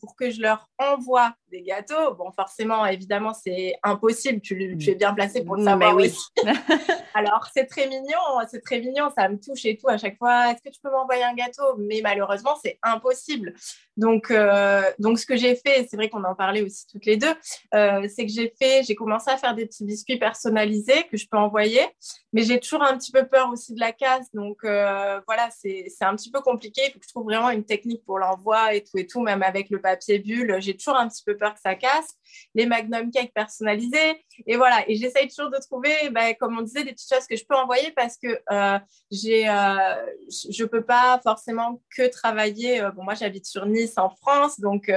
pour 0.00 0.14
que 0.16 0.30
je 0.30 0.42
leur 0.42 0.68
envoie 0.78 1.34
des 1.50 1.62
gâteaux. 1.62 2.14
Bon, 2.14 2.30
forcément, 2.32 2.86
évidemment, 2.86 3.34
c'est 3.34 3.74
impossible. 3.82 4.40
Tu, 4.40 4.76
es 4.88 4.94
bien 4.94 5.14
placé 5.14 5.44
pour 5.44 5.56
le 5.56 5.64
savoir 5.64 5.94
oui. 5.94 6.14
Alors, 7.14 7.46
c'est 7.52 7.66
très 7.66 7.88
mignon, 7.88 8.18
c'est 8.50 8.60
très 8.60 8.80
mignon, 8.80 9.10
ça 9.16 9.28
me 9.28 9.38
touche 9.38 9.64
et 9.64 9.76
tout 9.76 9.88
à 9.88 9.98
chaque 9.98 10.16
fois. 10.18 10.50
Est-ce 10.52 10.62
que 10.62 10.68
tu 10.68 10.80
peux 10.80 10.90
m'envoyer 10.90 11.24
un 11.24 11.34
gâteau? 11.34 11.76
Mais 11.78 12.00
malheureusement, 12.02 12.56
c'est 12.62 12.78
impossible. 12.82 13.54
Donc, 13.96 14.30
euh, 14.30 14.82
donc, 14.98 15.18
ce 15.18 15.26
que 15.26 15.36
j'ai 15.36 15.56
fait, 15.56 15.86
c'est 15.90 15.96
vrai 15.96 16.08
qu'on 16.08 16.22
en 16.24 16.34
parlait 16.34 16.62
aussi 16.62 16.86
toutes 16.86 17.06
les 17.06 17.16
deux, 17.16 17.34
euh, 17.74 18.06
c'est 18.08 18.26
que 18.26 18.32
j'ai 18.32 18.52
fait, 18.60 18.82
j'ai 18.84 18.94
commencé 18.94 19.30
à 19.30 19.36
faire 19.36 19.54
des 19.54 19.66
petits 19.66 19.84
biscuits 19.84 20.18
personnalisés 20.18 21.04
que 21.10 21.16
je 21.16 21.26
peux 21.28 21.36
envoyer, 21.36 21.80
mais 22.32 22.42
j'ai 22.42 22.60
toujours 22.60 22.82
un 22.82 22.96
petit 22.96 23.10
peu 23.10 23.26
peur 23.26 23.50
aussi 23.50 23.74
de 23.74 23.80
la 23.80 23.92
casse. 23.92 24.30
Donc, 24.32 24.58
euh, 24.64 25.20
voilà, 25.26 25.48
c'est 25.50 25.90
un 26.02 26.14
petit 26.14 26.30
peu 26.30 26.40
compliqué. 26.40 26.82
Il 26.86 26.92
faut 26.92 26.98
que 26.98 27.04
je 27.04 27.12
trouve 27.12 27.24
vraiment 27.24 27.50
une 27.50 27.64
technique 27.64 28.04
pour 28.04 28.18
l'envoi 28.18 28.74
et 28.74 28.84
tout 28.84 28.98
et 28.98 29.06
tout, 29.06 29.20
même 29.20 29.42
avec 29.42 29.70
le 29.70 29.80
papier 29.80 30.18
bulle. 30.18 30.56
J'ai 30.60 30.76
toujours 30.76 30.96
un 30.96 31.08
petit 31.08 31.24
peu 31.24 31.36
peur 31.38 31.54
que 31.54 31.60
ça 31.60 31.74
casse, 31.74 32.14
les 32.54 32.66
Magnum 32.66 33.10
Cake 33.10 33.32
personnalisés. 33.34 34.24
Et 34.46 34.56
voilà, 34.56 34.88
et 34.88 34.96
j'essaye 34.96 35.28
toujours 35.28 35.50
de 35.50 35.58
trouver, 35.58 36.10
ben, 36.10 36.34
comme 36.38 36.58
on 36.58 36.62
disait, 36.62 36.84
des 36.84 36.92
petites 36.92 37.12
choses 37.12 37.26
que 37.26 37.36
je 37.36 37.44
peux 37.48 37.54
envoyer 37.54 37.92
parce 37.92 38.16
que 38.16 38.40
euh, 38.52 38.78
j'ai, 39.10 39.48
euh, 39.48 40.06
je 40.28 40.62
ne 40.62 40.68
peux 40.68 40.84
pas 40.84 41.20
forcément 41.22 41.80
que 41.96 42.08
travailler. 42.08 42.80
Euh, 42.80 42.90
bon, 42.90 43.04
moi, 43.04 43.14
j'habite 43.14 43.46
sur 43.46 43.66
Nice 43.66 43.94
en 43.96 44.10
France, 44.10 44.60
donc 44.60 44.90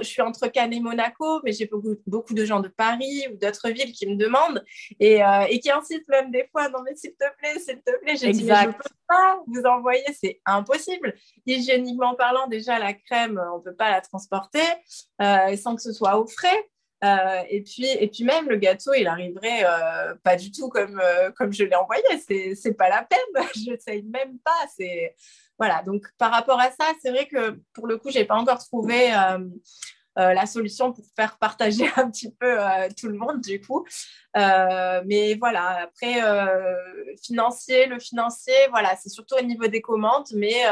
je 0.00 0.04
suis 0.04 0.22
entre 0.22 0.48
Cannes 0.48 0.72
et 0.72 0.80
Monaco, 0.80 1.40
mais 1.44 1.52
j'ai 1.52 1.66
beaucoup, 1.66 1.96
beaucoup 2.06 2.34
de 2.34 2.44
gens 2.44 2.60
de 2.60 2.68
Paris 2.68 3.26
ou 3.32 3.36
d'autres 3.36 3.70
villes 3.70 3.92
qui 3.92 4.06
me 4.06 4.16
demandent 4.16 4.64
et, 5.00 5.20
et 5.48 5.60
qui 5.60 5.70
insistent 5.70 6.08
même 6.08 6.30
des 6.30 6.48
fois, 6.50 6.68
non 6.68 6.80
mais 6.84 6.94
s'il 6.94 7.12
te 7.12 7.24
plaît, 7.38 7.58
s'il 7.58 7.82
te 7.82 7.98
plaît, 8.00 8.16
j'ai 8.16 8.32
dit, 8.32 8.46
je 8.46 8.66
ne 8.66 8.72
peux 8.72 8.88
pas 9.08 9.40
vous 9.46 9.62
envoyer, 9.62 10.04
c'est 10.20 10.40
impossible. 10.46 11.14
Hygiéniquement 11.46 12.14
parlant, 12.14 12.46
déjà, 12.46 12.78
la 12.78 12.92
crème, 12.92 13.40
on 13.52 13.58
ne 13.58 13.62
peut 13.62 13.74
pas 13.74 13.90
la 13.90 14.00
transporter 14.00 14.62
que 15.74 15.82
ce 15.82 15.92
soit 15.92 16.18
au 16.18 16.26
frais. 16.26 16.68
Euh, 17.04 17.42
et, 17.48 17.62
puis, 17.62 17.86
et 17.86 18.08
puis 18.08 18.24
même, 18.24 18.48
le 18.48 18.56
gâteau, 18.56 18.94
il 18.94 19.08
arriverait 19.08 19.64
euh, 19.64 20.14
pas 20.22 20.36
du 20.36 20.52
tout 20.52 20.68
comme, 20.68 21.00
euh, 21.00 21.30
comme 21.32 21.52
je 21.52 21.64
l'ai 21.64 21.74
envoyé. 21.74 22.02
C'est, 22.26 22.54
c'est 22.54 22.74
pas 22.74 22.88
la 22.88 23.02
peine. 23.02 23.44
je 23.54 23.76
sais 23.78 24.02
même 24.02 24.38
pas. 24.44 24.66
C'est... 24.76 25.16
Voilà. 25.58 25.82
Donc, 25.82 26.06
par 26.16 26.30
rapport 26.30 26.60
à 26.60 26.70
ça, 26.70 26.92
c'est 27.02 27.10
vrai 27.10 27.26
que 27.26 27.58
pour 27.72 27.86
le 27.86 27.98
coup, 27.98 28.10
j'ai 28.10 28.24
pas 28.24 28.36
encore 28.36 28.58
trouvé 28.58 29.10
la 30.16 30.46
solution 30.46 30.92
pour 30.92 31.04
faire 31.16 31.38
partager 31.38 31.88
un 31.96 32.10
petit 32.10 32.32
peu 32.32 32.56
tout 32.96 33.08
le 33.08 33.16
monde, 33.16 33.40
du 33.40 33.60
coup. 33.60 33.84
mais 34.34 35.34
voilà. 35.38 35.82
Après, 35.82 36.20
financier, 37.22 37.86
le 37.86 37.98
financier, 37.98 38.54
voilà, 38.70 38.96
c'est 38.96 39.08
surtout 39.08 39.36
au 39.38 39.42
niveau 39.42 39.66
des 39.66 39.80
commandes. 39.80 40.28
Mais 40.34 40.62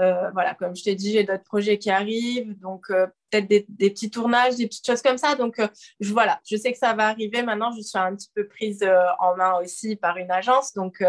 euh, 0.00 0.30
voilà, 0.30 0.54
comme 0.54 0.74
je 0.74 0.84
t'ai 0.84 0.94
dit, 0.94 1.12
j'ai 1.12 1.24
d'autres 1.24 1.44
projets 1.44 1.78
qui 1.78 1.90
arrivent, 1.90 2.58
donc 2.60 2.86
euh, 2.90 3.06
peut-être 3.30 3.46
des, 3.46 3.90
petits 3.90 4.10
tournages, 4.10 4.56
des 4.56 4.66
petites 4.66 4.86
choses 4.86 5.02
comme 5.02 5.18
ça. 5.18 5.34
Donc 5.34 5.58
euh, 5.58 5.68
je, 6.00 6.12
voilà, 6.12 6.40
je 6.48 6.56
sais 6.56 6.72
que 6.72 6.78
ça 6.78 6.94
va 6.94 7.08
arriver. 7.08 7.42
Maintenant, 7.42 7.72
je 7.72 7.82
suis 7.82 7.98
un 7.98 8.14
petit 8.16 8.30
peu 8.34 8.46
prise 8.48 8.82
en 9.20 9.36
main 9.36 9.58
aussi 9.60 9.96
par 9.96 10.16
une 10.16 10.30
agence, 10.30 10.72
donc 10.72 11.02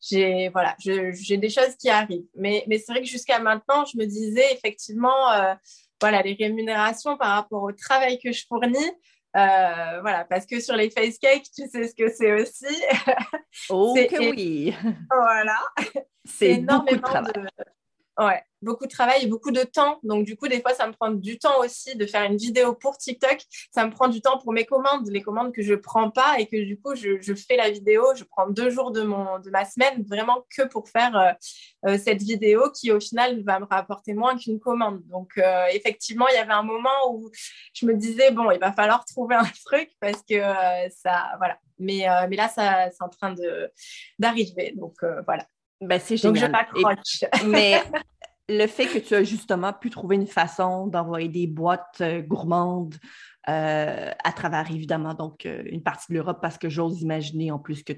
j'ai 0.00 0.50
voilà, 0.50 0.76
j'ai 0.78 1.36
des 1.36 1.50
choses 1.50 1.74
qui 1.78 1.88
arrivent. 1.88 2.26
Mais, 2.36 2.64
mais 2.68 2.78
c'est 2.78 2.92
vrai 2.92 3.02
que 3.02 3.08
jusqu'à 3.08 3.38
maintenant, 3.38 3.84
je 3.84 3.96
me 3.96 4.04
disais 4.04 4.52
effectivement, 4.52 5.56
voilà, 6.00 6.22
les 6.22 6.34
rémunérations 6.34 7.16
par 7.16 7.34
rapport 7.34 7.62
au 7.62 7.72
travail 7.72 8.18
que 8.18 8.30
je 8.30 8.44
fournis. 8.46 8.92
voilà, 9.32 10.26
parce 10.28 10.44
que 10.44 10.60
sur 10.60 10.76
les 10.76 10.90
face 10.90 11.18
cakes, 11.18 11.46
tu 11.56 11.66
sais 11.66 11.88
ce 11.88 11.94
que 11.94 12.10
c'est 12.10 12.32
aussi. 12.32 12.82
Oh 13.70 13.94
oui. 14.18 14.72
Voilà. 15.10 15.58
C'est 16.24 16.50
énormément 16.50 17.22
de. 17.22 17.48
Ouais, 18.18 18.42
beaucoup 18.62 18.86
de 18.86 18.90
travail 18.90 19.22
et 19.22 19.26
beaucoup 19.28 19.52
de 19.52 19.62
temps. 19.62 20.00
Donc, 20.02 20.24
du 20.24 20.36
coup, 20.36 20.48
des 20.48 20.60
fois, 20.60 20.74
ça 20.74 20.88
me 20.88 20.92
prend 20.92 21.12
du 21.12 21.38
temps 21.38 21.60
aussi 21.60 21.94
de 21.94 22.04
faire 22.04 22.24
une 22.24 22.36
vidéo 22.36 22.74
pour 22.74 22.98
TikTok. 22.98 23.38
Ça 23.72 23.86
me 23.86 23.92
prend 23.92 24.08
du 24.08 24.20
temps 24.20 24.38
pour 24.38 24.52
mes 24.52 24.64
commandes, 24.64 25.08
les 25.08 25.22
commandes 25.22 25.52
que 25.52 25.62
je 25.62 25.74
prends 25.74 26.10
pas 26.10 26.40
et 26.40 26.46
que 26.46 26.56
du 26.64 26.80
coup, 26.80 26.96
je, 26.96 27.20
fais 27.34 27.56
la 27.56 27.70
vidéo. 27.70 28.02
Je 28.16 28.24
prends 28.24 28.48
deux 28.48 28.70
jours 28.70 28.90
de, 28.90 29.02
mon, 29.02 29.38
de 29.38 29.50
ma 29.50 29.64
semaine 29.64 30.02
vraiment 30.02 30.44
que 30.50 30.66
pour 30.66 30.88
faire 30.88 31.16
euh, 31.16 31.90
euh, 31.90 31.96
cette 31.96 32.20
vidéo 32.20 32.72
qui, 32.72 32.90
au 32.90 32.98
final, 32.98 33.44
va 33.44 33.60
me 33.60 33.66
rapporter 33.66 34.14
moins 34.14 34.36
qu'une 34.36 34.58
commande. 34.58 35.00
Donc, 35.06 35.30
euh, 35.38 35.66
effectivement, 35.72 36.26
il 36.28 36.34
y 36.34 36.38
avait 36.38 36.52
un 36.52 36.64
moment 36.64 37.12
où 37.12 37.30
je 37.72 37.86
me 37.86 37.94
disais, 37.94 38.32
bon, 38.32 38.50
il 38.50 38.58
va 38.58 38.72
falloir 38.72 39.04
trouver 39.04 39.36
un 39.36 39.44
truc 39.64 39.90
parce 40.00 40.22
que 40.28 40.40
ça, 40.90 41.34
voilà. 41.38 41.56
Mais, 41.78 42.06
mais 42.28 42.34
là, 42.34 42.48
ça, 42.48 42.90
c'est 42.90 43.04
en 43.04 43.08
train 43.08 43.32
d'arriver. 44.18 44.72
Donc, 44.74 44.96
voilà. 45.24 45.46
Ben, 45.80 46.00
c'est 46.00 46.16
génial. 46.16 46.34
Donc, 46.34 46.46
je 46.46 46.82
m'accroche. 46.82 47.24
Mais 47.46 47.82
le 48.48 48.66
fait 48.66 48.86
que 48.86 48.98
tu 48.98 49.14
as 49.14 49.24
justement 49.24 49.72
pu 49.72 49.90
trouver 49.90 50.16
une 50.16 50.26
façon 50.26 50.86
d'envoyer 50.86 51.28
des 51.28 51.46
boîtes 51.46 52.00
euh, 52.00 52.20
gourmandes 52.22 52.96
euh, 53.48 54.12
à 54.24 54.32
travers, 54.32 54.70
évidemment, 54.70 55.14
donc 55.14 55.46
euh, 55.46 55.62
une 55.66 55.82
partie 55.82 56.12
de 56.12 56.18
l'Europe, 56.18 56.38
parce 56.42 56.58
que 56.58 56.68
j'ose 56.68 57.00
imaginer 57.00 57.50
en 57.50 57.58
plus 57.58 57.82
que 57.82 57.94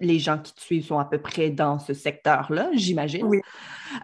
les 0.00 0.18
gens 0.18 0.38
qui 0.38 0.52
te 0.52 0.60
suivent 0.60 0.84
sont 0.84 0.98
à 0.98 1.04
peu 1.04 1.18
près 1.18 1.50
dans 1.50 1.78
ce 1.78 1.94
secteur-là, 1.94 2.70
j'imagine. 2.74 3.24
Oui. 3.24 3.40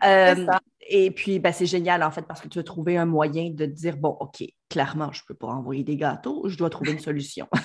Euh, 0.05 0.47
et 0.89 1.11
puis, 1.11 1.41
ben, 1.41 1.53
c'est 1.53 1.67
génial, 1.67 2.03
en 2.03 2.11
fait, 2.11 2.23
parce 2.23 2.41
que 2.41 2.49
tu 2.49 2.59
as 2.61 2.63
trouvé 2.63 2.97
un 2.97 3.07
moyen 3.07 3.51
de 3.51 3.67
dire, 3.67 3.97
bon, 3.97 4.17
OK, 4.21 4.45
clairement, 4.69 5.11
je 5.13 5.23
ne 5.23 5.27
peux 5.27 5.35
pas 5.35 5.49
envoyer 5.49 5.83
des 5.83 5.97
gâteaux, 5.97 6.49
je 6.49 6.57
dois 6.57 6.71
trouver 6.71 6.93
une 6.93 7.01
solution. 7.01 7.49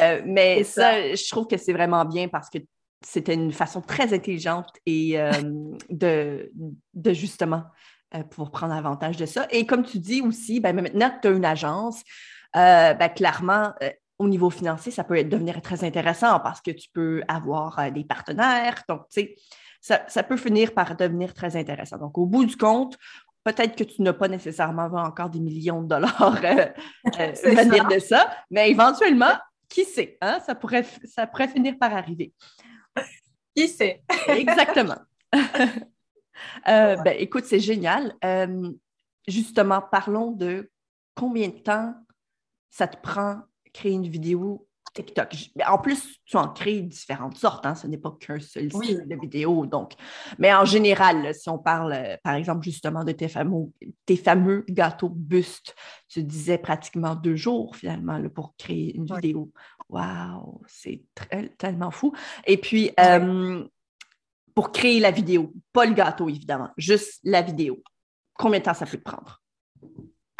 Euh, 0.00 0.22
mais 0.24 0.62
ça, 0.64 1.14
je 1.14 1.28
trouve 1.30 1.46
que 1.46 1.56
c'est 1.56 1.72
vraiment 1.72 2.04
bien 2.04 2.28
parce 2.28 2.48
que 2.48 2.58
c'était 3.04 3.34
une 3.34 3.52
façon 3.52 3.80
très 3.80 4.14
intelligente 4.14 4.70
et 4.86 5.20
euh, 5.20 5.30
de, 5.90 6.50
de, 6.94 7.12
justement 7.12 7.64
pouvoir 8.30 8.50
prendre 8.50 8.74
avantage 8.74 9.16
de 9.16 9.26
ça. 9.26 9.46
Et 9.50 9.66
comme 9.66 9.84
tu 9.84 9.98
dis 9.98 10.20
aussi, 10.20 10.60
ben, 10.60 10.74
maintenant 10.74 11.10
que 11.10 11.20
tu 11.22 11.28
as 11.28 11.30
une 11.30 11.44
agence, 11.44 12.02
ben, 12.54 13.08
clairement, 13.08 13.72
au 14.22 14.28
niveau 14.28 14.50
financier, 14.50 14.92
ça 14.92 15.04
peut 15.04 15.22
devenir 15.24 15.60
très 15.60 15.84
intéressant 15.84 16.38
parce 16.40 16.60
que 16.60 16.70
tu 16.70 16.88
peux 16.92 17.22
avoir 17.28 17.78
euh, 17.78 17.90
des 17.90 18.04
partenaires. 18.04 18.82
Donc, 18.88 19.02
tu 19.10 19.36
sais, 19.80 20.04
ça, 20.08 20.22
peut 20.22 20.36
finir 20.36 20.72
par 20.74 20.96
devenir 20.96 21.34
très 21.34 21.56
intéressant. 21.56 21.98
Donc, 21.98 22.16
au 22.16 22.26
bout 22.26 22.44
du 22.44 22.56
compte, 22.56 22.96
peut-être 23.42 23.76
que 23.76 23.84
tu 23.84 24.00
n'as 24.02 24.12
pas 24.12 24.28
nécessairement 24.28 24.84
encore 24.84 25.28
des 25.28 25.40
millions 25.40 25.82
de 25.82 25.88
dollars 25.88 26.40
euh, 26.44 26.66
euh, 27.18 27.32
venir 27.42 27.88
de 27.88 27.98
ça, 27.98 28.30
mais 28.50 28.70
éventuellement, 28.70 29.34
qui 29.68 29.84
sait, 29.84 30.18
hein, 30.20 30.38
ça, 30.46 30.54
pourrait, 30.54 30.86
ça 31.04 31.26
pourrait 31.26 31.48
finir 31.48 31.74
par 31.78 31.94
arriver. 31.96 32.32
Qui 33.56 33.68
sait? 33.68 34.02
Exactement. 34.28 34.98
ben, 36.66 37.16
écoute, 37.18 37.44
c'est 37.44 37.60
génial. 37.60 38.14
justement, 39.26 39.80
parlons 39.80 40.32
de 40.32 40.70
combien 41.14 41.48
de 41.48 41.58
temps 41.58 41.94
ça 42.70 42.88
te 42.88 42.96
prend 42.96 43.42
créer 43.72 43.92
une 43.92 44.08
vidéo 44.08 44.66
TikTok. 44.92 45.34
En 45.66 45.78
plus, 45.78 46.18
tu 46.24 46.36
en 46.36 46.48
crées 46.48 46.82
différentes 46.82 47.36
sortes, 47.36 47.64
hein? 47.64 47.74
ce 47.74 47.86
n'est 47.86 47.98
pas 47.98 48.14
qu'un 48.20 48.38
seul 48.40 48.70
style 48.70 49.06
de 49.06 49.16
vidéo. 49.16 49.66
Donc. 49.66 49.92
Mais 50.38 50.52
en 50.52 50.64
général, 50.64 51.34
si 51.34 51.48
on 51.48 51.58
parle, 51.58 51.92
euh, 51.92 52.16
par 52.22 52.34
exemple, 52.34 52.62
justement 52.64 53.04
de 53.04 53.12
tes 53.12 53.28
fameux, 53.28 53.70
tes 54.06 54.16
fameux 54.16 54.64
gâteaux 54.68 55.08
bustes, 55.08 55.74
tu 56.08 56.22
disais 56.22 56.58
pratiquement 56.58 57.14
deux 57.14 57.36
jours 57.36 57.76
finalement 57.76 58.20
pour 58.28 58.54
créer 58.56 58.94
une 58.94 59.06
vidéo. 59.06 59.50
Waouh, 59.88 60.62
c'est 60.66 61.02
tellement 61.58 61.90
fou. 61.90 62.12
Et 62.46 62.56
puis, 62.56 62.90
euh, 63.00 63.64
pour 64.54 64.72
créer 64.72 65.00
la 65.00 65.10
vidéo, 65.10 65.52
pas 65.72 65.86
le 65.86 65.94
gâteau 65.94 66.28
évidemment, 66.28 66.70
juste 66.76 67.20
la 67.24 67.42
vidéo, 67.42 67.82
combien 68.34 68.58
de 68.60 68.64
temps 68.64 68.74
ça 68.74 68.86
peut 68.86 68.98
te 68.98 69.02
prendre? 69.02 69.41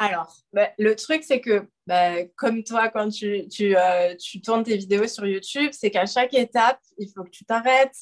Alors, 0.03 0.35
bah, 0.53 0.69
le 0.81 0.97
truc, 0.97 1.23
c'est 1.23 1.41
que, 1.41 1.65
bah, 1.87 2.25
comme 2.37 2.65
toi, 2.65 2.89
quand 2.89 3.09
tu, 3.09 3.47
euh, 3.61 4.17
tu, 4.17 4.41
tournes 4.41 4.65
tes 4.65 4.77
vidéos 4.77 5.07
sur 5.07 5.25
YouTube, 5.25 5.71
c'est 5.71 5.93
qu'à 5.93 6.07
chaque 6.07 6.35
étape, 6.35 6.81
il 6.99 7.09
faut 7.15 7.23
que 7.23 7.31
tu 7.31 7.45
t'arrêtes. 7.45 7.97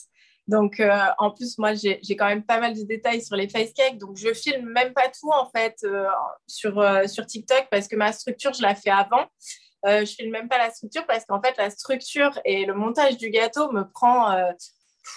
Donc, 0.47 0.81
euh, 0.81 0.99
en 1.19 1.31
plus, 1.31 1.59
moi, 1.59 1.75
j'ai 1.75 2.01
quand 2.17 2.27
même 2.27 2.43
pas 2.43 2.59
mal 2.59 2.75
de 2.75 2.83
détails 2.85 3.21
sur 3.21 3.37
les 3.37 3.51
face 3.51 3.75
cakes. 3.75 3.99
Donc, 3.99 4.17
je 4.17 4.33
filme 4.33 4.71
même 4.71 4.95
pas 4.95 5.09
tout, 5.11 5.31
en 5.31 5.51
fait, 5.51 5.77
euh, 5.85 6.07
sur, 6.47 6.83
sur 7.07 7.27
TikTok 7.27 7.69
parce 7.71 7.87
que 7.87 7.97
ma 7.97 8.15
structure, 8.15 8.55
je 8.55 8.63
la 8.63 8.75
fais 8.75 8.89
avant. 8.89 9.27
je 9.85 10.07
filme 10.07 10.31
même 10.31 10.49
pas 10.49 10.57
la 10.57 10.71
structure 10.71 11.05
parce 11.07 11.27
qu'en 11.27 11.43
fait, 11.43 11.55
la 11.59 11.69
structure 11.69 12.31
et 12.47 12.65
le 12.65 12.73
montage 12.73 13.19
du 13.19 13.29
gâteau 13.29 13.71
me 13.73 13.83
prend 13.83 14.35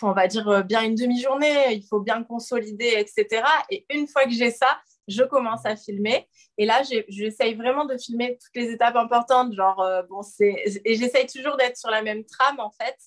on 0.01 0.11
va 0.11 0.27
dire 0.27 0.63
bien 0.65 0.83
une 0.83 0.95
demi-journée, 0.95 1.73
il 1.73 1.85
faut 1.87 1.99
bien 1.99 2.23
consolider, 2.23 2.95
etc. 2.97 3.43
Et 3.69 3.85
une 3.89 4.07
fois 4.07 4.23
que 4.25 4.31
j'ai 4.31 4.51
ça, 4.51 4.79
je 5.07 5.23
commence 5.23 5.65
à 5.65 5.75
filmer. 5.75 6.27
Et 6.57 6.65
là, 6.65 6.81
j'essaye 7.07 7.55
vraiment 7.55 7.85
de 7.85 7.97
filmer 7.97 8.37
toutes 8.37 8.55
les 8.55 8.71
étapes 8.71 8.95
importantes. 8.95 9.53
Genre, 9.53 9.81
euh, 9.81 10.01
bon, 10.03 10.21
c'est, 10.21 10.81
et 10.85 10.95
j'essaye 10.95 11.27
toujours 11.27 11.57
d'être 11.57 11.77
sur 11.77 11.89
la 11.89 12.01
même 12.01 12.23
trame, 12.25 12.59
en 12.59 12.71
fait. 12.71 12.97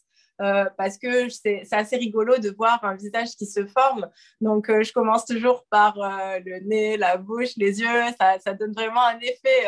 Euh, 0.43 0.67
parce 0.77 0.99
que 0.99 1.31
c'est, 1.31 1.63
assez 1.73 1.97
rigolo 1.97 2.37
de 2.37 2.51
voir 2.51 2.85
un 2.85 2.95
visage 2.95 3.31
qui 3.39 3.47
se 3.47 3.65
forme. 3.67 4.11
Donc, 4.43 4.69
euh, 4.69 4.83
je 4.83 4.93
commence 4.93 5.25
toujours 5.25 5.65
par 5.71 5.95
le 5.97 6.61
nez, 6.67 6.99
la 6.99 7.17
bouche, 7.17 7.57
les 7.57 7.81
yeux. 7.81 8.05
Ça, 8.21 8.39
ça 8.41 8.53
donne 8.53 8.73
vraiment 8.73 9.03
un 9.03 9.19
effet 9.21 9.67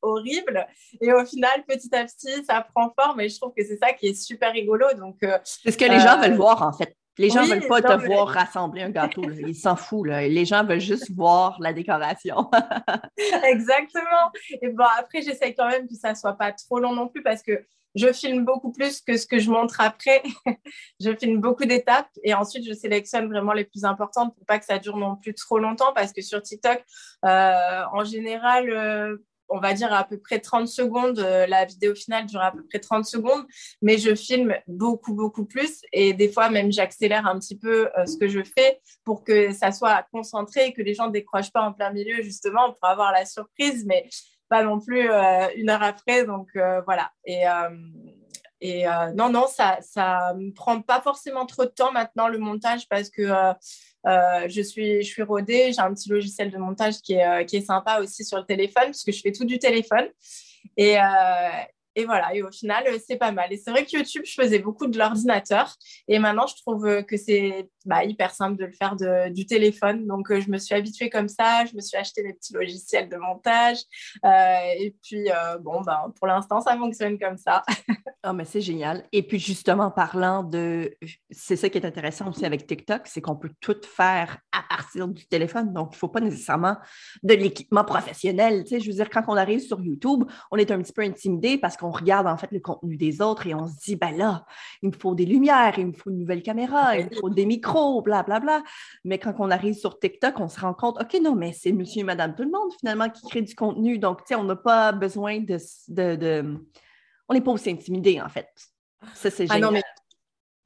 horrible. 0.00 0.66
Et 1.02 1.12
au 1.12 1.24
final, 1.26 1.64
petit 1.66 1.94
à 1.94 2.04
petit, 2.04 2.44
ça 2.46 2.66
prend 2.74 2.94
forme. 2.98 3.20
Et 3.20 3.28
je 3.28 3.38
trouve 3.38 3.52
que 3.54 3.64
c'est 3.64 3.76
ça 3.76 3.92
qui 3.92 4.08
est 4.08 4.14
super 4.14 4.52
rigolo. 4.52 4.86
Donc, 4.96 5.18
c'est 5.44 5.70
ce 5.70 5.76
que 5.76 5.84
les 5.84 6.00
gens 6.00 6.18
veulent 6.18 6.36
voir, 6.36 6.62
en 6.62 6.72
fait. 6.72 6.96
Les 7.18 7.30
gens 7.30 7.42
ne 7.42 7.54
veulent 7.54 7.68
pas 7.68 7.82
te 7.82 8.06
voir 8.06 8.28
rassembler 8.28 8.82
un 8.82 8.90
gâteau. 8.90 9.22
Ils 9.30 9.54
s'en 9.54 9.76
foutent. 9.76 10.08
Les 10.08 10.44
gens 10.44 10.64
veulent 10.64 10.80
juste 10.80 11.10
voir 11.14 11.56
la 11.60 11.72
décoration. 11.72 12.50
Exactement. 13.44 14.30
Et 14.62 14.68
bon, 14.68 14.84
après, 14.98 15.22
j'essaye 15.22 15.54
quand 15.54 15.68
même 15.68 15.88
que 15.88 15.94
ça 15.94 16.10
ne 16.10 16.14
soit 16.16 16.34
pas 16.34 16.52
trop 16.52 16.78
long 16.78 16.94
non 16.94 17.08
plus 17.08 17.22
parce 17.22 17.42
que 17.42 17.64
je 17.96 18.12
filme 18.12 18.44
beaucoup 18.44 18.72
plus 18.72 19.00
que 19.00 19.16
ce 19.16 19.26
que 19.26 19.38
je 19.38 19.50
montre 19.50 19.80
après. 19.80 20.22
je 21.00 21.16
filme 21.16 21.40
beaucoup 21.40 21.64
d'étapes 21.64 22.10
et 22.22 22.34
ensuite 22.34 22.66
je 22.68 22.74
sélectionne 22.74 23.28
vraiment 23.28 23.54
les 23.54 23.64
plus 23.64 23.84
importantes 23.84 24.36
pour 24.36 24.44
pas 24.44 24.58
que 24.58 24.66
ça 24.66 24.78
dure 24.78 24.98
non 24.98 25.16
plus 25.16 25.34
trop 25.34 25.58
longtemps 25.58 25.92
parce 25.94 26.12
que 26.12 26.20
sur 26.20 26.42
TikTok, 26.42 26.84
euh, 27.24 27.82
en 27.92 28.04
général, 28.04 28.70
euh, 28.70 29.16
on 29.48 29.60
va 29.60 29.74
dire 29.74 29.92
à 29.92 30.04
peu 30.04 30.18
près 30.18 30.40
30 30.40 30.68
secondes. 30.68 31.18
Euh, 31.18 31.46
la 31.46 31.64
vidéo 31.64 31.94
finale 31.94 32.26
dure 32.26 32.40
à 32.40 32.52
peu 32.52 32.64
près 32.64 32.78
30 32.78 33.04
secondes, 33.04 33.44
mais 33.82 33.98
je 33.98 34.14
filme 34.14 34.54
beaucoup, 34.66 35.14
beaucoup 35.14 35.44
plus. 35.44 35.82
Et 35.92 36.12
des 36.12 36.28
fois, 36.28 36.50
même, 36.50 36.72
j'accélère 36.72 37.26
un 37.26 37.38
petit 37.38 37.58
peu 37.58 37.88
euh, 37.98 38.06
ce 38.06 38.16
que 38.16 38.28
je 38.28 38.42
fais 38.42 38.80
pour 39.04 39.24
que 39.24 39.52
ça 39.52 39.72
soit 39.72 40.04
concentré 40.12 40.66
et 40.66 40.72
que 40.72 40.82
les 40.82 40.94
gens 40.94 41.06
ne 41.06 41.12
décrochent 41.12 41.52
pas 41.52 41.62
en 41.62 41.72
plein 41.72 41.90
milieu, 41.90 42.22
justement, 42.22 42.72
pour 42.72 42.88
avoir 42.88 43.12
la 43.12 43.24
surprise, 43.24 43.84
mais 43.86 44.08
pas 44.48 44.62
non 44.62 44.80
plus 44.80 45.10
euh, 45.10 45.48
une 45.56 45.70
heure 45.70 45.82
après. 45.82 46.24
Donc, 46.24 46.48
voilà. 46.84 47.10
Et. 47.24 47.44
Non, 49.14 49.28
non, 49.28 49.46
ça 49.48 49.78
ne 50.34 50.50
prend 50.50 50.80
pas 50.80 51.00
forcément 51.00 51.46
trop 51.46 51.64
de 51.64 51.70
temps 51.70 51.92
maintenant 51.92 52.28
le 52.28 52.38
montage 52.38 52.88
parce 52.88 53.10
que 53.10 53.54
euh, 54.06 54.48
je, 54.48 54.62
suis, 54.62 55.02
je 55.02 55.08
suis 55.08 55.22
rodée, 55.22 55.72
j'ai 55.72 55.80
un 55.80 55.92
petit 55.92 56.08
logiciel 56.08 56.50
de 56.50 56.58
montage 56.58 57.00
qui 57.02 57.14
est, 57.14 57.26
euh, 57.26 57.44
qui 57.44 57.56
est 57.56 57.66
sympa 57.66 58.00
aussi 58.00 58.24
sur 58.24 58.38
le 58.38 58.44
téléphone, 58.44 58.86
puisque 58.86 59.12
je 59.12 59.20
fais 59.20 59.32
tout 59.32 59.44
du 59.44 59.58
téléphone. 59.58 60.06
Et, 60.76 60.98
euh, 60.98 61.02
et 61.94 62.04
voilà, 62.04 62.34
et 62.34 62.42
au 62.42 62.50
final, 62.50 62.84
c'est 63.06 63.16
pas 63.16 63.32
mal. 63.32 63.52
Et 63.52 63.56
c'est 63.56 63.70
vrai 63.70 63.84
que 63.84 63.96
YouTube, 63.96 64.22
je 64.24 64.34
faisais 64.34 64.58
beaucoup 64.58 64.86
de 64.86 64.98
l'ordinateur. 64.98 65.74
Et 66.08 66.18
maintenant, 66.18 66.46
je 66.46 66.56
trouve 66.56 67.04
que 67.04 67.16
c'est 67.16 67.68
bah, 67.86 68.04
hyper 68.04 68.32
simple 68.32 68.58
de 68.58 68.66
le 68.66 68.72
faire 68.72 68.96
de, 68.96 69.32
du 69.32 69.46
téléphone. 69.46 70.06
Donc, 70.06 70.32
je 70.32 70.50
me 70.50 70.58
suis 70.58 70.74
habituée 70.74 71.10
comme 71.10 71.28
ça. 71.28 71.64
Je 71.64 71.74
me 71.74 71.80
suis 71.80 71.96
acheté 71.96 72.22
mes 72.22 72.34
petits 72.34 72.52
logiciels 72.54 73.08
de 73.08 73.16
montage. 73.16 73.78
et 74.24 74.94
puis, 75.02 75.28
bon, 75.60 75.80
ben, 75.82 76.12
pour 76.18 76.26
l'instant, 76.26 76.60
ça 76.60 76.76
fonctionne 76.76 77.18
comme 77.18 77.36
ça. 77.36 77.62
oh, 78.26 78.32
mais 78.34 78.44
c'est 78.44 78.60
génial. 78.60 79.04
Et 79.12 79.22
puis, 79.22 79.38
justement, 79.38 79.90
parlant 79.90 80.42
de. 80.42 80.94
C'est 81.30 81.56
ça 81.56 81.68
qui 81.68 81.78
est 81.78 81.86
intéressant 81.86 82.28
aussi 82.28 82.44
avec 82.44 82.66
TikTok, 82.66 83.02
c'est 83.06 83.20
qu'on 83.20 83.36
peut 83.36 83.50
tout 83.60 83.76
faire 83.84 84.38
à 84.52 84.62
partir 84.68 85.08
du 85.08 85.26
téléphone. 85.26 85.72
Donc, 85.72 85.88
il 85.92 85.96
ne 85.96 85.98
faut 85.98 86.08
pas 86.08 86.20
nécessairement 86.20 86.76
de 87.22 87.34
l'équipement 87.34 87.84
professionnel. 87.84 88.64
Tu 88.64 88.70
sais, 88.70 88.80
je 88.80 88.88
veux 88.88 88.96
dire, 88.96 89.10
quand 89.10 89.22
on 89.28 89.36
arrive 89.36 89.60
sur 89.60 89.80
YouTube, 89.80 90.24
on 90.50 90.56
est 90.56 90.70
un 90.70 90.80
petit 90.82 90.92
peu 90.92 91.02
intimidé 91.02 91.58
parce 91.58 91.76
qu'on 91.76 91.90
regarde 91.90 92.26
en 92.26 92.36
fait 92.36 92.50
le 92.52 92.60
contenu 92.60 92.96
des 92.96 93.20
autres 93.20 93.46
et 93.46 93.54
on 93.54 93.66
se 93.66 93.76
dit, 93.84 93.96
ben 93.96 94.16
là, 94.16 94.44
il 94.82 94.90
me 94.90 94.94
faut 94.94 95.14
des 95.14 95.26
lumières, 95.26 95.78
il 95.78 95.88
me 95.88 95.92
faut 95.92 96.10
une 96.10 96.18
nouvelle 96.18 96.42
caméra, 96.42 96.96
il 96.98 97.06
me 97.06 97.14
faut 97.16 97.30
des 97.30 97.46
micros, 97.46 97.75
blablabla. 98.02 98.40
Bla, 98.40 98.58
bla. 98.60 98.70
Mais 99.04 99.18
quand 99.18 99.34
on 99.38 99.50
arrive 99.50 99.74
sur 99.74 99.98
TikTok, 99.98 100.40
on 100.40 100.48
se 100.48 100.60
rend 100.60 100.74
compte, 100.74 101.00
OK, 101.00 101.20
non, 101.22 101.34
mais 101.34 101.52
c'est 101.52 101.72
monsieur 101.72 102.00
et 102.00 102.04
madame 102.04 102.34
tout 102.34 102.42
le 102.42 102.50
monde 102.50 102.72
finalement 102.78 103.08
qui 103.10 103.26
crée 103.28 103.42
du 103.42 103.54
contenu. 103.54 103.98
Donc, 103.98 104.18
tu 104.20 104.28
sais, 104.28 104.34
on 104.34 104.44
n'a 104.44 104.56
pas 104.56 104.92
besoin 104.92 105.40
de, 105.40 105.58
de, 105.88 106.58
On 107.28 107.34
n'est 107.34 107.40
pas 107.40 107.52
aussi 107.52 107.70
intimidé 107.70 108.20
en 108.20 108.28
fait. 108.28 108.48
Ça, 109.14 109.30
c'est 109.30 109.46
génial. 109.46 109.62
Ah 109.62 109.66
non, 109.66 109.72
mais 109.72 109.82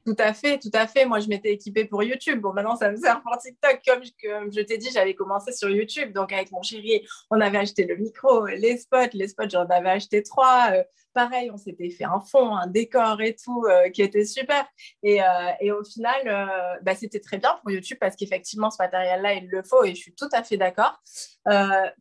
tout 0.06 0.16
à 0.18 0.32
fait, 0.32 0.58
tout 0.58 0.70
à 0.72 0.86
fait. 0.86 1.04
Moi, 1.04 1.20
je 1.20 1.28
m'étais 1.28 1.52
équipée 1.52 1.84
pour 1.84 2.02
YouTube. 2.02 2.40
Bon, 2.40 2.52
maintenant, 2.52 2.76
ça 2.76 2.90
me 2.90 2.96
sert 2.96 3.20
pour 3.22 3.36
TikTok. 3.36 3.80
Comme 3.86 4.02
je, 4.52 4.60
t'ai 4.62 4.78
dit, 4.78 4.88
j'avais 4.92 5.14
commencé 5.14 5.52
sur 5.52 5.68
YouTube. 5.68 6.12
Donc, 6.12 6.32
avec 6.32 6.50
mon 6.52 6.62
chéri, 6.62 7.06
on 7.30 7.40
avait 7.40 7.58
acheté 7.58 7.84
le 7.84 7.96
micro, 7.96 8.46
les 8.46 8.78
spots. 8.78 9.12
Les 9.12 9.28
spots, 9.28 9.50
j'en 9.50 9.66
avais 9.66 9.90
acheté 9.90 10.22
trois. 10.22 10.70
Euh, 10.72 10.82
pareil, 11.12 11.50
on 11.52 11.58
s'était 11.58 11.90
fait 11.90 12.04
un 12.04 12.20
fond, 12.20 12.54
un 12.54 12.66
décor 12.66 13.20
et 13.20 13.36
tout, 13.36 13.64
euh, 13.68 13.90
qui 13.90 14.00
était 14.00 14.24
super. 14.24 14.66
Et, 15.02 15.22
euh, 15.22 15.78
au 15.78 15.84
final, 15.84 16.78
bah, 16.82 16.94
c'était 16.94 17.20
très 17.20 17.38
bien 17.38 17.58
pour 17.60 17.70
YouTube 17.70 17.98
parce 18.00 18.16
qu'effectivement, 18.16 18.70
ce 18.70 18.76
matériel-là, 18.78 19.34
il 19.34 19.48
le 19.48 19.62
faut 19.62 19.84
et 19.84 19.94
je 19.94 20.00
suis 20.00 20.14
tout 20.14 20.28
à 20.32 20.42
fait 20.42 20.56
d'accord. 20.56 20.98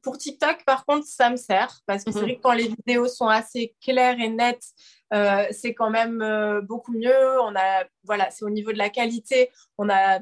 pour 0.03 0.17
TikTok, 0.17 0.63
par 0.65 0.85
contre, 0.85 1.05
ça 1.05 1.29
me 1.29 1.37
sert 1.37 1.81
parce 1.85 2.03
que 2.03 2.11
c'est 2.11 2.19
mhm. 2.19 2.25
vrai 2.25 2.35
que 2.37 2.41
quand 2.41 2.53
les 2.53 2.67
vidéos 2.67 3.07
sont 3.07 3.27
assez 3.27 3.75
claires 3.81 4.19
et 4.19 4.29
nettes, 4.29 4.63
euh, 5.13 5.45
c'est 5.51 5.73
quand 5.73 5.89
même 5.89 6.21
euh, 6.21 6.61
beaucoup 6.61 6.93
mieux. 6.93 7.41
On 7.41 7.55
a, 7.55 7.85
voilà, 8.03 8.29
c'est 8.31 8.45
au 8.45 8.49
niveau 8.49 8.71
de 8.71 8.77
la 8.77 8.89
qualité, 8.89 9.51
on 9.77 9.89
a 9.89 10.19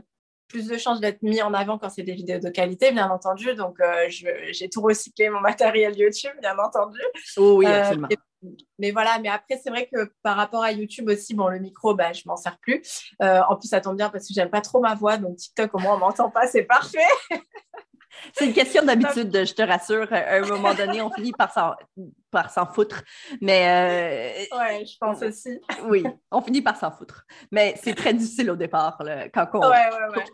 plus 0.47 0.67
de 0.67 0.77
chances 0.77 1.01
d'être 1.01 1.21
mis 1.23 1.41
en 1.41 1.53
avant 1.53 1.77
quand 1.77 1.89
c'est 1.89 2.03
des 2.03 2.13
vidéos 2.13 2.39
de 2.39 2.49
qualité, 2.49 2.91
bien 2.91 3.09
entendu. 3.09 3.53
Donc, 3.55 3.79
euh, 3.81 4.07
j'ai 4.09 4.69
tout 4.69 4.81
recyclé 4.81 5.29
mon 5.29 5.41
matériel 5.41 5.97
YouTube, 5.97 6.31
bien 6.41 6.57
entendu. 6.57 7.01
Oh 7.35 7.57
oui, 7.57 7.65
absolument. 7.65 8.07
mais 8.79 8.91
voilà, 8.91 9.19
mais 9.19 9.27
après, 9.27 9.59
c'est 9.61 9.69
vrai 9.69 9.89
que 9.91 10.09
par 10.23 10.37
rapport 10.37 10.63
à 10.63 10.71
YouTube 10.71 11.09
aussi, 11.09 11.33
bon, 11.33 11.49
le 11.49 11.59
micro, 11.59 11.95
bah, 11.95 12.13
je 12.13 12.21
m'en 12.25 12.37
sers 12.37 12.57
plus. 12.59 12.81
en 13.19 13.57
plus, 13.57 13.67
ça 13.67 13.81
tombe 13.81 13.97
bien 13.97 14.09
parce 14.09 14.25
que 14.25 14.33
j'aime 14.33 14.49
pas 14.49 14.61
trop 14.61 14.79
ma 14.79 14.95
voix, 14.95 15.17
donc 15.17 15.35
TikTok, 15.35 15.75
au 15.75 15.79
moins, 15.79 15.95
on 15.95 15.99
m'entend 15.99 16.29
pas, 16.29 16.47
c'est 16.47 16.63
parfait. 16.63 16.99
C'est 18.33 18.45
une 18.45 18.53
question 18.53 18.83
d'habitude, 18.85 19.45
je 19.45 19.53
te 19.53 19.61
rassure. 19.61 20.07
À 20.11 20.35
un 20.35 20.41
moment 20.41 20.73
donné, 20.73 21.01
on 21.01 21.11
finit 21.11 21.31
par 21.31 21.51
s'en, 21.51 21.73
par 22.31 22.49
s'en 22.49 22.65
foutre. 22.65 23.03
Mais. 23.41 24.47
Euh, 24.51 24.57
ouais, 24.57 24.85
je 24.85 24.97
pense 24.99 25.21
aussi. 25.21 25.59
oui, 25.85 26.03
on 26.31 26.41
finit 26.41 26.61
par 26.61 26.77
s'en 26.77 26.91
foutre. 26.91 27.25
Mais 27.51 27.75
c'est 27.81 27.95
très 27.95 28.13
difficile 28.13 28.51
au 28.51 28.55
départ. 28.55 28.97
quand, 29.33 29.47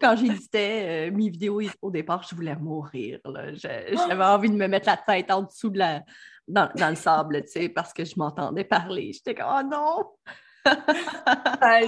quand 0.01 0.15
j'éditais 0.15 1.09
euh, 1.09 1.15
mes 1.15 1.29
vidéos 1.29 1.61
au 1.81 1.91
départ, 1.91 2.25
je 2.29 2.35
voulais 2.35 2.55
mourir. 2.55 3.19
j'avais 3.53 3.95
envie 4.23 4.49
de 4.49 4.55
me 4.55 4.67
mettre 4.67 4.89
la 4.89 4.97
tête 4.97 5.31
en 5.31 5.43
dessous 5.43 5.69
de 5.69 5.79
la. 5.79 6.01
Dans, 6.45 6.69
dans 6.75 6.89
le 6.89 6.95
sable, 6.95 7.41
tu 7.43 7.51
sais, 7.51 7.69
parce 7.69 7.93
que 7.93 8.03
je 8.03 8.15
m'entendais 8.17 8.65
parler. 8.65 9.13
J'étais 9.13 9.33
comme, 9.33 9.47
oh 9.47 9.63
non! 9.63 10.33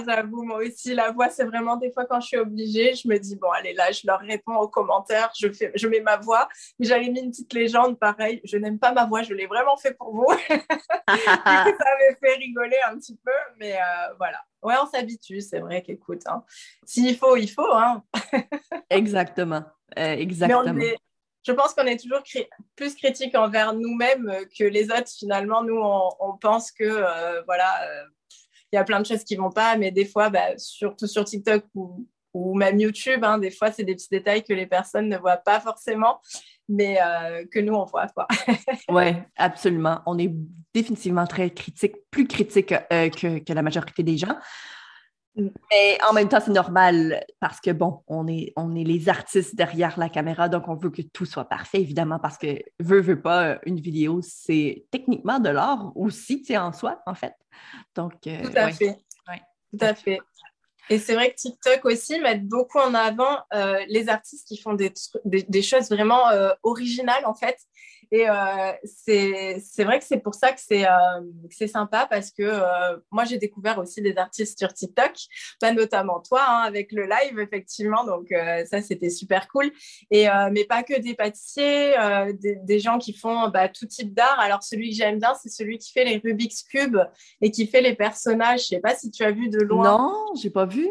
J'avoue, 0.06 0.42
moi 0.42 0.58
aussi, 0.58 0.94
la 0.94 1.10
voix, 1.10 1.28
c'est 1.28 1.44
vraiment 1.44 1.76
des 1.76 1.90
fois 1.92 2.04
quand 2.06 2.20
je 2.20 2.26
suis 2.26 2.36
obligée, 2.36 2.94
je 2.94 3.08
me 3.08 3.18
dis, 3.18 3.36
bon, 3.36 3.50
allez, 3.50 3.72
là, 3.74 3.90
je 3.90 4.02
leur 4.06 4.20
réponds 4.20 4.56
aux 4.56 4.68
commentaires, 4.68 5.30
je, 5.38 5.50
fais, 5.50 5.72
je 5.74 5.88
mets 5.88 6.00
ma 6.00 6.16
voix. 6.16 6.48
Mais 6.78 6.86
j'avais 6.86 7.08
mis 7.08 7.20
une 7.20 7.30
petite 7.30 7.52
légende, 7.52 7.98
pareil, 7.98 8.40
je 8.44 8.56
n'aime 8.56 8.78
pas 8.78 8.92
ma 8.92 9.06
voix, 9.06 9.22
je 9.22 9.34
l'ai 9.34 9.46
vraiment 9.46 9.76
fait 9.76 9.94
pour 9.94 10.14
vous. 10.14 10.26
ça 10.48 11.42
m'avait 11.46 12.16
fait 12.20 12.34
rigoler 12.38 12.76
un 12.88 12.96
petit 12.98 13.18
peu, 13.24 13.32
mais 13.58 13.74
euh, 13.74 14.14
voilà. 14.18 14.42
Ouais, 14.62 14.74
on 14.82 14.86
s'habitue, 14.86 15.40
c'est 15.40 15.60
vrai 15.60 15.82
qu'écoute, 15.82 16.22
hein, 16.26 16.42
s'il 16.84 17.16
faut, 17.16 17.36
il 17.36 17.48
faut. 17.48 17.72
Hein. 17.72 18.02
exactement, 18.90 19.62
euh, 19.98 20.14
exactement. 20.14 20.80
je 21.46 21.52
pense 21.52 21.74
qu'on 21.74 21.86
est 21.86 22.00
toujours 22.00 22.22
plus 22.74 22.94
critique 22.96 23.36
envers 23.36 23.74
nous-mêmes 23.74 24.32
que 24.58 24.64
les 24.64 24.90
autres. 24.90 25.10
Finalement, 25.16 25.62
nous, 25.62 25.80
on, 25.80 26.36
pense 26.38 26.72
que, 26.72 26.84
euh, 26.84 27.42
voilà, 27.42 27.72
il 28.25 28.25
y 28.72 28.78
a 28.78 28.84
plein 28.84 29.00
de 29.00 29.06
choses 29.06 29.24
qui 29.24 29.36
vont 29.36 29.50
pas, 29.50 29.76
mais 29.76 29.90
des 29.90 30.04
fois, 30.04 30.30
bah, 30.30 30.56
surtout 30.56 31.06
sur 31.06 31.24
TikTok 31.24 31.64
ou, 31.74 32.06
même 32.54 32.78
YouTube, 32.78 33.24
hein, 33.24 33.38
des 33.38 33.50
fois, 33.50 33.72
c'est 33.72 33.82
des 33.82 33.94
petits 33.94 34.10
détails 34.10 34.44
que 34.44 34.52
les 34.52 34.66
personnes 34.66 35.08
ne 35.08 35.16
voient 35.16 35.38
pas 35.38 35.58
forcément, 35.58 36.20
mais 36.68 36.98
euh, 37.00 37.46
que 37.50 37.60
nous, 37.60 37.72
on 37.72 37.84
voit. 37.84 38.08
oui, 38.90 39.14
absolument. 39.36 40.00
On 40.04 40.18
est 40.18 40.30
définitivement 40.74 41.26
très 41.26 41.48
critique, 41.48 41.94
plus 42.10 42.26
critique 42.26 42.72
euh, 42.92 43.08
que, 43.08 43.52
la 43.52 43.62
majorité 43.62 44.02
des 44.02 44.18
gens. 44.18 44.36
Mais 45.36 45.98
en 46.08 46.14
même 46.14 46.28
temps, 46.28 46.40
c'est 46.40 46.52
normal 46.52 47.24
parce 47.40 47.60
que, 47.60 47.70
bon, 47.70 48.02
on 48.06 48.26
est, 48.26 48.52
on 48.56 48.74
est 48.74 48.84
les 48.84 49.08
artistes 49.08 49.54
derrière 49.54 49.98
la 49.98 50.08
caméra, 50.08 50.48
donc 50.48 50.66
on 50.68 50.74
veut 50.74 50.90
que 50.90 51.02
tout 51.02 51.26
soit 51.26 51.44
parfait, 51.44 51.80
évidemment, 51.80 52.18
parce 52.18 52.38
que 52.38 52.58
veut, 52.80 53.00
veut 53.00 53.20
pas, 53.20 53.58
une 53.66 53.78
vidéo, 53.78 54.20
c'est 54.22 54.86
techniquement 54.90 55.38
de 55.38 55.50
l'art 55.50 55.92
aussi, 55.94 56.40
tu 56.40 56.48
sais, 56.48 56.56
en 56.56 56.72
soi, 56.72 57.02
en 57.06 57.14
fait. 57.14 57.34
Donc, 57.94 58.26
euh, 58.26 58.42
Tout 58.42 58.52
à 58.56 58.72
fait. 58.72 58.98
Tout 59.72 59.84
à 59.84 59.94
fait. 59.94 60.20
Et 60.88 60.98
c'est 60.98 61.14
vrai 61.14 61.30
que 61.30 61.34
TikTok 61.34 61.84
aussi 61.84 62.20
met 62.20 62.38
beaucoup 62.38 62.78
en 62.78 62.94
avant 62.94 63.38
euh, 63.52 63.84
les 63.88 64.08
artistes 64.08 64.46
qui 64.46 64.56
font 64.56 64.74
des, 64.74 64.92
des, 65.24 65.62
choses 65.62 65.90
vraiment 65.90 66.28
euh, 66.28 66.50
originales, 66.62 67.26
en 67.26 67.34
fait. 67.34 67.58
Et 68.12 68.28
euh, 68.28 68.72
c'est 68.84 69.84
vrai 69.84 69.98
que 69.98 70.04
c'est 70.04 70.18
pour 70.18 70.34
ça 70.34 70.52
que 70.52 70.60
c'est 70.60 70.86
euh, 70.86 71.66
sympa 71.66 72.06
parce 72.08 72.30
que 72.30 72.42
euh, 72.42 72.96
moi, 73.10 73.24
j'ai 73.24 73.38
découvert 73.38 73.78
aussi 73.78 74.02
des 74.02 74.16
artistes 74.16 74.58
sur 74.58 74.72
TikTok, 74.72 75.12
pas 75.60 75.72
notamment 75.72 76.20
toi, 76.20 76.42
hein, 76.46 76.60
avec 76.60 76.92
le 76.92 77.06
live, 77.06 77.38
effectivement. 77.38 78.04
Donc, 78.04 78.32
ça, 78.66 78.82
c'était 78.82 79.10
super 79.10 79.48
cool. 79.48 79.70
Et, 80.10 80.26
mais 80.52 80.64
pas 80.64 80.82
que 80.82 80.98
des 81.00 81.14
pâtissiers, 81.14 81.94
des, 82.40 82.56
des, 82.56 82.78
gens 82.78 82.98
qui 82.98 83.12
font 83.12 83.48
bah, 83.48 83.68
tout 83.68 83.86
type 83.86 84.14
d'art. 84.14 84.38
Alors, 84.40 84.62
celui 84.62 84.90
que 84.90 84.96
j'aime 84.96 85.18
bien, 85.18 85.34
c'est 85.34 85.48
celui 85.48 85.78
qui 85.78 85.92
fait 85.92 86.04
les 86.04 86.20
Rubik's 86.22 86.62
Cube 86.62 86.98
et 87.40 87.50
qui 87.50 87.66
fait 87.66 87.80
les 87.80 87.94
personnages. 87.94 88.62
Je 88.62 88.66
sais 88.66 88.80
pas 88.80 88.94
si 88.94 89.10
tu 89.10 89.24
as 89.24 89.32
vu 89.32 89.48
de 89.48 89.58
loin. 89.58 89.98
Non, 89.98 90.34
j'ai 90.40 90.50
pas 90.50 90.66
vu. 90.66 90.90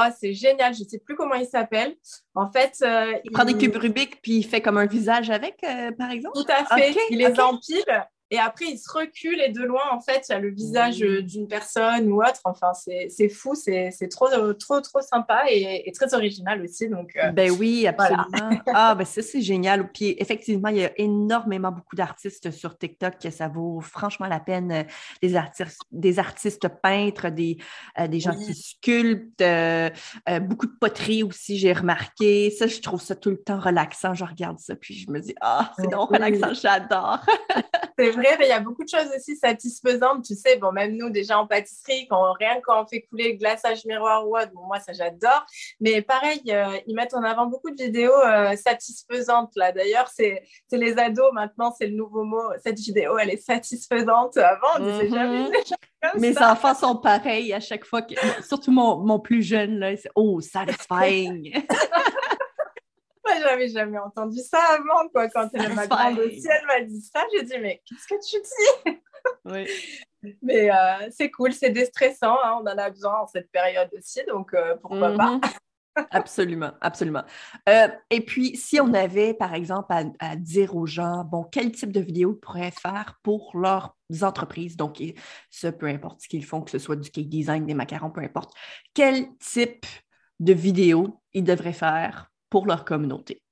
Ah, 0.00 0.12
c'est 0.12 0.32
génial, 0.32 0.72
je 0.74 0.84
ne 0.84 0.88
sais 0.88 1.00
plus 1.00 1.16
comment 1.16 1.34
il 1.34 1.44
s'appelle. 1.44 1.96
En 2.36 2.48
fait, 2.52 2.72
euh, 2.82 3.14
il, 3.24 3.32
prend 3.32 3.44
des 3.44 3.54
cubes 3.54 3.74
Rubik 3.74 4.22
puis 4.22 4.36
il 4.36 4.42
fait 4.44 4.60
comme 4.60 4.78
un 4.78 4.86
visage 4.86 5.28
avec, 5.28 5.56
euh, 5.64 5.90
par 5.90 6.12
exemple? 6.12 6.38
Tout 6.38 6.46
à 6.48 6.64
fait. 6.76 6.94
il 7.10 7.18
les 7.18 7.40
empile 7.40 7.84
et 8.30 8.38
après, 8.38 8.66
il 8.66 8.78
se 8.78 8.90
recule 8.92 9.40
et 9.40 9.48
de 9.48 9.62
loin, 9.62 9.80
en 9.90 10.00
fait, 10.00 10.26
il 10.28 10.32
y 10.32 10.34
a 10.34 10.38
le 10.38 10.50
visage 10.50 11.02
mmh. 11.02 11.20
d'une 11.22 11.48
personne 11.48 12.12
ou 12.12 12.22
autre. 12.22 12.40
Enfin, 12.44 12.72
c'est 12.74 13.28
fou, 13.28 13.54
c'est 13.54 13.90
trop, 14.10 14.28
trop, 14.52 14.80
trop 14.82 15.00
sympa 15.00 15.44
et, 15.50 15.90
très 15.92 16.12
original 16.14 16.62
aussi. 16.62 16.88
Donc, 16.88 17.16
euh, 17.16 17.30
ben 17.30 17.50
oui, 17.50 17.86
absolument. 17.86 18.26
ah, 18.74 18.94
ben 18.94 19.04
ça, 19.04 19.22
c'est 19.22 19.40
génial. 19.40 19.90
Puis 19.92 20.14
effectivement, 20.18 20.68
il 20.68 20.76
y 20.76 20.84
a 20.84 20.90
énormément 20.96 21.72
beaucoup 21.72 21.96
d'artistes 21.96 22.50
sur 22.50 22.76
TikTok 22.76 23.18
que 23.18 23.30
ça 23.30 23.48
vaut 23.48 23.80
franchement 23.80 24.26
la 24.26 24.40
peine. 24.40 24.72
Euh, 24.72 24.82
des 25.22 25.34
artistes, 25.34 25.80
des 25.90 26.18
artistes 26.18 26.68
peintres, 26.82 27.30
des, 27.30 27.56
euh, 27.98 28.08
des 28.08 28.20
gens 28.20 28.34
qui 28.34 28.54
sculptent, 28.54 29.44
beaucoup 30.42 30.66
de 30.66 30.76
poterie 30.78 31.22
aussi, 31.22 31.56
j'ai 31.56 31.72
remarqué. 31.72 32.50
Ça, 32.50 32.66
je 32.66 32.80
trouve 32.80 33.00
ça 33.00 33.16
tout 33.16 33.30
le 33.30 33.40
temps 33.40 33.58
relaxant. 33.58 34.12
Je 34.12 34.24
regarde 34.24 34.58
ça, 34.58 34.76
puis 34.76 34.94
je 34.94 35.10
me 35.10 35.20
dis, 35.20 35.34
ah, 35.40 35.72
c'est 35.78 35.90
donc 35.90 36.10
relaxant, 36.10 36.52
j'adore. 36.52 37.20
Vrai, 38.18 38.36
mais 38.38 38.46
il 38.46 38.48
y 38.48 38.52
a 38.52 38.60
beaucoup 38.60 38.84
de 38.84 38.88
choses 38.88 39.10
aussi 39.16 39.36
satisfaisantes. 39.36 40.24
Tu 40.24 40.34
sais, 40.34 40.56
bon, 40.56 40.72
même 40.72 40.96
nous, 40.96 41.10
déjà 41.10 41.38
en 41.38 41.46
pâtisserie, 41.46 42.06
quand, 42.08 42.32
rien 42.34 42.60
quand 42.62 42.82
on 42.82 42.86
fait 42.86 43.02
couler 43.02 43.32
le 43.32 43.38
glaçage 43.38 43.84
miroir 43.84 44.28
ou 44.28 44.36
autre, 44.36 44.50
bon, 44.54 44.66
moi, 44.66 44.80
ça, 44.80 44.92
j'adore. 44.92 45.46
Mais 45.80 46.02
pareil, 46.02 46.42
euh, 46.48 46.78
ils 46.86 46.94
mettent 46.94 47.14
en 47.14 47.22
avant 47.22 47.46
beaucoup 47.46 47.70
de 47.70 47.82
vidéos 47.82 48.12
euh, 48.12 48.54
satisfaisantes, 48.56 49.52
là. 49.56 49.72
D'ailleurs, 49.72 50.08
c'est 50.08 50.42
les 50.72 50.98
ados, 50.98 51.32
maintenant, 51.32 51.74
c'est 51.76 51.86
le 51.86 51.96
nouveau 51.96 52.24
mot. 52.24 52.42
Cette 52.62 52.78
vidéo, 52.78 53.18
elle 53.18 53.30
est 53.30 53.42
satisfaisante. 53.42 54.36
Avant, 54.36 54.80
on 54.80 54.92
disait 54.92 55.08
jamais. 55.08 55.50
Mhm. 55.50 56.20
Mes 56.20 56.38
enfants 56.38 56.74
sont 56.74 56.96
pareils 56.96 57.52
à 57.52 57.60
chaque 57.60 57.84
fois, 57.84 58.02
que... 58.02 58.14
surtout 58.46 58.70
mon, 58.70 58.98
mon 58.98 59.18
plus 59.18 59.42
jeune, 59.42 59.78
là, 59.78 59.96
c'est 59.96 60.10
Oh, 60.14 60.40
satisfying! 60.40 61.52
Moi, 63.28 63.40
j'avais 63.42 63.68
jamais 63.68 63.98
entendu 63.98 64.38
ça 64.38 64.58
avant, 64.70 65.08
quoi. 65.08 65.28
Quand 65.28 65.48
elle 65.52 65.74
m'a 65.74 65.86
grande 65.86 66.18
aussi, 66.18 66.46
elle 66.48 66.66
m'a 66.66 66.80
dit 66.80 67.00
ça. 67.00 67.22
J'ai 67.32 67.42
dit, 67.42 67.58
mais 67.60 67.82
qu'est-ce 67.84 68.06
que 68.06 68.14
tu 68.26 68.42
dis? 68.42 69.00
Oui. 69.44 69.66
Mais 70.42 70.70
euh, 70.70 71.08
c'est 71.10 71.30
cool, 71.30 71.52
c'est 71.52 71.70
déstressant. 71.70 72.36
Hein. 72.44 72.60
on 72.60 72.66
en 72.66 72.78
a 72.78 72.90
besoin 72.90 73.20
en 73.20 73.26
cette 73.26 73.50
période 73.50 73.88
aussi, 73.96 74.20
donc 74.26 74.54
euh, 74.54 74.76
pourquoi 74.80 75.14
pas? 75.14 75.30
Mhm. 75.32 75.40
Absolument, 76.10 76.70
absolument. 76.80 77.24
Euh, 77.68 77.88
et 78.10 78.20
puis, 78.20 78.56
si 78.56 78.80
on 78.80 78.94
avait, 78.94 79.34
par 79.34 79.54
exemple, 79.54 79.92
à, 80.20 80.36
dire 80.36 80.76
aux 80.76 80.86
gens, 80.86 81.24
bon, 81.24 81.42
quel 81.42 81.72
type 81.72 81.90
de 81.90 82.00
vidéo 82.00 82.34
ils 82.34 82.40
pourraient 82.40 82.70
faire 82.70 83.18
pour 83.24 83.50
leurs 83.56 83.96
entreprises, 84.22 84.76
donc 84.76 85.02
ça, 85.50 85.72
peu 85.72 85.86
importe 85.86 86.20
ce 86.22 86.28
qu'ils 86.28 86.44
font, 86.44 86.62
que 86.62 86.70
ce 86.70 86.78
soit 86.78 86.94
du 86.94 87.10
cake 87.10 87.28
design, 87.28 87.66
des 87.66 87.74
macarons, 87.74 88.10
peu 88.10 88.20
importe, 88.20 88.52
quel 88.94 89.26
type 89.38 89.86
de 90.38 90.52
vidéo 90.52 91.20
ils 91.32 91.42
devraient 91.42 91.72
faire 91.72 92.30
pour 92.50 92.66
leur 92.66 92.84
communauté? 92.84 93.42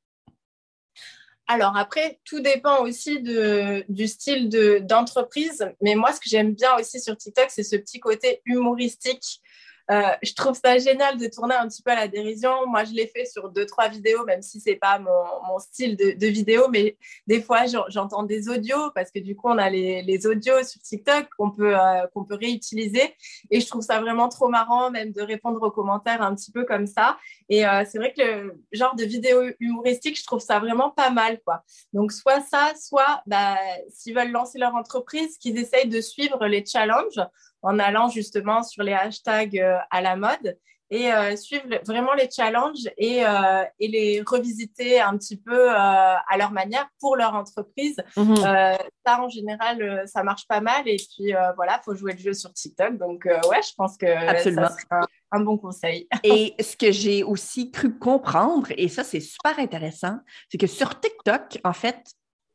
Alors 1.48 1.76
après, 1.76 2.18
tout 2.24 2.40
dépend 2.40 2.82
aussi 2.82 3.20
de, 3.22 3.84
du 3.88 4.08
style 4.08 4.48
d'entreprise. 4.84 5.70
Mais 5.80 5.94
moi, 5.94 6.12
ce 6.12 6.20
que 6.20 6.28
j'aime 6.28 6.54
bien 6.54 6.74
aussi 6.76 7.00
sur 7.00 7.16
TikTok, 7.16 7.46
c'est 7.50 7.62
ce 7.62 7.76
petit 7.76 8.00
côté 8.00 8.42
humoristique 8.44 9.40
je 9.88 10.34
trouve 10.34 10.58
ça 10.62 10.78
génial 10.78 11.16
de 11.16 11.26
tourner 11.26 11.54
un 11.54 11.68
petit 11.68 11.82
peu 11.82 11.90
à 11.90 11.94
la 11.94 12.08
dérision. 12.08 12.66
Moi, 12.66 12.84
je 12.84 12.92
l'ai 12.92 13.06
fait 13.06 13.24
sur 13.24 13.50
deux, 13.50 13.66
trois 13.66 13.88
vidéos, 13.88 14.24
même 14.24 14.42
si 14.42 14.60
c'est 14.60 14.76
pas 14.76 14.98
mon, 14.98 15.58
style 15.58 15.96
de, 15.96 16.26
vidéo, 16.26 16.68
mais 16.70 16.96
des 17.26 17.40
fois, 17.40 17.64
j'entends 17.88 18.22
des 18.22 18.48
audios 18.48 18.90
parce 18.94 19.10
que 19.10 19.18
du 19.18 19.34
coup, 19.36 19.48
on 19.48 19.58
a 19.58 19.70
les, 19.70 20.26
audios 20.26 20.62
sur 20.64 20.80
TikTok 20.80 21.28
qu'on 21.38 21.50
peut, 21.50 21.78
euh, 21.78 22.06
qu'on 22.12 22.24
peut 22.24 22.34
réutiliser. 22.34 23.14
Et 23.50 23.60
je 23.60 23.66
trouve 23.66 23.82
ça 23.82 24.00
vraiment 24.00 24.28
trop 24.28 24.48
marrant, 24.48 24.90
même 24.90 25.12
de 25.12 25.22
répondre 25.22 25.62
aux 25.62 25.70
commentaires 25.70 26.22
un 26.22 26.34
petit 26.34 26.50
peu 26.50 26.64
comme 26.64 26.86
ça. 26.86 27.16
Et 27.48 27.66
euh, 27.66 27.84
c'est 27.88 27.98
vrai 27.98 28.12
que 28.12 28.22
le 28.22 28.60
genre 28.72 28.94
de 28.96 29.04
vidéo 29.04 29.42
humoristique, 29.60 30.18
je 30.18 30.24
trouve 30.24 30.40
ça 30.40 30.58
vraiment 30.58 30.90
pas 30.90 31.10
mal, 31.10 31.40
quoi. 31.44 31.62
Donc, 31.92 32.12
soit 32.12 32.40
ça, 32.40 32.72
soit 32.80 33.22
bah, 33.26 33.56
s'ils 33.90 34.14
veulent 34.14 34.32
lancer 34.32 34.58
leur 34.58 34.74
entreprise, 34.74 35.38
qu'ils 35.38 35.58
essayent 35.58 35.88
de 35.88 36.00
suivre 36.00 36.46
les 36.46 36.64
challenges 36.64 37.20
en 37.66 37.80
allant 37.80 38.08
justement 38.08 38.62
sur 38.62 38.82
les 38.82 38.92
hashtags 38.92 39.58
euh, 39.58 39.78
à 39.90 40.00
la 40.00 40.16
mode 40.16 40.56
et 40.88 41.12
euh, 41.12 41.34
suivre 41.34 41.64
vraiment 41.84 42.14
les 42.14 42.30
challenges 42.30 42.88
et, 42.96 43.26
euh, 43.26 43.64
et, 43.80 43.88
les 43.88 44.22
revisiter 44.24 45.00
un 45.00 45.18
petit 45.18 45.36
peu 45.36 45.68
à 45.68 46.36
leur 46.38 46.52
manière 46.52 46.88
pour 47.00 47.16
leur 47.16 47.34
entreprise. 47.34 47.96
Mhm. 48.16 48.36
ça, 48.36 49.20
en 49.20 49.28
général, 49.28 50.04
ça 50.06 50.22
marche 50.22 50.46
pas 50.46 50.60
mal. 50.60 50.86
Et 50.86 50.96
puis, 50.96 51.34
voilà, 51.56 51.80
il 51.80 51.84
faut 51.84 51.96
jouer 51.96 52.12
le 52.12 52.20
jeu 52.20 52.34
sur 52.34 52.52
TikTok. 52.52 52.98
Donc, 52.98 53.24
ouais, 53.24 53.62
je 53.68 53.74
pense 53.76 53.96
que 53.96 54.06
Absolument. 54.06 54.68
ça 54.68 54.74
serait 54.74 55.06
un, 55.32 55.40
bon 55.40 55.58
conseil. 55.58 56.06
et 56.22 56.54
ce 56.60 56.76
que 56.76 56.92
j'ai 56.92 57.24
aussi 57.24 57.72
cru 57.72 57.98
comprendre, 57.98 58.68
et 58.76 58.86
ça, 58.86 59.02
c'est 59.02 59.18
super 59.18 59.58
intéressant, 59.58 60.20
c'est 60.52 60.58
que 60.58 60.68
sur 60.68 61.00
TikTok, 61.00 61.58
en 61.64 61.72
fait, 61.72 61.98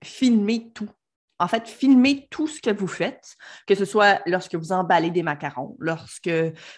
filmer 0.01 0.71
tout 0.73 0.87
en 1.41 1.47
fait, 1.47 1.67
filmez 1.67 2.27
tout 2.29 2.47
ce 2.47 2.61
que 2.61 2.69
vous 2.69 2.87
faites, 2.87 3.35
que 3.65 3.73
ce 3.73 3.83
soit 3.83 4.21
lorsque 4.27 4.53
vous 4.53 4.71
emballez 4.71 5.09
des 5.09 5.23
macarons, 5.23 5.75
lorsque 5.79 6.29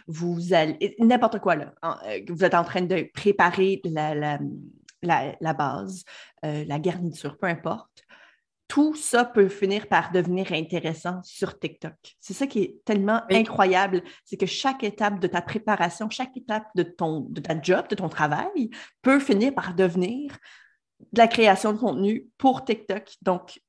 vous 0.07 0.53
allez, 0.53 0.95
n'importe 0.99 1.39
quoi, 1.39 1.55
là, 1.55 1.73
euh, 1.83 2.21
vous 2.29 2.45
êtes 2.45 2.53
en 2.53 2.63
train 2.63 2.81
de 2.81 3.09
préparer 3.13 3.81
la, 3.83 4.39
la, 5.01 5.53
base, 5.53 6.05
euh, 6.45 6.63
la 6.65 6.79
garniture, 6.79 7.37
peu 7.37 7.47
importe. 7.47 8.05
Tout 8.69 8.95
ça 8.95 9.25
peut 9.25 9.49
finir 9.49 9.87
par 9.87 10.13
devenir 10.13 10.53
intéressant 10.53 11.21
sur 11.23 11.59
TikTok. 11.59 11.93
C'est 12.21 12.33
ça 12.33 12.47
qui 12.47 12.63
est 12.63 12.85
tellement 12.85 13.21
incroyable, 13.29 14.01
c'est 14.23 14.37
que 14.37 14.45
chaque 14.45 14.85
étape 14.85 15.19
de 15.19 15.27
ta 15.27 15.41
préparation, 15.41 16.09
chaque 16.09 16.37
étape 16.37 16.67
de, 16.73 16.83
ton, 16.83 17.19
de 17.29 17.41
ta 17.41 17.61
job, 17.61 17.89
de 17.89 17.95
ton 17.95 18.07
travail, 18.07 18.69
peut 19.01 19.19
finir 19.19 19.53
par 19.53 19.75
devenir 19.75 20.37
de 21.11 21.19
la 21.19 21.27
création 21.27 21.73
de 21.73 21.77
contenu 21.77 22.27
pour 22.37 22.63
TikTok. 22.63 23.11
Donc, 23.21 23.59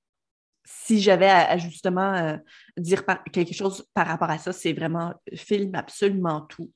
si 0.64 1.00
j'avais 1.00 1.28
à, 1.28 1.56
justement 1.58 2.14
euh, 2.14 2.36
dire 2.76 3.04
quelque 3.32 3.54
chose 3.54 3.86
par 3.94 4.06
rapport 4.06 4.30
à 4.30 4.38
ça, 4.38 4.52
c'est 4.52 4.72
vraiment 4.72 5.14
filme 5.34 5.74
absolument 5.74 6.42
tout, 6.42 6.70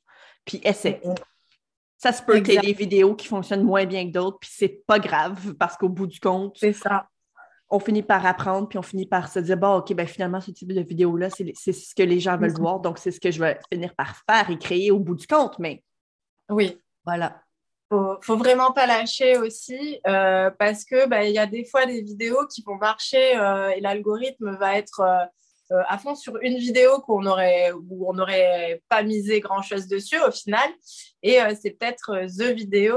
puis 0.45 0.61
essaie. 0.65 1.01
Ça 1.97 2.13
se 2.13 2.23
peut 2.23 2.41
qu'il 2.41 2.55
y 2.55 2.57
ait 2.57 2.61
des 2.61 2.73
vidéos 2.73 3.17
qui 3.17 3.27
fonctionnent 3.27 3.65
moins 3.65 3.85
bien 3.85 4.07
que 4.07 4.13
d'autres, 4.13 4.39
puis 4.39 4.51
c'est 4.53 4.83
pas 4.87 4.99
grave 4.99 5.55
parce 5.55 5.77
qu'au 5.77 5.89
bout 5.89 6.07
du 6.07 6.21
compte, 6.21 6.57
c'est 6.59 6.73
ça. 6.73 7.09
On 7.71 7.81
finit 7.81 8.03
par 8.03 8.25
apprendre, 8.25 8.69
puis 8.69 8.79
on 8.79 8.83
finit 8.83 9.07
par 9.07 9.31
se 9.31 9.41
dire 9.41 9.57
bon, 9.57 9.79
OK, 9.79 9.93
ben 9.95 10.07
finalement, 10.07 10.41
ce 10.41 10.51
type 10.53 10.73
de 10.73 10.81
vidéo-là, 10.81 11.29
c'est 11.31 11.73
ce 11.73 11.95
que 11.95 12.03
les 12.03 12.21
gens 12.21 12.37
veulent 12.39 12.57
voir, 12.57 12.81
donc 12.81 12.99
c'est 12.99 13.11
ce 13.11 13.21
que 13.21 13.31
je 13.31 13.41
vais 13.41 13.59
finir 13.71 13.95
par 13.95 14.17
faire 14.29 14.49
et 14.49 14.59
créer 14.59 14.91
au 14.91 15.01
bout 15.01 15.17
du 15.17 15.27
compte. 15.27 15.59
Mais 15.59 15.83
oui. 16.49 16.81
Voilà. 17.05 17.43
Faut, 17.91 18.19
faut 18.23 18.37
vraiment 18.37 18.73
pas 18.73 18.87
lâcher 18.87 19.39
aussi 19.39 20.01
euh, 20.07 20.51
parce 20.59 20.85
que 20.85 21.07
bah, 21.07 21.25
il 21.25 21.33
y 21.33 21.39
a 21.39 21.47
des 21.47 21.65
fois 21.65 21.87
des 21.87 22.03
vidéos 22.03 22.47
qui 22.47 22.63
vont 22.63 22.77
marcher 22.77 23.37
euh, 23.37 23.71
et 23.71 23.81
l'algorithme 23.81 24.57
va 24.57 24.77
être 24.77 25.01
euh, 25.01 25.25
euh, 25.71 25.83
à 25.87 25.99
fond 25.99 26.15
sur 26.15 26.39
une 26.41 26.57
vidéo 26.57 27.01
qu'on 27.01 27.27
aurait 27.27 27.73
où 27.73 28.09
on 28.09 28.15
n'aurait 28.15 28.83
pas 28.89 29.03
misé 29.03 29.41
grand 29.41 29.61
chose 29.61 29.87
dessus 29.87 30.19
au 30.27 30.31
final. 30.31 30.69
Et 31.23 31.43
euh, 31.43 31.55
c'est 31.61 31.73
peut-être 31.73 32.11
euh, 32.15 32.27
the 32.27 32.55
vidéo 32.55 32.97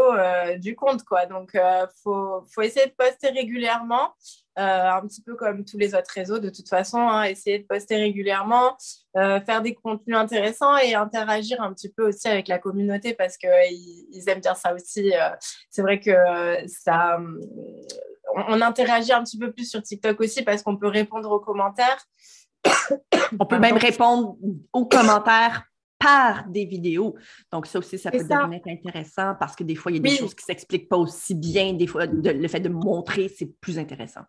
du 0.57 0.75
compte 0.75 1.03
quoi. 1.03 1.25
Donc 1.25 1.57
faut 2.03 2.45
faut 2.53 2.61
essayer 2.61 2.85
de 2.85 2.93
poster 2.97 3.29
régulièrement 3.29 4.13
un 4.57 5.01
petit 5.07 5.21
peu 5.21 5.35
comme 5.35 5.63
tous 5.63 5.77
les 5.77 5.95
autres 5.95 6.11
réseaux 6.13 6.39
de 6.39 6.49
toute 6.49 6.67
façon 6.67 6.99
hein, 6.99 7.23
essayer 7.23 7.59
de 7.59 7.65
poster 7.65 7.95
régulièrement 7.95 8.75
faire 9.13 9.61
des 9.61 9.73
contenus 9.73 10.17
intéressants 10.17 10.77
et 10.77 10.93
interagir 10.93 11.61
un 11.61 11.73
petit 11.73 11.89
peu 11.89 12.09
aussi 12.09 12.27
avec 12.27 12.47
la 12.47 12.59
communauté 12.59 13.13
parce 13.13 13.37
que 13.37 13.47
ils, 13.71 14.27
aiment 14.27 14.41
bien 14.41 14.55
ça 14.55 14.73
aussi 14.73 15.13
c'est 15.69 15.81
vrai 15.81 15.99
que 15.99 16.11
ça 16.67 17.17
on 18.35 18.61
interagit 18.61 19.13
un 19.13 19.23
petit 19.23 19.37
peu 19.37 19.51
plus 19.51 19.69
sur 19.69 19.81
TikTok 19.81 20.19
aussi 20.19 20.43
parce 20.43 20.63
qu'on 20.63 20.77
peut 20.77 20.87
répondre 20.87 21.31
aux 21.31 21.39
commentaires 21.39 22.05
on 23.39 23.45
peut 23.45 23.59
même 23.59 23.77
répondre 23.77 24.37
aux 24.73 24.85
commentaires 24.85 25.63
par 26.01 26.47
des 26.47 26.65
vidéos. 26.65 27.15
Donc, 27.51 27.67
ça 27.67 27.79
aussi, 27.79 27.97
ça 27.97 28.11
peut 28.11 28.17
devenir 28.17 28.61
intéressant 28.67 29.35
parce 29.39 29.55
que 29.55 29.63
des 29.63 29.75
fois, 29.75 29.91
il 29.91 29.97
y 29.97 29.99
a 29.99 30.01
des 30.01 30.17
choses 30.17 30.33
qui 30.33 30.43
ne 30.43 30.53
s'expliquent 30.53 30.89
pas 30.89 30.97
aussi 30.97 31.35
bien. 31.35 31.73
Des 31.73 31.87
fois, 31.87 32.05
le 32.05 32.47
fait 32.47 32.59
de 32.59 32.69
montrer, 32.69 33.29
c'est 33.29 33.45
plus 33.61 33.77
intéressant. 33.77 34.21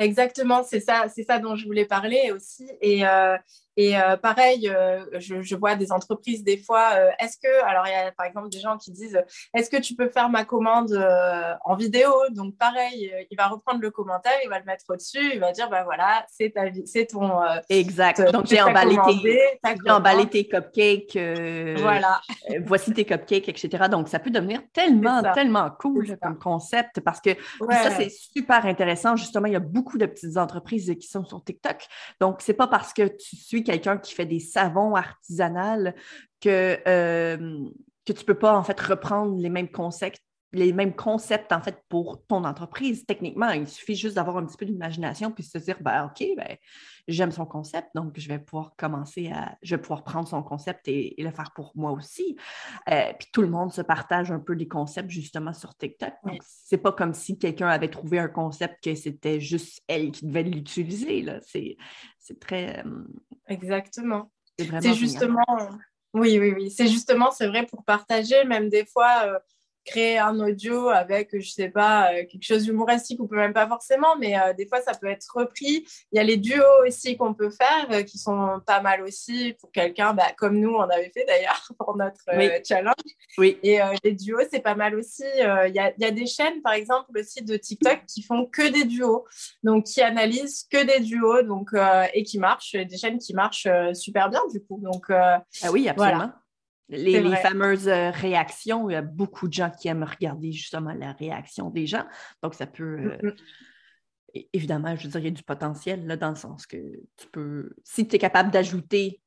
Exactement, 0.00 0.62
c'est 0.62 0.78
ça, 0.80 1.06
c'est 1.12 1.24
ça 1.24 1.40
dont 1.40 1.56
je 1.56 1.64
voulais 1.66 1.84
parler 1.84 2.30
aussi. 2.32 2.70
Et, 2.80 3.04
euh, 3.04 3.36
et 3.78 3.96
euh, 3.96 4.16
pareil, 4.16 4.68
euh, 4.68 5.04
je, 5.20 5.54
vois 5.54 5.76
des 5.76 5.92
entreprises 5.92 6.42
des 6.42 6.58
fois, 6.58 6.94
euh, 6.96 7.10
est-ce 7.20 7.36
que, 7.40 7.64
alors 7.64 7.86
il 7.86 7.92
y 7.92 7.94
a 7.94 8.10
par 8.10 8.26
exemple 8.26 8.48
des 8.48 8.58
gens 8.58 8.76
qui 8.76 8.90
disent, 8.90 9.22
est-ce 9.54 9.70
que 9.70 9.76
tu 9.76 9.94
peux 9.94 10.08
faire 10.08 10.28
ma 10.28 10.44
commande 10.44 10.92
en 11.64 11.76
vidéo? 11.76 12.10
Donc 12.30 12.56
pareil, 12.56 13.14
il 13.30 13.36
va 13.36 13.46
reprendre 13.46 13.80
le 13.80 13.92
commentaire, 13.92 14.32
il 14.42 14.50
va 14.50 14.58
le 14.58 14.64
mettre 14.64 14.84
au-dessus, 14.88 15.30
il 15.32 15.38
va 15.38 15.52
dire, 15.52 15.70
ben 15.70 15.84
voilà, 15.84 16.26
c'est 16.28 16.50
ta 16.50 16.62
c'est 16.86 17.06
ton. 17.06 17.30
exact. 17.68 18.32
Donc 18.32 18.46
j'ai 18.46 18.60
emballé, 18.60 18.96
tes, 19.06 19.88
emballé 19.88 20.26
tes 20.26 20.48
cupcakes. 20.48 21.16
voilà. 21.80 22.20
voici 22.64 22.92
tes 22.92 23.04
cupcakes, 23.04 23.48
etc. 23.48 23.84
Donc 23.88 24.08
ça 24.08 24.18
peut 24.18 24.30
devenir 24.30 24.60
tellement, 24.72 25.22
tellement 25.34 25.70
cool 25.78 26.18
comme 26.20 26.36
concept 26.36 26.98
parce 26.98 27.20
que 27.20 27.30
ça 27.70 27.92
c'est 27.92 28.10
super 28.10 28.66
intéressant. 28.66 29.14
Justement, 29.14 29.46
il 29.46 29.52
y 29.52 29.56
a 29.56 29.60
beaucoup 29.60 29.98
de 29.98 30.06
petites 30.06 30.36
entreprises 30.36 30.92
qui 31.00 31.06
sont 31.06 31.24
sur 31.24 31.44
TikTok. 31.44 31.86
Donc 32.20 32.40
c'est 32.40 32.54
pas 32.54 32.66
parce 32.66 32.92
que 32.92 33.06
tu 33.06 33.36
suis 33.36 33.67
quelqu'un 33.68 33.98
qui 33.98 34.14
fait 34.14 34.24
des 34.24 34.40
savons 34.40 34.94
artisanales 34.94 35.94
que, 36.40 36.78
euh, 36.88 37.68
que 38.06 38.12
tu 38.14 38.20
ne 38.20 38.24
peux 38.24 38.38
pas 38.38 38.56
en 38.56 38.62
fait 38.62 38.80
reprendre 38.80 39.38
les 39.38 39.50
mêmes 39.50 39.70
concepts 39.70 40.22
les 40.52 40.72
mêmes 40.72 40.94
concepts 40.94 41.52
en 41.52 41.60
fait 41.60 41.82
pour 41.88 42.24
ton 42.26 42.44
entreprise. 42.44 43.04
Techniquement, 43.04 43.50
il 43.50 43.68
suffit 43.68 43.94
juste 43.94 44.16
d'avoir 44.16 44.38
un 44.38 44.46
petit 44.46 44.56
peu 44.56 44.64
d'imagination 44.64 45.30
puis 45.30 45.44
se 45.44 45.58
dire 45.58 45.76
ben, 45.80 46.06
OK, 46.06 46.26
ben, 46.36 46.56
j'aime 47.06 47.32
son 47.32 47.44
concept, 47.44 47.88
donc 47.94 48.18
je 48.18 48.28
vais 48.28 48.38
pouvoir 48.38 48.74
commencer 48.76 49.30
à 49.30 49.56
je 49.62 49.74
vais 49.74 49.80
pouvoir 49.80 50.04
prendre 50.04 50.26
son 50.26 50.42
concept 50.42 50.88
et, 50.88 51.14
le 51.18 51.30
faire 51.30 51.52
pour 51.54 51.72
moi 51.74 51.92
aussi. 51.92 52.36
Euh, 52.90 53.12
puis 53.18 53.28
tout 53.32 53.42
le 53.42 53.48
monde 53.48 53.72
se 53.72 53.82
partage 53.82 54.30
un 54.30 54.38
peu 54.38 54.56
des 54.56 54.68
concepts 54.68 55.10
justement 55.10 55.52
sur 55.52 55.76
TikTok. 55.76 56.14
Donc, 56.24 56.40
c'est 56.42 56.78
pas 56.78 56.92
comme 56.92 57.12
si 57.12 57.38
quelqu'un 57.38 57.68
avait 57.68 57.90
trouvé 57.90 58.18
un 58.18 58.28
concept 58.28 58.82
que 58.82 58.94
c'était 58.94 59.40
juste 59.40 59.82
elle 59.86 60.10
qui 60.12 60.26
devait 60.26 60.44
l'utiliser. 60.44 61.26
C'est, 61.46 61.76
c'est 62.18 62.40
très. 62.40 62.82
Euh, 62.86 63.04
Exactement. 63.48 64.30
C'est 64.58 64.94
justement. 64.94 65.44
Oui, 66.14 66.38
oui, 66.38 66.52
oui. 66.56 66.70
C'est 66.70 66.88
justement, 66.88 67.30
c'est 67.30 67.46
vrai, 67.46 67.66
pour 67.66 67.84
partager, 67.84 68.44
même 68.44 68.70
des 68.70 68.86
fois. 68.86 69.24
Euh, 69.26 69.38
créer 69.88 70.18
un 70.18 70.38
audio 70.40 70.88
avec, 70.88 71.30
je 71.32 71.48
sais 71.50 71.70
pas, 71.70 72.12
euh, 72.12 72.24
quelque 72.26 72.42
chose 72.42 72.64
d'humoristique, 72.64 73.20
on 73.20 73.26
peut 73.26 73.36
même 73.36 73.52
pas 73.52 73.66
forcément, 73.66 74.16
mais 74.18 74.38
euh, 74.38 74.52
des 74.52 74.66
fois 74.66 74.80
ça 74.80 74.92
peut 74.92 75.06
être 75.06 75.26
repris. 75.34 75.86
Il 76.12 76.16
y 76.16 76.18
a 76.18 76.22
les 76.22 76.36
duos 76.36 76.62
aussi 76.86 77.16
qu'on 77.16 77.34
peut 77.34 77.50
faire 77.50 77.88
euh, 77.90 78.02
qui 78.02 78.18
sont 78.18 78.60
pas 78.66 78.80
mal 78.80 79.02
aussi 79.02 79.54
pour 79.60 79.72
quelqu'un, 79.72 80.12
bah, 80.12 80.26
comme 80.36 80.58
nous 80.58 80.74
on 80.74 80.82
avait 80.82 81.10
fait 81.10 81.24
d'ailleurs 81.26 81.68
pour 81.78 81.96
notre 81.96 82.18
challenge. 82.66 82.94
Oui. 83.38 83.58
Et 83.62 83.78
les 84.04 84.12
duos 84.12 84.42
c'est 84.50 84.60
pas 84.60 84.74
mal 84.74 84.94
aussi. 84.94 85.24
Il 85.36 85.74
y 85.74 85.78
a, 85.78 85.92
y, 85.96 86.04
a, 86.04 86.10
des 86.10 86.26
chaînes 86.26 86.60
par 86.62 86.72
exemple 86.72 87.10
le 87.12 87.22
site 87.22 87.46
de 87.46 87.56
TikTok 87.56 88.04
qui 88.06 88.22
font 88.22 88.46
que 88.46 88.68
des 88.68 88.84
duos, 88.84 89.24
donc 89.62 89.84
qui 89.84 90.02
analysent 90.02 90.66
que 90.70 90.84
des 90.84 91.00
duos, 91.00 91.42
donc 91.42 91.70
et 92.14 92.22
qui 92.22 92.38
marchent, 92.38 92.72
des 92.72 92.96
chaînes 92.96 93.18
qui 93.18 93.34
marchent 93.34 93.68
super 93.94 94.28
bien 94.28 94.42
du 94.52 94.60
coup. 94.60 94.80
Donc 94.82 95.10
ah 95.10 95.42
oui, 95.70 95.88
absolument. 95.88 96.32
Les, 96.90 97.36
fameuses 97.36 97.88
euh, 97.88 98.10
réactions, 98.10 98.88
il 98.88 98.94
y 98.94 98.96
a 98.96 99.02
beaucoup 99.02 99.46
de 99.46 99.52
gens 99.52 99.70
qui 99.70 99.88
aiment 99.88 100.04
regarder 100.04 100.52
justement 100.52 100.92
la 100.94 101.12
réaction 101.12 101.68
des 101.68 101.86
gens. 101.86 102.06
Donc, 102.42 102.54
ça 102.54 102.66
peut. 102.66 103.18
Euh, 103.22 103.32
évidemment, 104.54 104.96
je 104.96 105.04
veux 105.04 105.10
dire, 105.10 105.20
il 105.20 105.24
y 105.24 105.28
a 105.28 105.32
du 105.32 105.42
potentiel 105.42 106.06
là, 106.06 106.16
dans 106.16 106.30
le 106.30 106.36
sens 106.36 106.66
que 106.66 106.76
tu 107.16 107.26
peux. 107.30 107.74
Si 107.84 108.08
tu 108.08 108.16
es 108.16 108.18
capable 108.18 108.50
d'ajouter 108.50 109.20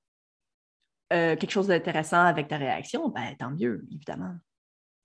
euh, 1.13 1.35
quelque 1.35 1.51
chose 1.51 1.67
d'intéressant 1.67 2.21
avec 2.25 2.47
ta 2.47 2.57
réaction, 2.57 3.09
ben, 3.09 3.35
tant 3.37 3.51
mieux, 3.51 3.85
évidemment. 3.91 4.33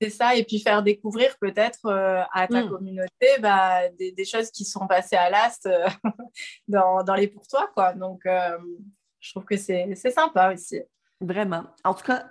C'est 0.01 0.11
ça, 0.11 0.35
et 0.35 0.45
puis 0.45 0.61
faire 0.61 0.83
découvrir 0.83 1.37
peut-être 1.38 1.90
à 2.33 2.47
ta 2.47 2.64
hmm. 2.64 2.69
communauté 2.69 3.27
bah, 3.40 3.88
des, 3.99 4.25
choses 4.27 4.51
qui 4.51 4.66
sont 4.66 4.87
passées 4.87 5.16
à 5.16 5.31
l'ast 5.31 5.66
dans, 6.69 7.03
dans, 7.03 7.14
les 7.14 7.29
pour 7.29 7.47
toi. 7.49 7.71
Quoi. 7.75 7.95
Donc, 7.95 8.21
je 8.25 9.31
trouve 9.31 9.45
que 9.45 9.57
c'est 9.57 9.95
sympa 9.95 10.53
aussi. 10.53 10.83
Vraiment. 11.19 11.64
En 11.83 11.95
tout 11.95 12.05
cas, 12.05 12.27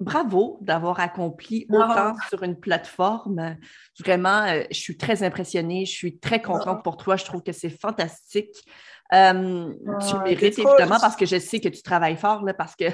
bravo 0.00 0.58
d'avoir 0.60 1.00
accompli 1.00 1.66
autant 1.70 2.14
sur 2.28 2.42
une 2.42 2.58
plateforme. 2.58 3.56
Vraiment, 3.98 4.44
euh, 4.44 4.62
je 4.70 4.78
suis 4.78 4.96
très 4.96 5.22
impressionnée. 5.22 5.84
Je 5.84 5.92
suis 5.92 6.18
très 6.18 6.40
contente 6.40 6.82
pour 6.84 6.96
toi. 6.96 7.16
Je 7.16 7.24
trouve 7.24 7.42
que 7.42 7.52
c'est 7.52 7.70
fantastique. 7.70 8.56
Euh, 9.14 9.72
tu 10.06 10.18
mérites 10.18 10.58
évidemment 10.58 10.98
parce 11.00 11.16
que 11.16 11.24
je 11.24 11.38
sais 11.38 11.60
que 11.60 11.68
tu 11.68 11.82
travailles 11.82 12.18
fort, 12.18 12.44
là, 12.44 12.52
parce 12.52 12.76
que 12.76 12.84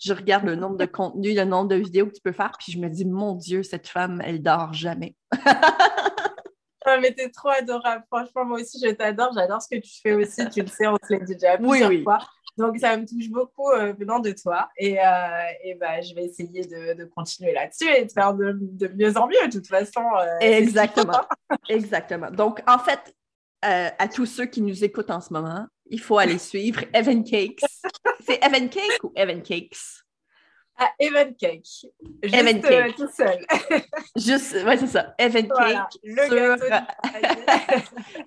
je 0.00 0.14
regarde 0.14 0.44
le 0.44 0.56
nombre 0.56 0.76
de 0.76 0.86
contenus, 0.86 1.36
le 1.36 1.44
nombre 1.44 1.68
de 1.68 1.76
vidéos 1.76 2.06
que 2.06 2.12
tu 2.12 2.22
peux 2.22 2.32
faire, 2.32 2.52
puis 2.58 2.72
je 2.72 2.78
me 2.78 2.88
dis, 2.88 3.04
mon 3.04 3.34
Dieu, 3.34 3.62
cette 3.62 3.86
femme, 3.86 4.22
elle 4.24 4.42
dort 4.42 4.72
jamais. 4.72 5.14
Ah, 6.88 6.98
mais 7.00 7.12
t'es 7.12 7.28
trop 7.30 7.48
adorable. 7.48 8.04
Franchement, 8.06 8.44
moi 8.44 8.60
aussi, 8.60 8.78
je 8.80 8.92
t'adore. 8.92 9.32
J'adore 9.34 9.60
ce 9.60 9.68
que 9.68 9.80
tu 9.80 10.00
fais 10.00 10.12
aussi. 10.12 10.48
Tu 10.50 10.60
le 10.60 10.68
sais, 10.68 10.86
on 10.86 10.96
se 10.96 11.12
l'a 11.12 11.18
dit 11.18 11.34
déjà 11.34 11.58
plusieurs 11.58 11.90
oui, 11.90 11.96
oui. 11.96 12.02
fois. 12.04 12.20
Donc, 12.56 12.78
ça 12.78 12.96
me 12.96 13.06
touche 13.06 13.28
beaucoup 13.28 13.70
euh, 13.70 13.92
venant 13.92 14.18
de 14.18 14.32
toi. 14.32 14.70
Et, 14.78 14.98
euh, 14.98 15.04
et 15.62 15.74
bah, 15.74 16.00
je 16.00 16.14
vais 16.14 16.24
essayer 16.24 16.64
de, 16.64 16.94
de 16.94 17.04
continuer 17.04 17.52
là-dessus 17.52 17.88
et 17.88 18.04
de 18.06 18.10
faire 18.12 18.32
de, 18.34 18.56
de, 18.58 18.88
mieux 18.88 19.16
en 19.16 19.26
mieux, 19.26 19.46
de 19.46 19.52
toute 19.52 19.66
façon. 19.66 20.02
Euh, 20.18 20.38
Exactement. 20.40 21.20
Exactement. 21.68 22.30
Donc, 22.30 22.62
en 22.66 22.78
fait, 22.78 23.14
à 23.62 24.06
tous 24.08 24.26
ceux 24.26 24.46
qui 24.46 24.62
nous 24.62 24.84
écoutent 24.84 25.10
en 25.10 25.20
ce 25.20 25.32
moment, 25.32 25.66
il 25.90 26.00
faut 26.00 26.18
aller 26.18 26.38
suivre 26.38 26.84
Evan 26.94 27.24
Cakes. 27.24 27.64
C'est 28.24 28.38
Evan 28.44 28.68
Cake 28.68 29.02
ou 29.02 29.12
Evan 29.16 29.42
Cakes? 29.42 30.04
Ah, 30.78 30.90
Evan 30.98 31.34
Cake. 31.34 31.66
Juste, 32.22 32.34
Evan 32.34 32.60
Cake. 32.60 32.96
tout 32.96 33.10
seul. 33.10 33.44
Juste, 34.16 34.52
ouais, 34.64 34.76
c'est 34.76 34.86
ça. 34.86 35.14
Evan 35.18 35.48
Cake 35.48 35.98
sur, 36.04 36.56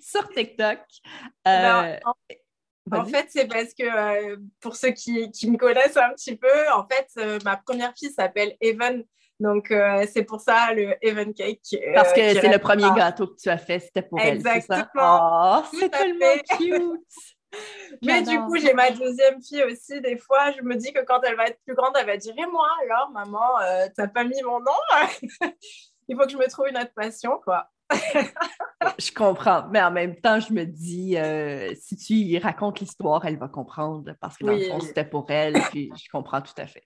sur 0.00 0.28
TikTok. 0.28 0.80
En 1.46 2.14
fait, 3.04 3.26
c'est 3.30 3.46
parce 3.46 3.74
que 3.74 3.84
euh, 3.84 4.36
pour 4.60 4.76
ceux 4.76 4.90
qui, 4.90 5.30
qui, 5.30 5.50
me 5.50 5.56
connaissent 5.56 5.96
un 5.96 6.10
petit 6.10 6.36
peu, 6.36 6.48
en 6.74 6.86
fait, 6.86 7.08
euh, 7.18 7.38
ma 7.44 7.56
première 7.56 7.92
fille 7.96 8.10
s'appelle 8.10 8.56
Evan. 8.60 9.02
Donc, 9.38 9.70
euh, 9.70 10.06
c'est 10.12 10.24
pour 10.24 10.40
ça 10.40 10.72
le 10.74 10.94
Evan 11.00 11.32
Cake. 11.32 11.60
parce 11.94 12.12
que 12.12 12.20
c'est 12.20 12.52
le 12.52 12.58
premier 12.58 12.88
gâteau 12.94 13.28
que 13.28 13.36
tu 13.40 13.48
as 13.48 13.58
fait, 13.58 13.80
c'était 13.80 14.02
pour 14.02 14.20
Exactement. 14.20 14.76
elle. 14.76 14.80
Exactement. 14.80 15.58
Oh, 15.58 15.76
c'est 15.78 15.90
tellement 15.90 16.36
cute. 16.58 17.00
Mais 18.02 18.22
du 18.22 18.38
coup, 18.42 18.56
j'ai 18.58 18.74
ma 18.74 18.90
deuxième 18.90 19.42
fille 19.42 19.64
aussi. 19.64 20.00
Des 20.00 20.18
fois, 20.18 20.52
je 20.52 20.62
me 20.62 20.76
dis 20.76 20.92
que 20.92 21.00
quand 21.04 21.20
elle 21.22 21.36
va 21.36 21.46
être 21.46 21.58
plus 21.64 21.74
grande, 21.74 21.94
elle 21.98 22.06
va 22.06 22.16
dire 22.16 22.34
Et 22.36 22.46
moi, 22.46 22.68
alors, 22.84 23.10
maman, 23.10 23.88
t'as 23.96 24.06
pas 24.06 24.24
mis 24.24 24.40
mon 24.42 24.60
nom? 24.60 24.72
Il 26.08 26.16
faut 26.16 26.24
que 26.24 26.30
je 26.30 26.36
me 26.36 26.48
trouve 26.48 26.68
une 26.68 26.78
autre 26.78 26.92
passion, 26.94 27.40
quoi 27.42 27.68
je 28.98 29.12
comprends, 29.12 29.66
mais 29.70 29.82
en 29.82 29.90
même 29.90 30.16
temps, 30.16 30.40
je 30.40 30.52
me 30.52 30.64
dis, 30.64 31.16
euh, 31.16 31.72
si 31.80 31.96
tu 31.96 32.14
y 32.14 32.38
racontes 32.38 32.80
l'histoire, 32.80 33.24
elle 33.24 33.38
va 33.38 33.48
comprendre 33.48 34.12
parce 34.20 34.36
que 34.36 34.46
dans 34.46 34.52
le 34.52 34.64
fond, 34.64 34.80
c'était 34.80 35.04
pour 35.04 35.30
elle, 35.30 35.54
puis 35.70 35.90
je 35.96 36.08
comprends 36.10 36.40
tout 36.40 36.54
à 36.56 36.66
fait. 36.66 36.84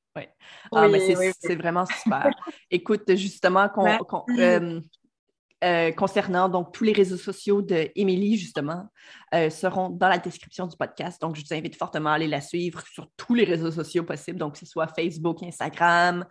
Ah, 0.72 0.88
mais 0.88 1.00
c'est 1.38 1.56
vraiment 1.56 1.86
super. 1.86 2.30
Écoute, 2.70 3.14
justement, 3.16 3.68
qu'on, 3.68 4.24
euh, 4.38 4.80
euh, 5.62 5.92
concernant 5.92 6.48
donc 6.48 6.72
tous 6.72 6.84
les 6.84 6.92
réseaux 6.92 7.16
sociaux 7.16 7.62
de 7.62 7.90
Émilie, 7.94 8.36
justement, 8.36 8.88
seront 9.50 9.90
dans 9.90 10.08
la 10.08 10.18
description 10.18 10.66
du 10.66 10.76
podcast. 10.76 11.20
Donc, 11.20 11.36
je 11.36 11.42
vous 11.42 11.54
invite 11.54 11.76
fortement 11.76 12.10
à 12.10 12.14
aller 12.14 12.28
la 12.28 12.40
suivre 12.40 12.82
sur 12.92 13.08
tous 13.16 13.34
les 13.34 13.44
réseaux 13.44 13.70
sociaux 13.70 14.04
possibles, 14.04 14.38
donc 14.38 14.54
que 14.54 14.58
ce 14.58 14.66
soit 14.66 14.86
Facebook, 14.88 15.42
Instagram 15.42 16.24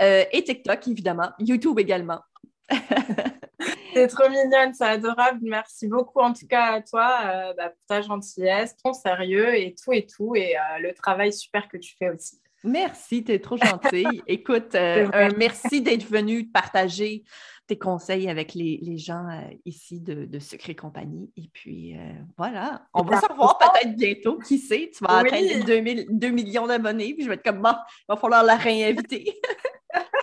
et 0.00 0.44
TikTok, 0.44 0.86
évidemment, 0.88 1.30
YouTube 1.38 1.78
également. 1.78 2.20
C'est 3.94 4.08
trop 4.08 4.28
mignonne, 4.28 4.74
c'est 4.74 4.84
adorable. 4.84 5.40
Merci 5.42 5.88
beaucoup 5.88 6.20
en 6.20 6.32
tout 6.32 6.46
cas 6.46 6.74
à 6.74 6.82
toi 6.82 7.52
bah, 7.56 7.70
pour 7.70 7.86
ta 7.88 8.02
gentillesse, 8.02 8.76
ton 8.82 8.92
sérieux 8.92 9.54
et 9.56 9.74
tout 9.74 9.92
et 9.92 10.06
tout, 10.06 10.34
et 10.34 10.54
le 10.80 10.92
travail 10.94 11.32
super 11.32 11.68
que 11.68 11.76
tu 11.76 11.94
fais 11.98 12.10
aussi. 12.10 12.40
Merci, 12.64 13.24
tu 13.24 13.32
es 13.32 13.38
trop 13.38 13.56
gentille. 13.56 14.22
Écoute, 14.26 14.74
euh, 14.74 15.30
merci 15.36 15.80
d'être 15.80 16.04
venu 16.04 16.46
partager 16.46 17.24
tes 17.66 17.78
conseils 17.78 18.28
avec 18.28 18.54
les, 18.54 18.98
gens 18.98 19.26
euh, 19.28 19.40
ici 19.64 20.00
de, 20.00 20.26
de 20.26 20.38
Secret 20.38 20.74
Compagnie. 20.74 21.30
Et 21.36 21.48
puis, 21.52 21.96
euh, 21.96 22.12
voilà, 22.36 22.86
on 22.92 23.02
va 23.02 23.20
se 23.20 23.26
revoir 23.26 23.58
peut-être 23.58 23.96
bientôt. 23.96 24.38
Qui 24.38 24.58
sait, 24.58 24.90
tu 24.94 25.04
vas 25.04 25.18
atteindre 25.18 25.64
2 26.10 26.28
millions 26.28 26.66
d'abonnés. 26.66 27.14
Puis 27.14 27.24
je 27.24 27.28
vais 27.28 27.36
être 27.36 27.44
comme, 27.44 27.62
bon, 27.62 27.70
il 27.72 28.04
va 28.08 28.16
falloir 28.16 28.42
la 28.44 28.56
réinviter. 28.56 29.40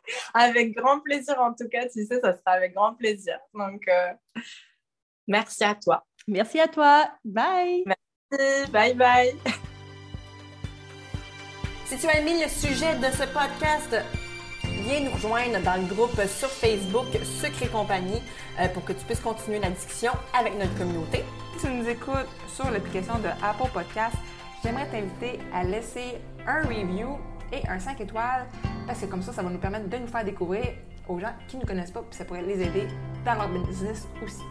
avec 0.33 0.75
grand 0.75 0.99
plaisir, 0.99 1.39
en 1.39 1.53
tout 1.53 1.67
cas, 1.69 1.87
tu 1.87 2.05
sais, 2.05 2.19
ça 2.19 2.33
sera 2.33 2.51
avec 2.51 2.73
grand 2.73 2.93
plaisir. 2.95 3.39
Donc, 3.53 3.81
merci 5.27 5.63
à 5.63 5.75
toi. 5.75 6.05
Merci 6.27 6.59
à 6.59 6.67
toi. 6.67 7.09
Bye. 7.23 7.83
Merci. 7.85 8.71
Bye 8.71 8.93
bye. 8.93 9.35
Si 11.85 11.97
tu 11.97 12.05
as 12.07 12.19
aimé 12.19 12.43
le 12.43 12.49
sujet 12.49 12.95
de 12.95 13.05
ce 13.05 13.23
podcast, 13.31 13.95
viens 14.63 14.99
nous 14.99 15.11
rejoindre 15.11 15.61
dans 15.63 15.81
le 15.81 15.87
groupe 15.87 16.19
sur 16.27 16.49
Facebook 16.49 17.05
Secret 17.23 17.67
Compagnie 17.67 18.21
euh, 18.59 18.67
pour 18.67 18.83
que 18.83 18.91
tu 18.91 19.05
puisses 19.05 19.21
continuer 19.21 19.59
la 19.59 19.69
discussion 19.69 20.11
avec 20.37 20.53
notre 20.57 20.77
communauté. 20.77 21.23
Si 21.53 21.65
tu 21.65 21.71
nous 21.71 21.87
écoutes 21.87 22.27
sur 22.53 22.69
l'application 22.69 23.19
de 23.19 23.29
Apple 23.41 23.71
Podcast, 23.73 24.17
j'aimerais 24.61 24.89
t'inviter 24.89 25.39
à 25.53 25.63
laisser 25.63 26.15
un 26.45 26.63
review 26.63 27.17
et 27.51 27.67
un 27.67 27.79
5 27.79 27.99
étoiles 28.01 28.45
parce 28.85 28.99
que 28.99 29.05
comme 29.05 29.21
ça, 29.21 29.33
ça 29.33 29.41
va 29.41 29.49
nous 29.49 29.59
permettre 29.59 29.89
de 29.89 29.97
nous 29.97 30.07
faire 30.07 30.23
découvrir 30.23 30.65
aux 31.07 31.19
gens 31.19 31.33
qui 31.47 31.57
ne 31.57 31.61
nous 31.61 31.67
connaissent 31.67 31.91
pas 31.91 32.01
puis 32.01 32.17
ça 32.17 32.25
pourrait 32.25 32.43
les 32.43 32.61
aider 32.61 32.87
dans 33.25 33.35
leur 33.35 33.49
business 33.49 34.07
aussi. 34.23 34.43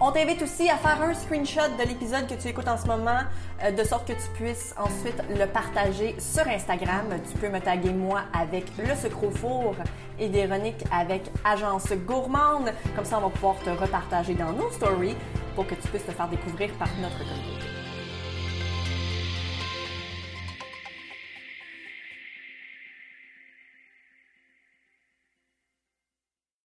On 0.00 0.12
t'invite 0.12 0.40
aussi 0.42 0.70
à 0.70 0.76
faire 0.76 1.02
un 1.02 1.12
screenshot 1.12 1.76
de 1.76 1.88
l'épisode 1.88 2.28
que 2.28 2.34
tu 2.34 2.46
écoutes 2.46 2.68
en 2.68 2.76
ce 2.76 2.86
moment, 2.86 3.18
euh, 3.64 3.72
de 3.72 3.82
sorte 3.82 4.06
que 4.06 4.12
tu 4.12 4.28
puisses 4.34 4.72
ensuite 4.78 5.20
le 5.28 5.44
partager 5.46 6.14
sur 6.20 6.46
Instagram. 6.46 7.06
Tu 7.28 7.36
peux 7.36 7.48
me 7.48 7.58
taguer 7.58 7.90
moi 7.90 8.20
avec 8.32 8.66
le 8.78 8.94
sucre 8.94 9.28
four 9.34 9.74
et 10.20 10.28
Véronique 10.28 10.84
avec 10.92 11.22
Agence 11.44 11.90
Gourmande. 12.06 12.72
Comme 12.94 13.04
ça, 13.04 13.18
on 13.18 13.22
va 13.22 13.30
pouvoir 13.30 13.56
te 13.56 13.70
repartager 13.70 14.34
dans 14.34 14.52
nos 14.52 14.70
stories 14.70 15.16
pour 15.56 15.66
que 15.66 15.74
tu 15.74 15.88
puisses 15.88 16.06
te 16.06 16.12
faire 16.12 16.28
découvrir 16.28 16.70
par 16.74 16.88
notre 17.00 17.18
communauté. 17.18 17.57